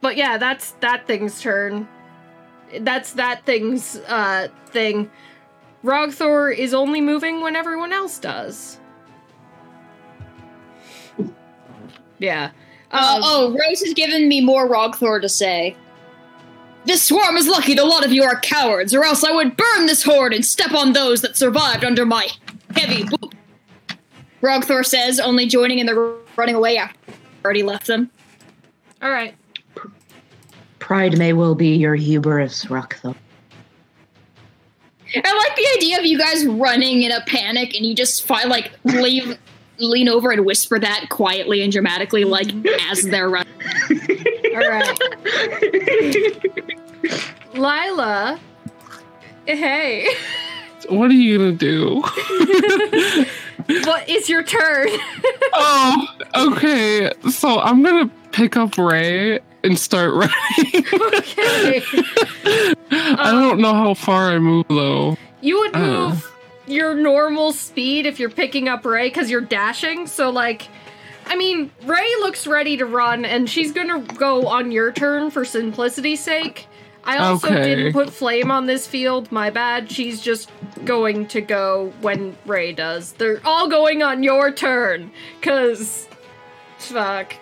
[0.00, 1.86] but yeah, that's that thing's turn.
[2.80, 5.10] That's that thing's uh thing.
[5.84, 8.80] Rogthor is only moving when everyone else does.
[12.18, 12.50] Yeah.
[12.90, 15.76] Uh, Um, oh, Rose has given me more Rogthor to say.
[16.84, 19.56] This swarm is lucky that a lot of you are cowards, or else I would
[19.56, 22.28] burn this horde and step on those that survived under my
[22.76, 23.34] heavy boot.
[24.40, 26.96] Rogthor says, only joining in the running away after
[27.44, 28.10] already left them.
[29.02, 29.34] all right.
[30.78, 33.16] Pride may well be your hubris, Rogthor.
[35.14, 38.48] I like the idea of you guys running in a panic and you just find
[38.48, 39.38] like leave
[39.78, 42.32] lean over and whisper that quietly and dramatically, mm-hmm.
[42.32, 42.48] like
[42.90, 43.52] as they're running.
[44.54, 44.98] All right.
[47.54, 48.40] Lila.
[49.46, 50.08] Hey.
[50.88, 52.02] What are you gonna do?
[53.68, 54.88] What is your turn?
[55.54, 57.12] oh, okay.
[57.30, 60.84] So I'm gonna pick up Ray and start running.
[60.94, 61.82] okay.
[62.92, 65.16] I don't know how far I move though.
[65.40, 66.10] You would Oh.
[66.10, 66.35] move
[66.66, 70.06] your normal speed if you're picking up Ray because you're dashing.
[70.06, 70.68] So, like,
[71.26, 75.44] I mean, Ray looks ready to run, and she's gonna go on your turn for
[75.44, 76.66] simplicity's sake.
[77.04, 77.62] I also Okay.
[77.62, 79.30] didn't put Flame on this field.
[79.30, 79.90] My bad.
[79.92, 80.50] She's just
[80.84, 83.12] going to go when Ray does.
[83.12, 85.12] They're all going on your turn.
[85.40, 86.08] Cause,
[86.78, 87.34] fuck,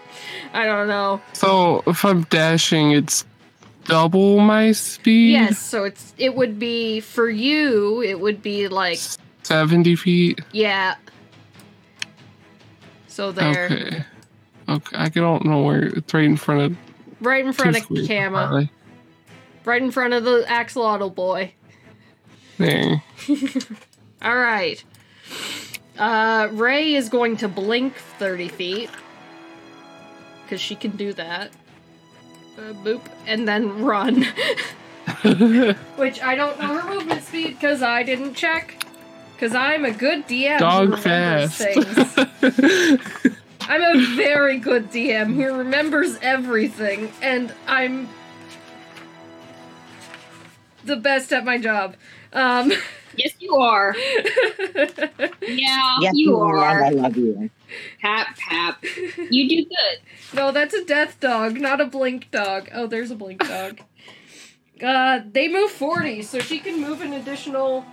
[0.52, 1.22] I don't know.
[1.32, 3.24] So if I'm dashing, it's
[3.84, 5.32] double my speed.
[5.32, 8.02] Yes, so it's it would be for you.
[8.02, 8.98] It would be like
[9.42, 10.40] Seventy feet.
[10.52, 10.94] yeah.
[13.06, 13.66] So there.
[13.66, 14.04] Okay.
[14.68, 14.96] Okay.
[14.96, 16.76] I don't know where it's right in front of.
[17.20, 18.68] Right in front of Kama.
[19.64, 21.52] Right in front of the axolotl boy.
[22.58, 23.02] There.
[24.22, 24.82] All right.
[25.98, 28.90] Uh, Ray is going to blink 30 feet.
[30.42, 31.50] Because she can do that.
[32.56, 33.00] Uh, boop.
[33.26, 34.22] And then run.
[35.96, 38.84] Which I don't know her movement speed because I didn't check.
[39.34, 40.58] Because I'm a good DM.
[40.58, 41.58] Dog remembers fast.
[41.58, 43.36] Things.
[43.62, 47.12] I'm a very good DM who remembers everything.
[47.20, 48.08] And I'm
[50.84, 51.96] the best at my job.
[52.32, 52.72] Um,
[53.16, 53.94] Yes, you are.
[55.46, 56.84] Yeah, Yes, you love, are.
[56.84, 57.50] I love you.
[58.00, 58.84] Pap, pap.
[59.30, 60.36] You do good.
[60.36, 62.68] No, that's a death dog, not a blink dog.
[62.74, 63.80] Oh, there's a blink dog.
[64.82, 67.84] Uh, they move 40, so she can move an additional.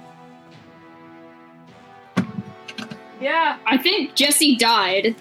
[3.20, 5.16] Yeah, I think Jesse died.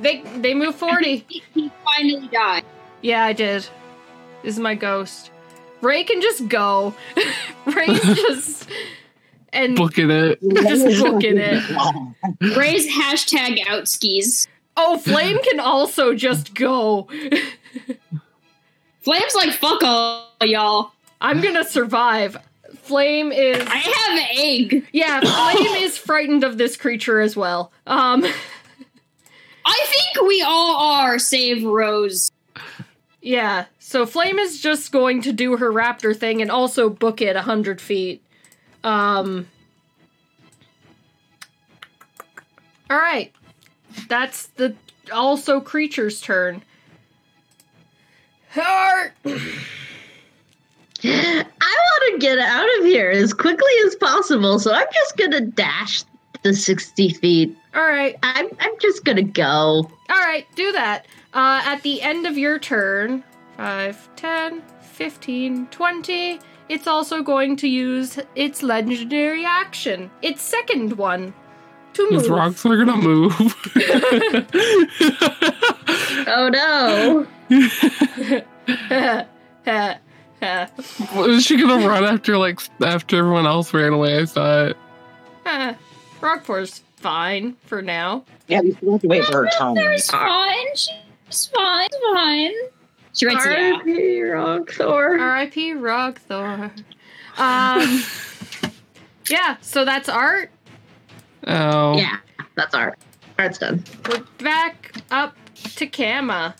[0.00, 1.26] they they move 40.
[1.28, 2.64] He, he finally died.
[3.02, 3.68] Yeah, I did.
[4.42, 5.30] This is my ghost.
[5.82, 6.94] Ray can just go.
[7.66, 8.68] Ray's just
[9.52, 10.40] and Booking it.
[10.54, 11.62] just booking it.
[12.56, 14.46] Ray's hashtag outskis.
[14.76, 17.08] Oh, Flame can also just go.
[19.00, 20.92] Flame's like, fuck all y'all.
[21.20, 22.36] I'm gonna survive.
[22.82, 24.88] Flame is I have egg.
[24.92, 25.20] yeah.
[25.54, 27.72] Flame is frightened of this creature as well.
[27.86, 28.24] Um.
[29.64, 32.32] I think we all are, save Rose.
[33.20, 37.36] Yeah, so Flame is just going to do her raptor thing and also book it
[37.36, 38.22] 100 feet.
[38.84, 39.46] Um.
[42.90, 43.32] Alright.
[44.08, 44.74] That's the
[45.12, 46.62] also creature's turn.
[48.50, 49.12] Heart!
[49.24, 49.30] I
[51.04, 56.04] want to get out of here as quickly as possible, so I'm just gonna dash
[56.42, 57.56] the 60 feet.
[57.74, 59.90] Alright, I'm, I'm just gonna go.
[60.10, 61.06] alright, do that.
[61.32, 63.24] Uh, at the end of your turn
[63.56, 66.40] 5, 10, 15, 20.
[66.72, 71.34] It's also going to use its legendary action, its second one,
[71.92, 72.30] to These move.
[72.38, 73.34] rocks are gonna move.
[76.34, 77.26] Oh no.
[81.14, 84.18] Was she gonna run after like after everyone else ran away?
[84.20, 84.76] I saw it.
[86.20, 88.24] Rogthor's fine for now.
[88.48, 89.74] Yeah, we still have to wait for her turn.
[89.74, 90.66] There's fine.
[90.74, 91.88] She's fine.
[92.14, 92.52] Fine.
[93.14, 93.74] She writes, yeah.
[93.74, 93.92] R.I.P.
[94.20, 95.20] Rogthor.
[95.20, 95.72] R.I.P.
[95.74, 96.70] Rogthor.
[97.38, 98.02] Um,
[99.30, 100.50] yeah, so that's art.
[101.46, 101.96] Oh.
[101.96, 102.18] Yeah,
[102.54, 102.98] that's art.
[103.38, 103.84] Art's done.
[104.08, 105.36] We're back up
[105.76, 106.54] to Kama.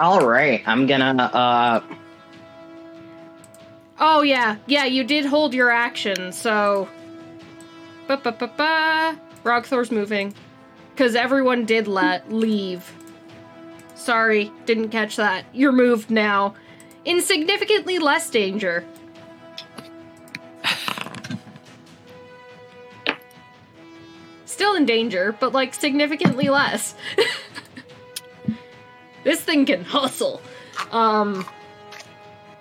[0.00, 1.22] All right, I'm gonna.
[1.22, 1.80] uh
[4.00, 6.88] Oh yeah, yeah, you did hold your action, so.
[8.08, 9.20] Ba ba ba ba.
[9.44, 10.34] Rogthor's moving,
[10.94, 12.90] because everyone did let leave.
[13.94, 15.44] Sorry, didn't catch that.
[15.52, 16.54] You're moved now,
[17.04, 18.84] in significantly less danger.
[24.44, 26.94] Still in danger, but like significantly less.
[29.24, 30.40] this thing can hustle.
[30.90, 31.46] Um.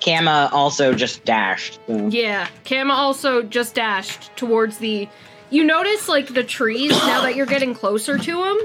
[0.03, 1.79] Kama also just dashed.
[1.85, 5.07] so- Yeah, Kama also just dashed towards the.
[5.51, 8.57] You notice like the trees now that you're getting closer to them.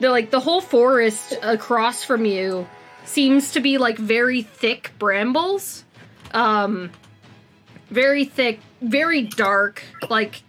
[0.00, 2.66] They're like the whole forest across from you
[3.04, 5.84] seems to be like very thick brambles,
[6.32, 6.90] um,
[7.90, 9.82] very thick, very dark.
[10.08, 10.42] Like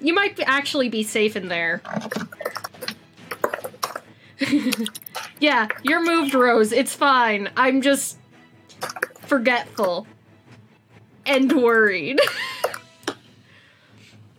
[0.00, 1.82] you might actually be safe in there.
[5.40, 6.70] yeah, you're moved, Rose.
[6.70, 7.50] It's fine.
[7.56, 8.18] I'm just
[9.26, 10.06] forgetful
[11.26, 12.20] and worried.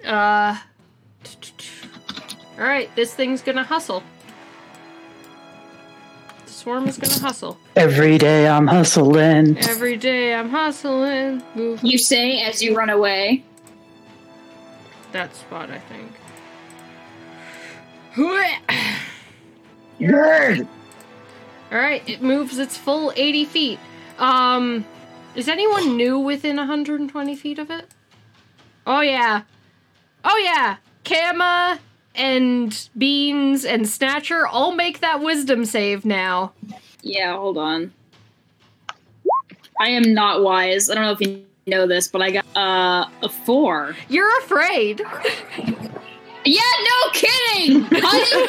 [0.06, 0.58] uh
[2.58, 4.04] All right, this thing's going to hustle.
[6.46, 7.58] The swarm is going to hustle.
[7.76, 9.58] Every day I'm hustling.
[9.58, 11.44] Every day I'm hustling.
[11.56, 13.44] Move You say as you run away.
[15.12, 16.12] that spot, I think.
[20.00, 20.68] Good.
[21.72, 23.80] All right, it moves its full 80 feet.
[24.20, 24.86] Um,
[25.36, 27.88] is anyone new within 120 feet of it?
[28.88, 29.42] Oh yeah,
[30.26, 30.78] oh yeah.
[31.06, 31.80] Kama
[32.16, 36.54] and Beans and Snatcher all make that Wisdom save now.
[37.02, 37.94] Yeah, hold on.
[39.80, 40.90] I am not wise.
[40.90, 43.96] I don't know if you know this, but I got uh, a four.
[44.10, 45.02] You're afraid.
[46.48, 47.82] Yeah, no kidding!
[47.92, 48.48] Honey,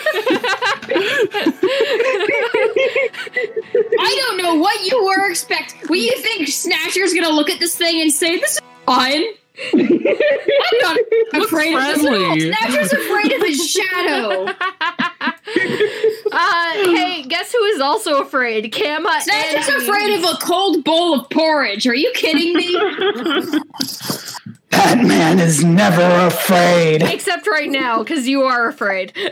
[3.99, 5.81] I don't know what you were expecting.
[5.81, 9.25] What do you think Snatcher's gonna look at this thing and say, this is fine?
[9.73, 10.99] I'm not
[11.45, 12.25] afraid friendly.
[12.25, 12.57] of this.
[12.57, 14.45] Snatcher's afraid of his shadow.
[16.33, 18.73] uh, hey, guess who is also afraid?
[18.73, 19.21] Kama.
[19.23, 21.87] Snatcher's afraid of a cold bowl of porridge.
[21.87, 22.77] Are you kidding me?
[24.77, 27.03] Batman is never afraid.
[27.03, 29.13] Except right now, because you are afraid.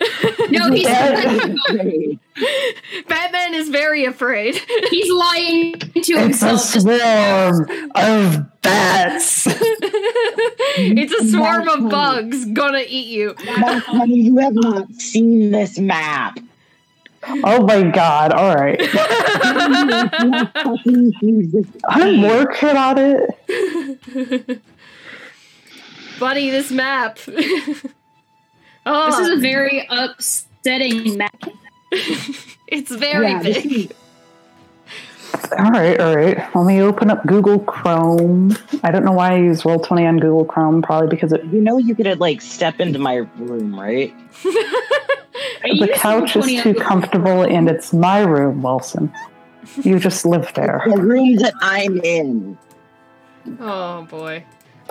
[0.50, 0.86] No, he's
[1.68, 2.18] afraid.
[3.08, 4.54] Batman is very afraid.
[4.90, 6.60] he's lying to It's a himself.
[6.60, 9.46] swarm of bats.
[9.48, 13.34] it's a swarm of bugs gonna eat you.
[13.58, 16.38] Mark, honey, you have not seen this map.
[17.42, 18.80] Oh my god, alright.
[21.88, 24.60] I'm working on it.
[26.24, 27.18] Buddy, this map.
[28.86, 31.38] oh, This is a very upsetting map.
[32.66, 33.92] it's very Yeah, big.
[35.52, 36.38] Alright, alright.
[36.56, 38.56] Let me open up Google Chrome.
[38.82, 41.76] I don't know why I use Roll20 on Google Chrome, probably because it, You know
[41.76, 44.14] you could like step into my room, right?
[45.62, 49.12] The couch is too comfortable and it's my room, Wilson.
[49.82, 50.82] You just live there.
[50.86, 52.56] The room that I'm in.
[53.60, 54.44] Oh boy.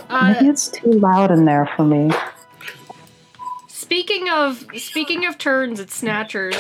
[0.10, 2.12] Uh, Maybe it's too loud in there for me.
[3.68, 6.56] speaking of speaking of turns at snatchers,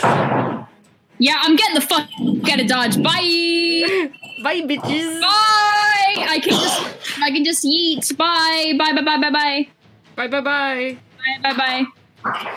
[1.19, 2.07] Yeah, I'm getting the fuck
[2.51, 2.97] out of Dodge.
[3.01, 4.11] Bye.
[4.43, 5.21] bye bitches.
[5.21, 6.25] Bye.
[6.29, 8.15] I can just I can just yeet.
[8.17, 8.73] Bye.
[8.77, 8.93] Bye.
[8.93, 9.01] Bye.
[9.01, 9.17] Bye.
[9.17, 9.29] Bye.
[9.29, 9.67] Bye.
[10.15, 10.97] Bye bye bye.
[11.43, 11.53] Bye.
[11.53, 11.53] Bye.
[11.53, 11.85] Bye.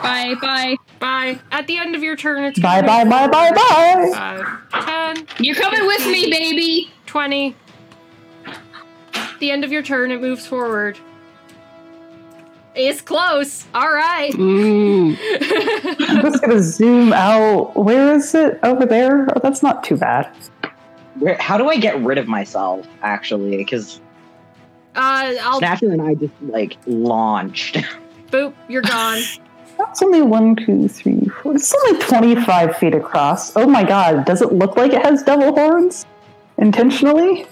[0.02, 0.34] Bye.
[0.40, 0.76] Bye.
[1.00, 1.40] Bye.
[1.52, 4.12] At the end of your turn, it's Bye gonna bye move bye bye forward.
[4.12, 4.44] bye.
[4.70, 6.90] Five, 10, You're coming with me, baby.
[7.06, 7.54] 20.
[9.38, 10.98] The end of your turn, it moves forward.
[12.74, 13.66] It's close.
[13.74, 14.32] All right.
[14.34, 15.16] Mm,
[16.08, 17.74] I'm just gonna zoom out.
[17.74, 18.58] Where is it?
[18.62, 19.26] Over there?
[19.34, 20.30] Oh, that's not too bad.
[21.18, 23.56] Where, how do I get rid of myself, actually?
[23.56, 24.00] Because
[24.94, 27.76] Uh, I'll Snatcher and I just like launched.
[28.30, 28.52] boop.
[28.68, 29.20] You're gone.
[29.78, 31.54] That's only one, two, three, four.
[31.54, 33.54] It's only 25 feet across.
[33.56, 36.06] Oh my god, does it look like it has devil horns?
[36.56, 37.46] Intentionally?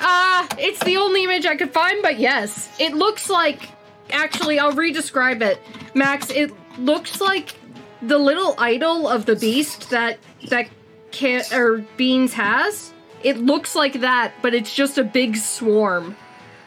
[0.00, 3.70] Uh, it's the only image I could find, but yes, it looks like.
[4.12, 5.60] Actually, I'll re-describe it,
[5.94, 6.30] Max.
[6.30, 7.54] It looks like
[8.02, 10.18] the little idol of the beast that
[10.48, 10.68] that
[11.12, 12.92] can or Beans has.
[13.22, 16.16] It looks like that, but it's just a big swarm,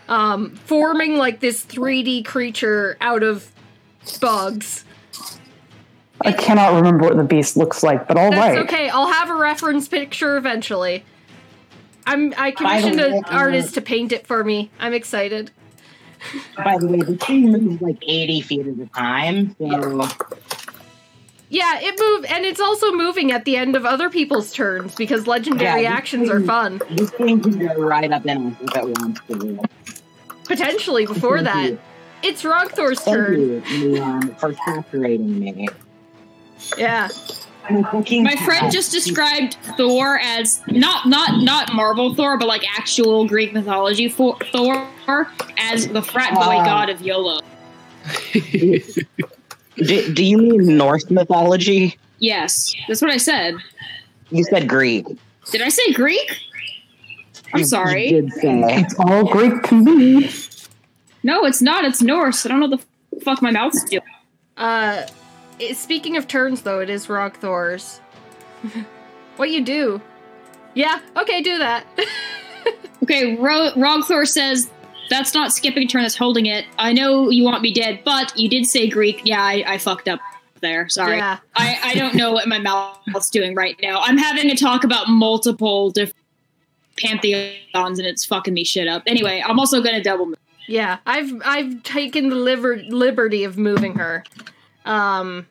[0.08, 3.52] um, forming like this 3D creature out of
[4.22, 4.86] bugs.
[6.22, 8.58] I cannot remember what the beast looks like, but That's alright.
[8.60, 8.90] okay.
[8.90, 11.04] I'll have a reference picture eventually.
[12.06, 14.70] I'm I commissioned an uh, artist to paint it for me.
[14.80, 15.52] I'm excited.
[16.58, 19.56] By the way, the thing moves like 80 feet at a time.
[19.58, 20.08] So
[21.50, 25.28] Yeah, it moved, and it's also moving at the end of other people's turns because
[25.28, 26.82] legendary Yeah, this actions are fun.
[26.92, 29.60] this thing can go right up in us if it wants to.
[30.46, 31.80] Potentially before Thank that, you.
[32.30, 33.40] it's Rogthor's Thank turn.
[33.42, 35.68] you, Leon, for saturating me.
[36.78, 42.38] Yeah, I'm a fucking My friend just described Thor as not not not Marvel Thor,
[42.38, 44.88] but like actual Greek mythology for Thor
[45.58, 46.66] as the frat boy Ah.
[46.66, 47.40] god of YOLO.
[49.78, 51.98] do, do you mean Norse mythology?
[52.20, 53.56] Yes, that's what I said.
[54.30, 55.06] You said Greek.
[55.52, 56.40] Did I say Greek?
[57.54, 58.10] I'm You- sorry.
[58.10, 58.62] You did say.
[58.82, 60.30] It's all Greek to me.
[61.24, 61.86] No, it's not.
[61.86, 62.46] It's Norse.
[62.46, 62.82] I don't know what
[63.14, 64.02] the fuck my mouth's doing.
[64.58, 65.04] Uh,
[65.60, 68.00] it- speaking of turns, though, it is Rogthor's.
[69.38, 70.02] what you do?
[70.74, 71.86] Yeah, okay, do that.
[73.04, 74.70] Okay, Ro- Rogthor says
[75.10, 76.04] that's not skipping a turn.
[76.04, 76.64] That's holding it.
[76.80, 79.20] I know you want me dead, but you did say Greek.
[79.26, 80.22] Yeah, I, I fucked up
[80.62, 80.88] there.
[80.88, 81.18] Sorry.
[81.18, 81.40] Yeah.
[81.54, 84.00] I, I don't know what my mouth's doing right now.
[84.02, 86.16] I'm having a talk about multiple different
[86.98, 89.04] pantheons, and it's fucking me shit up.
[89.06, 90.38] Anyway, I'm also gonna double move.
[90.68, 94.24] Yeah, I've I've taken the liber- liberty of moving her.
[94.86, 95.48] Um,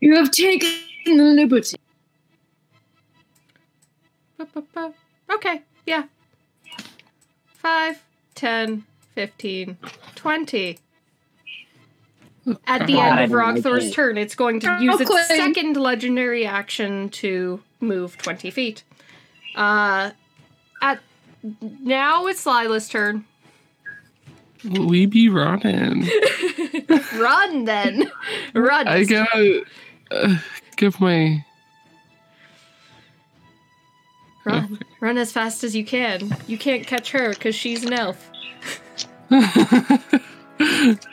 [0.00, 0.70] You have taken
[1.04, 1.76] the liberty.
[5.30, 6.04] okay, yeah.
[7.54, 8.02] 5,
[8.34, 8.84] 10,
[9.14, 9.78] 15,
[10.14, 10.78] 20.
[12.66, 17.08] At the end of don't Rogthor's turn, it's going to use its second legendary action
[17.10, 18.84] to move 20 feet.
[19.56, 20.10] Uh,
[20.80, 21.00] at
[21.60, 23.24] now it's Lila's turn.
[24.68, 26.08] We be running.
[27.16, 28.10] Run then,
[28.54, 28.88] run.
[28.88, 29.64] I gotta
[30.10, 30.36] uh,
[30.76, 31.44] give my.
[34.44, 34.78] Run.
[35.00, 36.36] Run as fast as you can.
[36.46, 38.30] You can't catch her because she's an elf.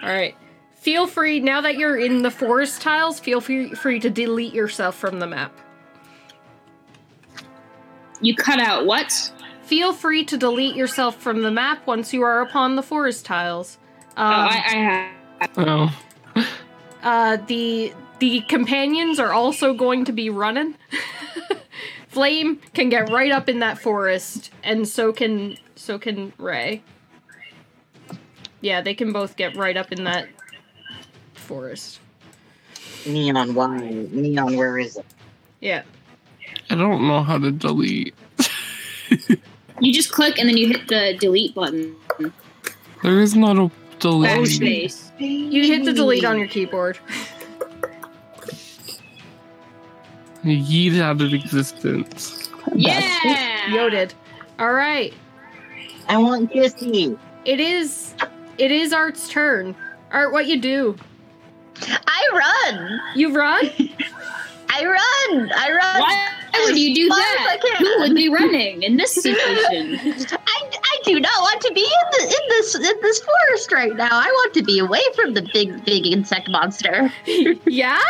[0.03, 0.35] Alright.
[0.75, 4.95] Feel free, now that you're in the forest tiles, feel free, free to delete yourself
[4.95, 5.57] from the map.
[8.19, 9.31] You cut out what?
[9.74, 13.80] Feel free to delete yourself from the map once you are upon the forest tiles.
[14.16, 15.50] oh, Um, I, I have.
[15.58, 16.00] oh,
[17.04, 20.76] uh, the the companions are also going to be running.
[22.08, 26.84] Flame can get right up in that forest, and so can so can Ray.
[28.62, 30.28] Yeah, they can both get right up in that
[31.34, 32.00] forest.
[33.08, 33.80] Neon, why?
[33.80, 35.06] Neon, where is it?
[35.62, 35.82] Yeah.
[36.70, 38.14] I don't know how to delete.
[39.80, 41.95] You just click and then you hit the delete button.
[43.02, 44.32] There is not a delete.
[44.32, 45.12] Backspace.
[45.20, 47.00] You hit the delete on your keyboard.
[50.44, 52.50] Yeet out of existence.
[52.76, 53.74] Yeah.
[53.74, 54.14] Yoded.
[54.60, 55.14] All right.
[56.10, 57.18] I want Kissy.
[57.45, 58.14] It is
[58.58, 59.76] it is Art's turn.
[60.12, 60.95] Art, what you do?
[61.82, 63.02] I run.
[63.16, 63.66] You run?
[64.70, 65.52] I run.
[65.56, 66.02] I run.
[66.02, 66.32] Why
[66.65, 67.38] would you do that?
[67.39, 67.85] as I can.
[67.85, 69.99] Who would be running in this situation?
[70.47, 73.95] I, I do not want to be in, the, in this in this forest right
[73.95, 74.09] now.
[74.11, 77.11] I want to be away from the big big insect monster.
[77.65, 78.01] yeah?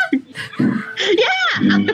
[0.60, 1.88] Yeah.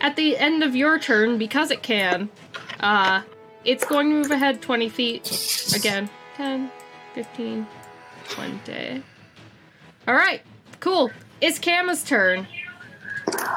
[0.00, 2.28] At the end of your turn, because it can,
[2.80, 3.22] uh
[3.64, 6.10] it's going to move ahead 20 feet again.
[6.36, 6.70] 10,
[7.14, 7.66] 15,
[8.28, 9.02] 20.
[10.08, 10.42] All right.
[10.80, 11.10] Cool.
[11.40, 12.48] It's Kama's turn.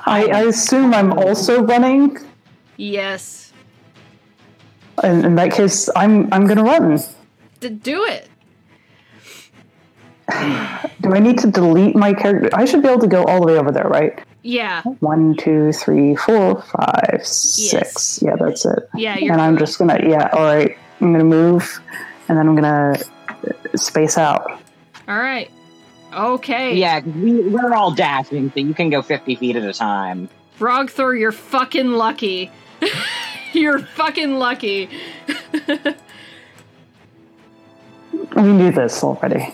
[0.06, 2.18] I, I assume I'm also running.
[2.78, 3.54] Yes.
[5.04, 7.00] In, in that case, I'm I'm gonna run.
[7.62, 8.30] To do it.
[11.02, 12.50] Do I need to delete my character?
[12.54, 14.20] I should be able to go all the way over there, right?
[14.42, 14.82] Yeah.
[15.00, 18.22] One, two, three, four, five, six.
[18.22, 18.90] Yeah, that's it.
[18.96, 20.30] Yeah, And I'm just gonna yeah.
[20.34, 21.82] All right, I'm gonna move,
[22.28, 22.96] and then I'm gonna
[23.76, 24.62] space out.
[25.08, 25.52] All right.
[26.16, 26.76] Okay.
[26.76, 30.30] Yeah, we, we're all dashing, so you can go 50 feet at a time.
[30.60, 32.52] Rogthor, you're fucking lucky.
[33.54, 34.90] you're fucking lucky.
[38.36, 39.54] We knew this already.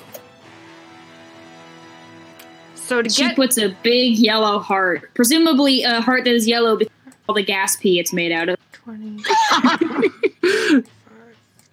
[2.75, 6.75] so to She get puts a big yellow heart, presumably a heart that is yellow
[6.75, 8.57] because of all the gas pee it's made out of.
[8.71, 9.23] 20,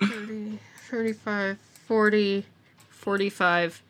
[0.00, 0.58] 30,
[0.90, 2.44] 35, 40,
[2.90, 3.82] 45,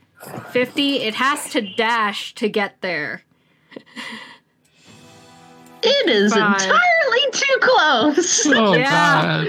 [0.50, 3.22] 50, it has to dash to get there.
[5.82, 6.60] It is Five.
[6.60, 8.46] entirely too close.
[8.54, 9.44] Oh Yeah.
[9.44, 9.48] god.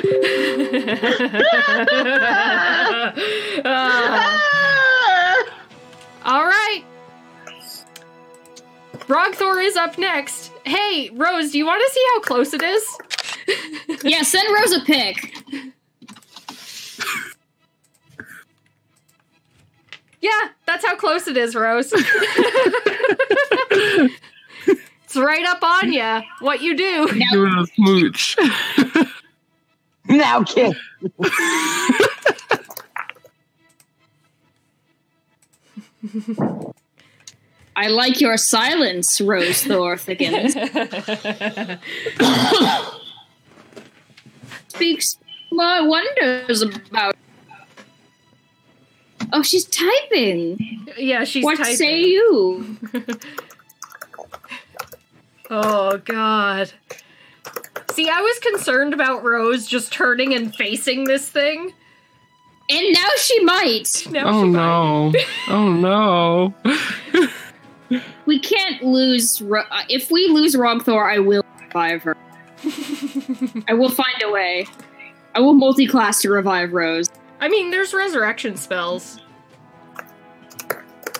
[3.66, 5.44] Uh,
[6.26, 6.84] all right.
[9.08, 10.52] Rogthor is up next.
[10.66, 12.86] Hey, Rose, do you want to see how close it is?
[14.04, 15.36] Yeah, send Rose a pic.
[20.22, 21.92] Yeah, that's how close it is, Rose.
[21.94, 22.04] it's
[25.16, 26.22] right up on ya.
[26.40, 27.08] What you do?
[27.32, 28.36] Doing a smooch.
[30.10, 30.76] Now, kiss.
[37.76, 40.56] I like your silence, Rose Thorthikins.
[44.70, 45.16] Speaks
[45.52, 47.16] my wonders about.
[49.32, 50.88] Oh, she's typing.
[50.98, 51.46] yeah, she's typing.
[51.46, 51.76] what typing.
[51.76, 52.78] say you?
[55.52, 56.72] Oh god.
[57.92, 61.74] See, I was concerned about Rose just turning and facing this thing.
[62.70, 64.08] And now she might.
[64.12, 65.14] Now Oh she no.
[65.48, 66.54] Oh no.
[68.28, 69.42] We can't lose.
[69.42, 72.16] Ro- uh, if we lose Rogthor, I will revive her.
[73.68, 74.68] I will find a way.
[75.34, 77.10] I will multi-class to revive Rose.
[77.40, 79.20] I mean, there's resurrection spells.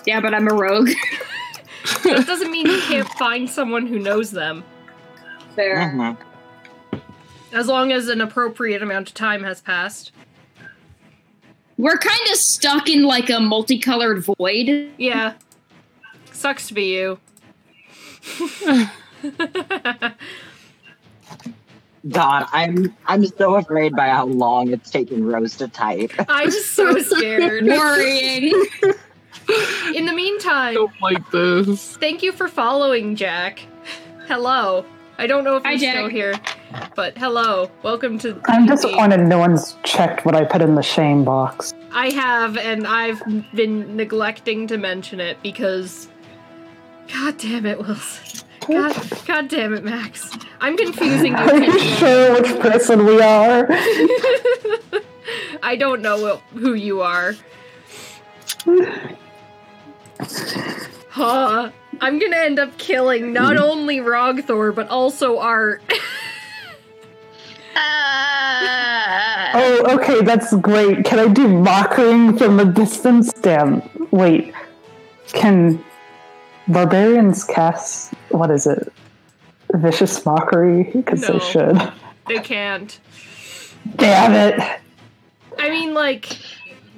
[0.06, 0.90] Yeah, but I'm a rogue.
[2.04, 4.64] That doesn't mean you can't find someone who knows them.
[5.56, 5.76] Fair.
[5.94, 6.16] Mhm.
[7.52, 10.12] As long as an appropriate amount of time has passed.
[11.78, 14.90] We're kind of stuck in like a multicolored void.
[14.98, 15.34] Yeah.
[16.32, 17.18] Sucks to be you.
[22.08, 26.12] God, I'm I'm so afraid by how long it's taking Rose to type.
[26.28, 27.64] I'm just so scared.
[27.66, 28.52] Worrying.
[29.94, 31.96] In the meantime, don't like this.
[31.96, 33.60] thank you for following, Jack.
[34.26, 34.84] Hello.
[35.18, 35.94] I don't know if Hi, you're Jack.
[35.96, 36.34] still here,
[36.94, 37.70] but hello.
[37.82, 38.40] Welcome to.
[38.46, 38.76] I'm D&D.
[38.76, 41.74] disappointed no one's checked what I put in the shame box.
[41.92, 43.22] I have, and I've
[43.54, 46.08] been neglecting to mention it because.
[47.12, 48.46] God damn it, Wilson.
[48.66, 50.30] God, God damn it, Max.
[50.60, 51.38] I'm confusing you.
[51.38, 51.78] Are you people.
[51.96, 53.66] sure which person we are?
[55.62, 57.34] I don't know wh- who you are.
[61.10, 61.70] Huh.
[62.00, 65.82] I'm gonna end up killing not only Rogthor, but also Art.
[67.76, 69.16] Ah.
[69.52, 71.04] Oh, okay, that's great.
[71.04, 73.32] Can I do mockering from a distance?
[73.32, 73.82] Damn.
[74.12, 74.54] Wait.
[75.32, 75.84] Can
[76.72, 78.92] barbarians cast what is it?
[79.74, 81.38] Vicious mockery because No.
[81.38, 81.92] they should.
[82.28, 82.98] They can't.
[83.96, 84.80] Damn it!
[85.58, 86.36] I mean, like,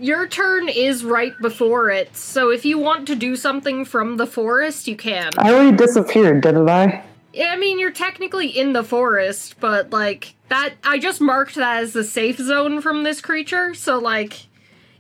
[0.00, 4.26] your turn is right before it, so if you want to do something from the
[4.26, 5.30] forest, you can.
[5.38, 7.04] I already disappeared, didn't I?
[7.32, 10.74] Yeah, I mean, you're technically in the forest, but, like, that.
[10.84, 14.46] I just marked that as the safe zone from this creature, so, like,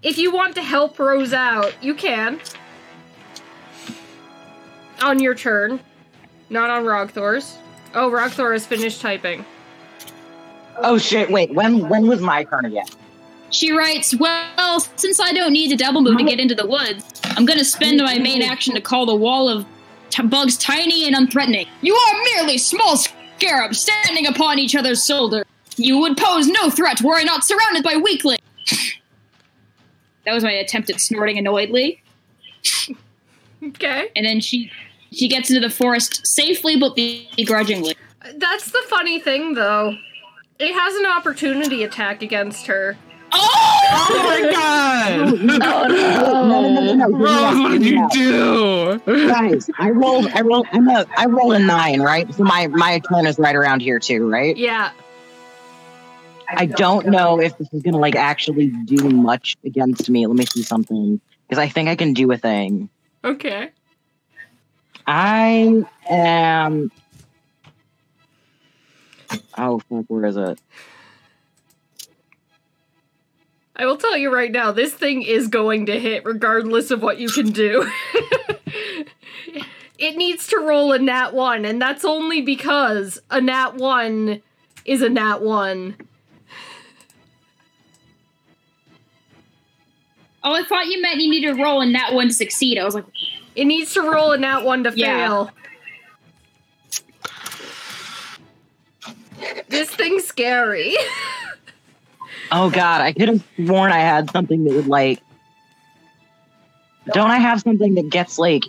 [0.02, 2.40] if you want to help Rose out, you can.
[5.02, 5.80] On your turn.
[6.48, 7.58] Not on Rogthor's.
[7.94, 9.44] Oh, Rogthor has finished typing.
[10.76, 11.30] Oh shit!
[11.30, 12.86] Wait, when when was my turn again?
[13.50, 17.04] She writes, Well, since I don't need to double move to get into the woods,
[17.24, 19.66] I'm gonna spend my main action to call the wall of
[20.08, 21.68] t- bugs tiny and unthreatening.
[21.82, 25.44] You are merely small scarabs standing upon each other's shoulder.
[25.76, 28.40] You would pose no threat were I not surrounded by weaklings.
[30.24, 32.02] that was my attempt at snorting annoyedly.
[33.64, 34.10] Okay.
[34.16, 34.72] And then she
[35.12, 37.94] she gets into the forest safely but begrudgingly.
[38.36, 39.94] That's the funny thing, though.
[40.58, 42.96] It has an opportunity attack against her.
[43.32, 43.68] Oh!
[43.94, 45.12] Oh my god!
[45.20, 45.58] Oh no!
[45.58, 47.18] No, no, no, no, no.
[47.18, 48.98] Rose, what did you do?
[49.28, 50.28] Guys, I rolled.
[50.28, 50.66] I rolled.
[50.72, 51.04] I'm a.
[51.16, 52.32] I rolled a nine, right?
[52.34, 54.56] So my my turn is right around here too, right?
[54.56, 54.92] Yeah.
[56.48, 60.26] I don't know if this is gonna like actually do much against me.
[60.26, 62.88] Let me see something because I think I can do a thing.
[63.24, 63.70] Okay.
[65.06, 66.90] I am.
[69.56, 70.04] Oh fuck!
[70.08, 70.60] Where is it?
[73.74, 77.18] I will tell you right now, this thing is going to hit regardless of what
[77.18, 77.90] you can do.
[79.98, 84.42] it needs to roll a nat 1, and that's only because a nat 1
[84.84, 85.96] is a nat 1.
[90.44, 92.78] Oh, I thought you meant you need to roll a nat one to succeed.
[92.78, 93.04] I was like,
[93.54, 95.26] It needs to roll a nat 1 to Yeah.
[95.28, 95.50] fail.
[99.68, 100.94] This thing's scary.
[102.54, 103.00] Oh god!
[103.00, 105.20] I could have sworn I had something that would like.
[107.14, 108.64] Don't I have something that gets like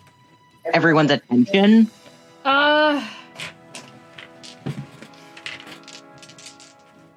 [0.73, 1.91] everyone's attention?
[2.45, 3.05] Uh.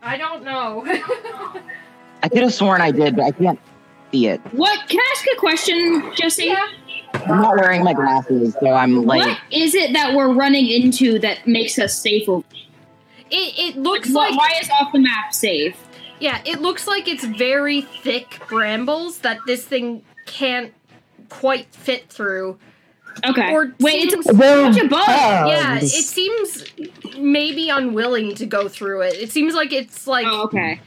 [0.02, 0.82] I don't know.
[2.24, 3.60] I could have sworn I did, but I can't
[4.10, 4.40] see it.
[4.52, 4.88] what?
[4.88, 6.46] Can I ask a question, Jesse?
[6.46, 6.66] yeah.
[7.26, 9.20] I'm not wearing my glasses, so I'm like.
[9.26, 12.28] what is it that we're running into that makes us safe?
[12.28, 12.44] over-
[13.30, 15.76] It, it looks Why- like why is off the map safe?
[16.20, 20.72] Yeah, it looks like it's very thick brambles that this thing can't
[21.28, 22.58] quite fit through.
[23.26, 23.50] Okay.
[23.52, 25.06] Or Wait, seems- it's a bunch of bugs.
[25.08, 26.64] yeah, it seems
[27.18, 29.14] maybe unwilling to go through it.
[29.14, 30.80] It seems like it's like Oh, okay.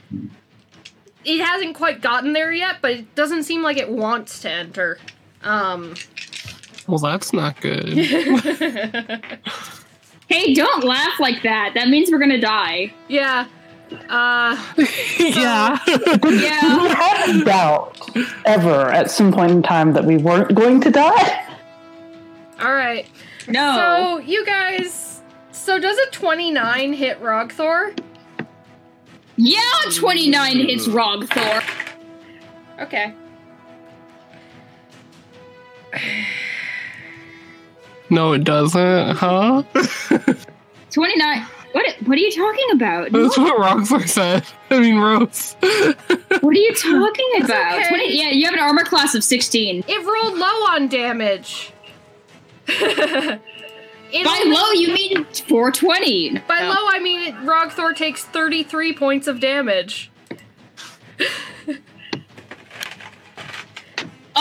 [1.24, 4.98] it hasn't quite gotten there yet, but it doesn't seem like it wants to enter.
[5.42, 5.94] Um
[6.86, 7.88] Well, that's not good.
[10.30, 11.72] Hey, don't laugh like that.
[11.74, 12.94] That means we're gonna die.
[13.08, 13.46] yeah.
[14.08, 14.56] Uh
[15.18, 15.76] yeah.
[15.88, 16.82] Yeah.
[16.82, 18.00] We had a doubt
[18.44, 21.44] ever at some point in time that we weren't going to die.
[22.60, 23.08] all right.
[23.48, 23.74] No.
[23.74, 27.98] So, you guys so does a 29 hit Rogthor?
[29.36, 29.60] yeah,
[29.96, 31.64] 29 hits Rogthor.
[32.80, 33.12] Okay.
[38.10, 39.62] No, it doesn't, huh?
[40.90, 41.46] 29.
[41.72, 41.94] What?
[42.04, 43.12] What are you talking about?
[43.12, 44.44] That's what Roxor said.
[44.70, 45.56] I mean, Rose.
[46.40, 47.78] What are you talking about?
[47.78, 47.88] okay.
[47.88, 49.84] 20, yeah, you have an armor class of 16.
[49.86, 51.72] It rolled low on damage.
[52.66, 53.40] it
[54.24, 56.38] By only- low, you mean 420.
[56.48, 56.68] By Oh.
[56.68, 60.10] low, I mean it, Rogthor takes 33 points of damage.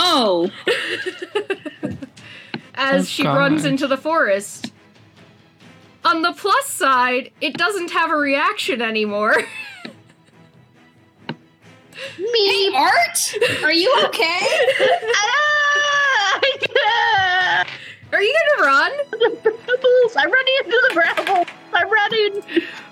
[0.02, 0.50] Oh.
[2.74, 4.72] as she runs into the forest.
[6.06, 9.36] On the plus side, it doesn't have a reaction anymore.
[12.16, 13.36] Hey, Art?
[13.62, 14.48] Are you okay?
[15.16, 16.40] Ah!
[18.14, 18.92] Are you gonna run?
[19.12, 20.16] the brambles!
[20.16, 21.48] I'm running into the brambles!
[21.74, 22.42] I'm running!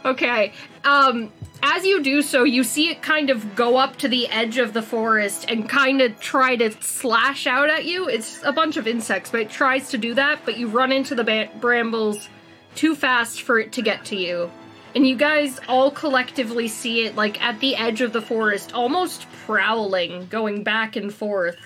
[0.04, 0.52] Okay.
[0.84, 1.32] Um,
[1.64, 4.74] as you do so, you see it kind of go up to the edge of
[4.74, 8.08] the forest and kind of try to slash out at you.
[8.08, 11.16] It's a bunch of insects, but it tries to do that, but you run into
[11.16, 12.30] the ba- brambles
[12.76, 14.52] too fast for it to get to you.
[14.96, 19.28] And you guys all collectively see it like at the edge of the forest, almost
[19.46, 21.58] prowling, going back and forth.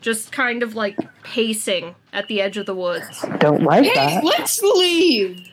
[0.00, 3.24] Just kind of like pacing at the edge of the woods.
[3.38, 4.24] Don't like Hey, that.
[4.24, 5.48] let's leave.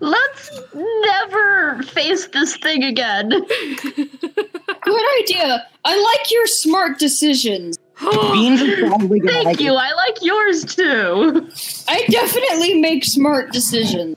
[0.00, 3.28] Let's never face this thing again.
[3.30, 5.66] Good idea.
[5.84, 7.78] I like your smart decisions.
[8.32, 9.74] Beans is probably gonna Thank like you.
[9.74, 11.48] I like yours too.
[11.88, 14.16] I definitely make smart decisions.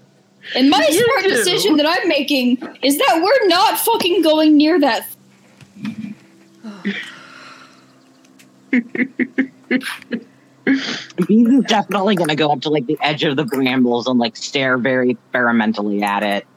[0.56, 1.30] And my You smart do.
[1.30, 5.07] decision that I'm making is that we're not fucking going near that.
[5.81, 6.15] Beans
[10.70, 14.78] is definitely gonna go up to like the edge of the brambles and like stare
[14.78, 16.48] very experimentally at it.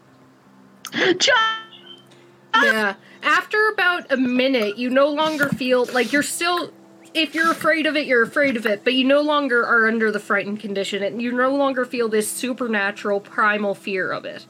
[2.55, 2.95] Yeah.
[3.23, 6.73] After about a minute, you no longer feel like you're still.
[7.15, 10.11] If you're afraid of it, you're afraid of it, but you no longer are under
[10.11, 14.47] the frightened condition, and you no longer feel this supernatural primal fear of it.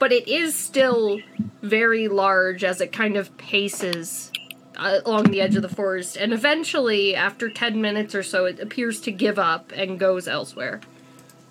[0.00, 1.20] But it is still
[1.62, 4.32] very large as it kind of paces
[4.76, 9.00] along the edge of the forest, and eventually, after 10 minutes or so, it appears
[9.02, 10.80] to give up and goes elsewhere.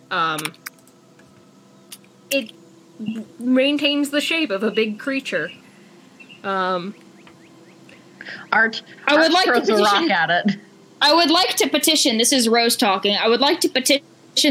[0.10, 0.39] Um,
[2.30, 2.52] it
[3.39, 5.52] maintains the shape of a big creature.
[6.43, 6.95] Um,
[8.52, 8.84] Art.
[9.07, 10.57] I would like to throws a rock petition- at it.
[11.02, 12.18] I would like to petition.
[12.18, 13.15] This is Rose talking.
[13.15, 14.03] I would like to petition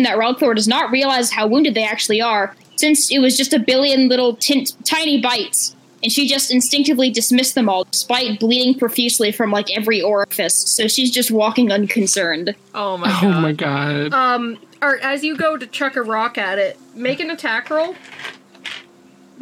[0.02, 3.58] that Rogthor does not realize how wounded they actually are, since it was just a
[3.60, 9.32] billion little tint, tiny bites, and she just instinctively dismissed them all, despite bleeding profusely
[9.32, 10.56] from like every orifice.
[10.56, 12.54] So she's just walking unconcerned.
[12.74, 13.24] oh my god.
[13.24, 14.14] Oh my god.
[14.14, 17.94] Um, Art, as you go to chuck a rock at it, make an attack roll.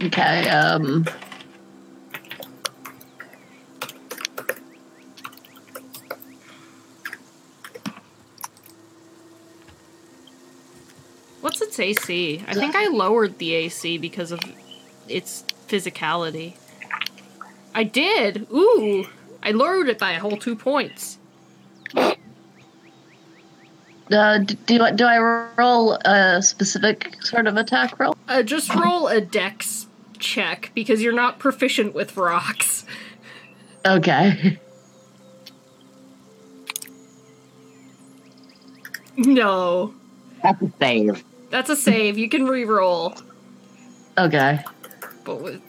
[0.02, 0.48] Okay.
[0.48, 1.06] Um.
[11.40, 12.44] What's its AC?
[12.48, 14.40] I think I lowered the AC because of
[15.06, 16.54] its physicality.
[17.74, 18.46] I did.
[18.52, 19.06] Ooh,
[19.42, 21.18] I lowered it by a whole two points.
[24.10, 25.18] Uh, d- do I- do I
[25.56, 28.16] roll a specific sort of attack roll?
[28.26, 29.86] Uh, just roll a dex
[30.18, 32.84] check because you're not proficient with rocks.
[33.86, 34.58] Okay.
[39.16, 39.94] No,
[40.44, 41.24] That's a save.
[41.50, 42.16] that's a save.
[42.18, 43.14] You can re-roll,
[44.16, 44.60] Okay.
[45.28, 45.60] But with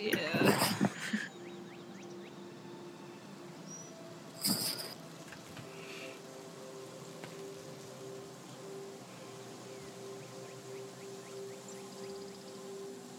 [0.00, 0.56] yeah.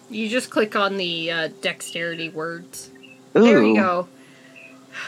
[0.10, 2.90] You just click on the uh, dexterity words.
[3.34, 4.08] There you go.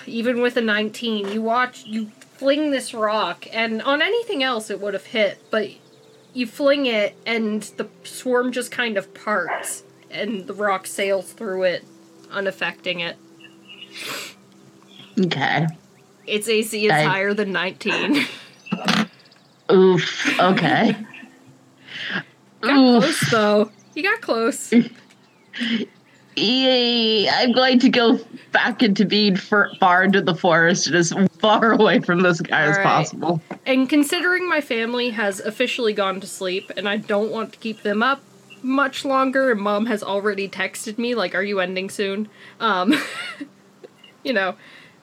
[0.05, 4.79] Even with a 19, you watch, you fling this rock, and on anything else it
[4.79, 5.69] would have hit, but
[6.33, 9.83] you fling it, and the swarm just kind of parts,
[10.15, 11.85] and the rock sails through it,
[12.31, 13.17] unaffecting it.
[15.19, 15.67] Okay.
[16.25, 18.25] Its AC is I- higher than 19.
[19.71, 20.39] Oof.
[20.39, 20.95] Okay.
[22.61, 23.03] got Oof.
[23.03, 23.71] close, though.
[23.93, 24.73] You got close.
[26.35, 28.19] Yay, I'm going to go
[28.51, 32.63] back into being far, far into the forest and as far away from this guy
[32.63, 32.85] as Alright.
[32.85, 33.41] possible.
[33.65, 37.83] And considering my family has officially gone to sleep, and I don't want to keep
[37.83, 38.21] them up
[38.65, 42.27] much longer, and mom has already texted me, like, are you ending soon?
[42.59, 42.93] Um,
[44.23, 44.55] you know,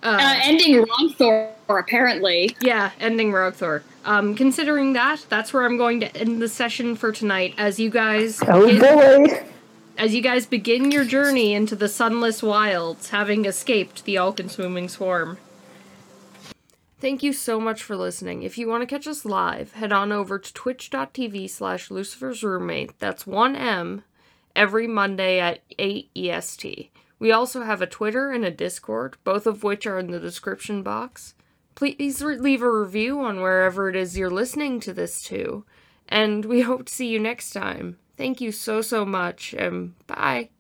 [0.02, 2.56] Uh, ending Rogthor, apparently.
[2.60, 3.82] yeah, ending Rogthor.
[4.04, 7.88] Um, considering that, that's where I'm going to end the session for tonight, as you
[7.88, 8.80] guys Oh begin-
[9.26, 9.44] boy.
[9.96, 15.38] as you guys begin your journey into the sunless wilds, having escaped the all-consuming swarm.
[17.02, 18.44] Thank you so much for listening.
[18.44, 22.96] If you want to catch us live, head on over to twitch.tv slash Lucifer's Roommate.
[23.00, 24.04] That's 1M
[24.54, 26.92] every Monday at 8 EST.
[27.18, 30.84] We also have a Twitter and a Discord, both of which are in the description
[30.84, 31.34] box.
[31.74, 35.64] Please re- leave a review on wherever it is you're listening to this to.
[36.08, 37.98] And we hope to see you next time.
[38.16, 40.50] Thank you so, so much, and bye.